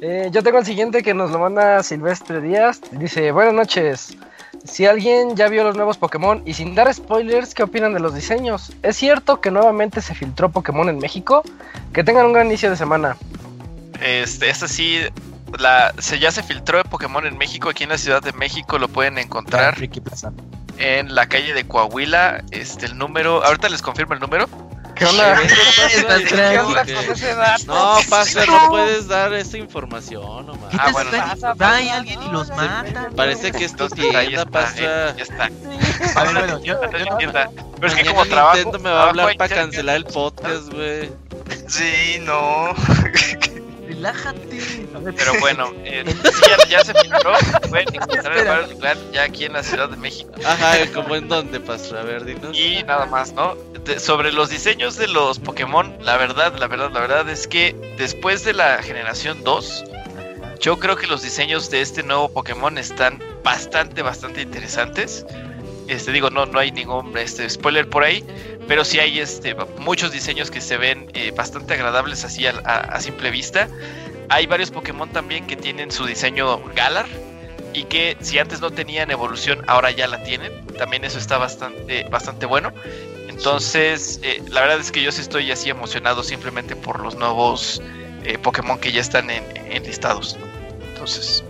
[0.00, 2.80] Eh, yo tengo el siguiente que nos lo manda Silvestre Díaz.
[2.92, 4.16] Dice, buenas noches.
[4.64, 8.14] Si alguien ya vio los nuevos Pokémon y sin dar spoilers, ¿qué opinan de los
[8.14, 8.72] diseños?
[8.82, 11.42] ¿Es cierto que nuevamente se filtró Pokémon en México?
[11.92, 13.16] Que tengan un gran inicio de semana.
[14.00, 15.00] Este, esta sí,
[15.58, 17.68] la, se, ya se filtró de Pokémon en México.
[17.68, 20.32] Aquí en la Ciudad de México lo pueden encontrar Friki Plaza.
[20.78, 22.42] En la calle de Coahuila.
[22.50, 24.48] Este, el número, ahorita les confirmo el número.
[24.94, 25.40] ¿Qué onda?
[27.66, 30.74] No, pasa, no puedes dar esa información, nomás.
[30.78, 31.10] Ah, bueno,
[31.60, 33.10] Va y alguien y los mata.
[33.16, 34.76] Parece que es tu Entonces, ahí tienda, está, pasa.
[34.78, 35.44] eh, ya está.
[36.20, 36.80] A ver, bueno, yo.
[36.80, 38.56] Pero es que como trabajo.
[38.56, 41.10] Nintendo me va a hablar para cancelar el podcast, güey.
[41.68, 42.74] Sí, no.
[44.04, 44.86] Relájate.
[45.16, 47.32] Pero bueno, eh, ya, ya se filtró.
[47.68, 50.30] Pueden encontrar en varios lugares ya aquí en la Ciudad de México.
[50.44, 51.98] Ajá, como en dónde, pastor.
[51.98, 52.56] A ver, dinos.
[52.58, 53.54] Y nada más, ¿no?
[53.84, 57.74] De- sobre los diseños de los Pokémon, la verdad, la verdad, la verdad es que
[57.98, 59.84] después de la generación 2,
[60.60, 65.26] yo creo que los diseños de este nuevo Pokémon están bastante, bastante interesantes.
[65.88, 68.24] Este digo, no, no hay ningún este, spoiler por ahí,
[68.66, 73.00] pero sí hay este, muchos diseños que se ven eh, bastante agradables así a, a-
[73.00, 73.68] simple vista.
[74.30, 77.06] Hay varios Pokémon también que tienen su diseño Galar
[77.74, 80.64] y que si antes no tenían evolución, ahora ya la tienen.
[80.78, 82.72] También eso está bastante, bastante bueno.
[83.28, 87.82] Entonces, eh, la verdad es que yo sí estoy así emocionado simplemente por los nuevos
[88.24, 90.38] eh, Pokémon que ya están en listados.
[90.94, 91.44] Entonces,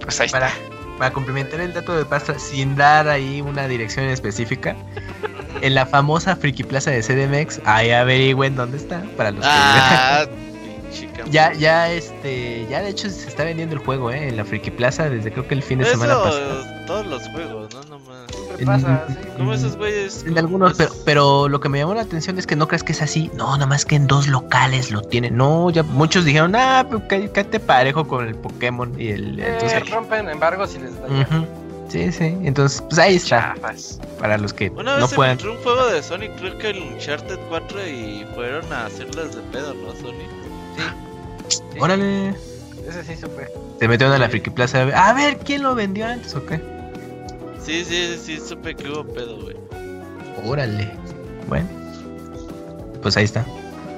[0.00, 0.71] pues ahí para, está.
[0.98, 4.76] Para complementar el dato de Pastra, sin dar ahí una dirección específica,
[5.60, 9.02] en la famosa Friki Plaza de CDMX, ahí averigüen dónde está.
[9.16, 10.26] Para los que Ah.
[11.30, 14.70] Ya, ya, este, ya de hecho se está vendiendo el juego, eh, en la Friki
[14.70, 16.64] Plaza desde creo que el fin de Eso, semana pasado.
[16.86, 17.82] todos los juegos, ¿no?
[17.84, 18.26] Nomás.
[18.58, 19.04] ¿Qué pasa?
[19.08, 19.14] Sí.
[19.38, 20.24] ¿Cómo esos güeyes?
[20.26, 22.92] En algunos, pero, pero lo que me llamó la atención es que no creas que
[22.92, 23.30] es así.
[23.34, 25.36] No, nada más que en dos locales lo tienen.
[25.36, 29.40] No, ya muchos dijeron, ah, pues cá- cállate parejo con el Pokémon y el.
[29.40, 31.46] Eh, Entonces, rompen embargos y les ujú.
[31.88, 32.36] Sí, sí.
[32.42, 33.54] Entonces, pues ahí está.
[33.54, 34.00] Chafas.
[34.18, 35.36] Para los que Una vez no se puedan.
[35.38, 39.42] filtró un juego de Sonic, creo que el Uncharted 4 y fueron a hacerlas de
[39.52, 40.28] pedo, ¿no, Sonic?
[41.48, 42.30] Sí, Órale.
[42.88, 43.48] Ese sí supe.
[43.78, 44.80] Se metieron a la Friki Plaza.
[44.82, 46.60] a ver- A ver, ¿quién lo vendió antes o qué?
[47.64, 49.56] Sí, sí, sí, supe que hubo pedo, güey.
[50.44, 50.90] Órale.
[51.48, 51.68] Bueno.
[53.02, 53.44] Pues ahí está.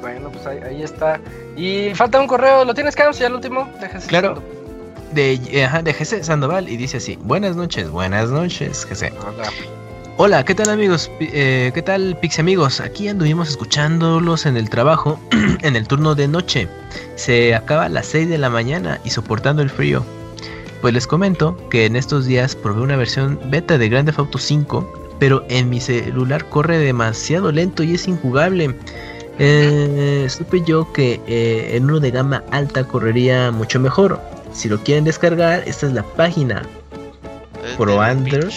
[0.00, 1.20] Bueno, pues ahí, ahí está.
[1.56, 3.18] Y falta un correo, ¿lo tienes, Carlos?
[3.18, 3.70] Ya el último.
[3.80, 4.42] Déjese Claro.
[5.12, 9.12] De, ajá, de GC Sandoval y dice así: Buenas noches, buenas noches, GC.
[9.20, 9.50] Hola.
[10.16, 11.10] Hola, ¿qué tal amigos?
[11.18, 12.80] Pi- eh, ¿Qué tal Pix amigos?
[12.80, 15.18] Aquí anduvimos escuchándolos en el trabajo,
[15.62, 16.68] en el turno de noche.
[17.16, 20.04] Se acaba a las 6 de la mañana y soportando el frío.
[20.84, 24.36] Pues les comento que en estos días probé una versión beta de Grand Theft Auto
[24.36, 28.76] 5, pero en mi celular corre demasiado lento y es injugable.
[29.38, 34.20] Eh, supe yo que eh, en uno de gama alta correría mucho mejor.
[34.52, 36.66] Si lo quieren descargar, esta es la página.
[37.78, 38.52] Pro Android.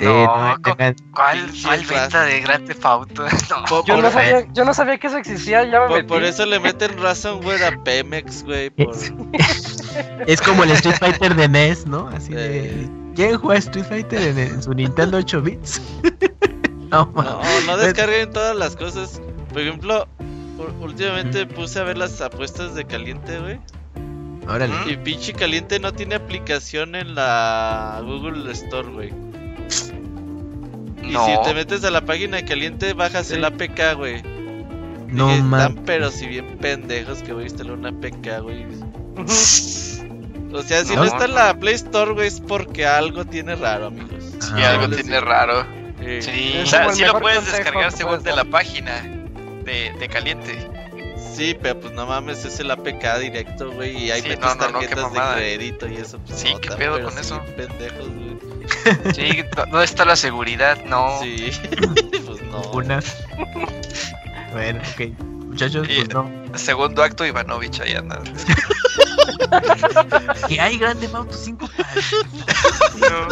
[0.00, 3.24] Sí, No, no tengan- ¿cuál, cuál venta de Grand Theft Auto?
[3.70, 3.84] No.
[3.84, 6.08] Yo no, sabía, yo no sabía que eso existía, ya me por- metí.
[6.08, 8.70] por eso le meten ransomware a Pemex, güey.
[8.70, 8.94] Por...
[10.26, 12.08] Es como el Street Fighter de NES, ¿no?
[12.08, 12.68] Así de.
[12.84, 12.88] Eh.
[13.14, 15.82] ¿Quién juega Street Fighter en, en su Nintendo 8 bits?
[16.90, 17.66] no, No, mames.
[17.66, 19.20] no descarguen todas las cosas.
[19.52, 20.08] Por ejemplo,
[20.80, 23.60] últimamente puse a ver las apuestas de caliente, güey.
[24.48, 24.72] Órale.
[24.90, 29.12] Y pinche caliente no tiene aplicación en la Google Store, güey.
[31.02, 31.26] Y No.
[31.26, 34.22] si te metes a la página de caliente, bajas el APK, güey.
[35.08, 35.30] No.
[35.32, 38.64] Están pero si bien pendejos que voy a instalar una APK, güey.
[40.52, 43.54] O sea, si no, No, está en la Play Store, güey, es porque algo tiene
[43.54, 44.24] raro, amigos.
[44.40, 45.64] Sí, Ah, algo tiene raro.
[46.00, 46.60] Eh, Sí.
[46.62, 49.00] O sea, sí lo puedes descargar según puedes de la página
[49.64, 50.58] de, de caliente.
[51.36, 54.54] Sí, pero pues no mames, es el APK directo, güey, y ahí Sí, metes no,
[54.56, 56.18] no, no, qué tarjetas de crédito y eso.
[56.26, 57.42] Pues, Sí, no, qué tan- pedo pero con sí, eso.
[57.56, 58.49] pendejos, güey.
[59.14, 60.78] Sí, ¿dónde está la seguridad?
[60.86, 61.18] No.
[61.20, 61.50] Sí,
[62.26, 62.60] pues no.
[62.72, 63.00] Una.
[64.52, 65.18] bueno, ok.
[65.48, 66.30] Muchachos, Y- pues no.
[66.54, 68.20] Segundo acto, Ivanovich ahí anda.
[70.48, 71.68] Que hay Grande Auto 5
[73.00, 73.28] No.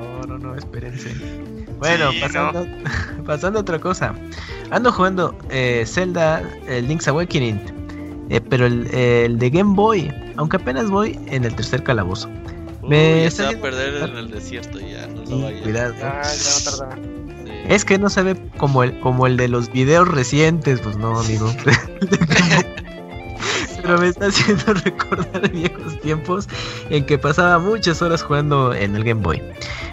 [0.00, 1.14] No, no, no, espérense.
[1.78, 2.66] Bueno, Sí, pasando,
[3.26, 4.14] pasando a otra cosa.
[4.70, 7.60] Ando jugando eh, Zelda eh, Link's Awakening,
[8.30, 12.28] eh, pero el, el de Game Boy, aunque apenas voy en el tercer calabozo.
[12.88, 15.62] Me ya está se va a perder en el desierto ya, no Sí, lo vaya.
[15.62, 15.94] cuidado.
[16.02, 16.96] Ah, ya no tarda.
[17.44, 17.50] Sí.
[17.68, 21.18] Es que no se ve como el, como el de los videos recientes, pues no,
[21.18, 21.52] amigo.
[23.82, 26.48] Pero me está haciendo recordar viejos tiempos
[26.88, 29.42] en que pasaba muchas horas jugando en el Game Boy.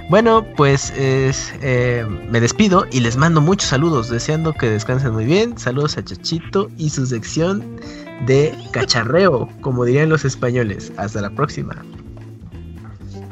[0.10, 5.26] Bueno, pues es, eh, me despido y les mando muchos saludos, deseando que descansen muy
[5.26, 5.58] bien.
[5.58, 7.78] Saludos a Chachito y su sección
[8.26, 10.92] de cacharreo, como dirían los españoles.
[10.98, 11.76] Hasta la próxima.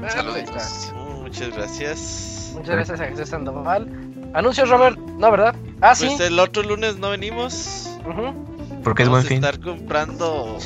[0.07, 0.93] Saluditos.
[0.95, 2.51] Oh, muchas gracias.
[2.53, 3.87] Muchas gracias a Jesús Sandoval.
[4.33, 4.97] Anuncios, Robert.
[4.97, 5.55] No, ¿verdad?
[5.81, 6.07] Ah, sí.
[6.07, 7.89] Pues el otro lunes no venimos.
[8.05, 8.81] Ujú.
[8.83, 9.43] Porque es buen fin.
[9.43, 10.57] estar comprando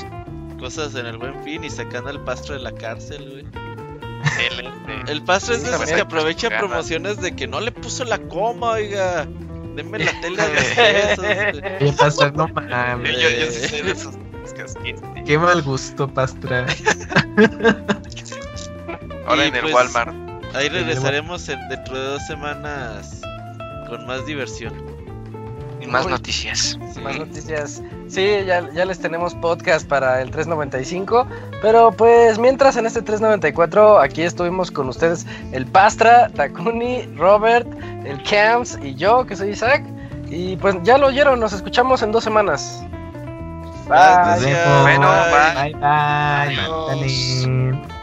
[0.60, 3.45] cosas en el buen fin y sacando al pastro de la cárcel, güey.
[4.24, 5.12] Excelente.
[5.12, 8.72] El pastro es de esos que aprovecha promociones de que no le puso la coma,
[8.72, 9.28] oiga.
[9.76, 11.78] Denme la tele de.
[11.80, 12.32] ¿Qué pasa?
[12.32, 13.18] No mames.
[13.20, 14.16] Yo, yo sí sé de esos.
[15.26, 16.66] Qué mal gusto, Pastra.
[19.27, 20.14] Ahora Y en el pues, Walmart.
[20.56, 23.22] Ahí regresaremos en- dentro de dos semanas
[23.88, 24.74] con más diversión.
[25.82, 26.11] Y más Uy.
[26.11, 26.77] noticias.
[26.93, 27.00] Sí.
[27.02, 27.82] Más noticias.
[28.08, 31.27] Sí, ya, ya les tenemos podcast para el 395.
[31.61, 37.68] Pero pues mientras en este 394 aquí estuvimos con ustedes el Pastra, Takuni, Robert,
[38.06, 39.84] el Camps y yo, que soy Isaac.
[40.30, 42.82] Y pues ya lo oyeron, nos escuchamos en dos semanas.
[43.90, 44.56] Bye.
[44.84, 45.74] Bueno, bye.
[45.74, 46.58] Bye, bye.
[46.88, 48.03] Dale.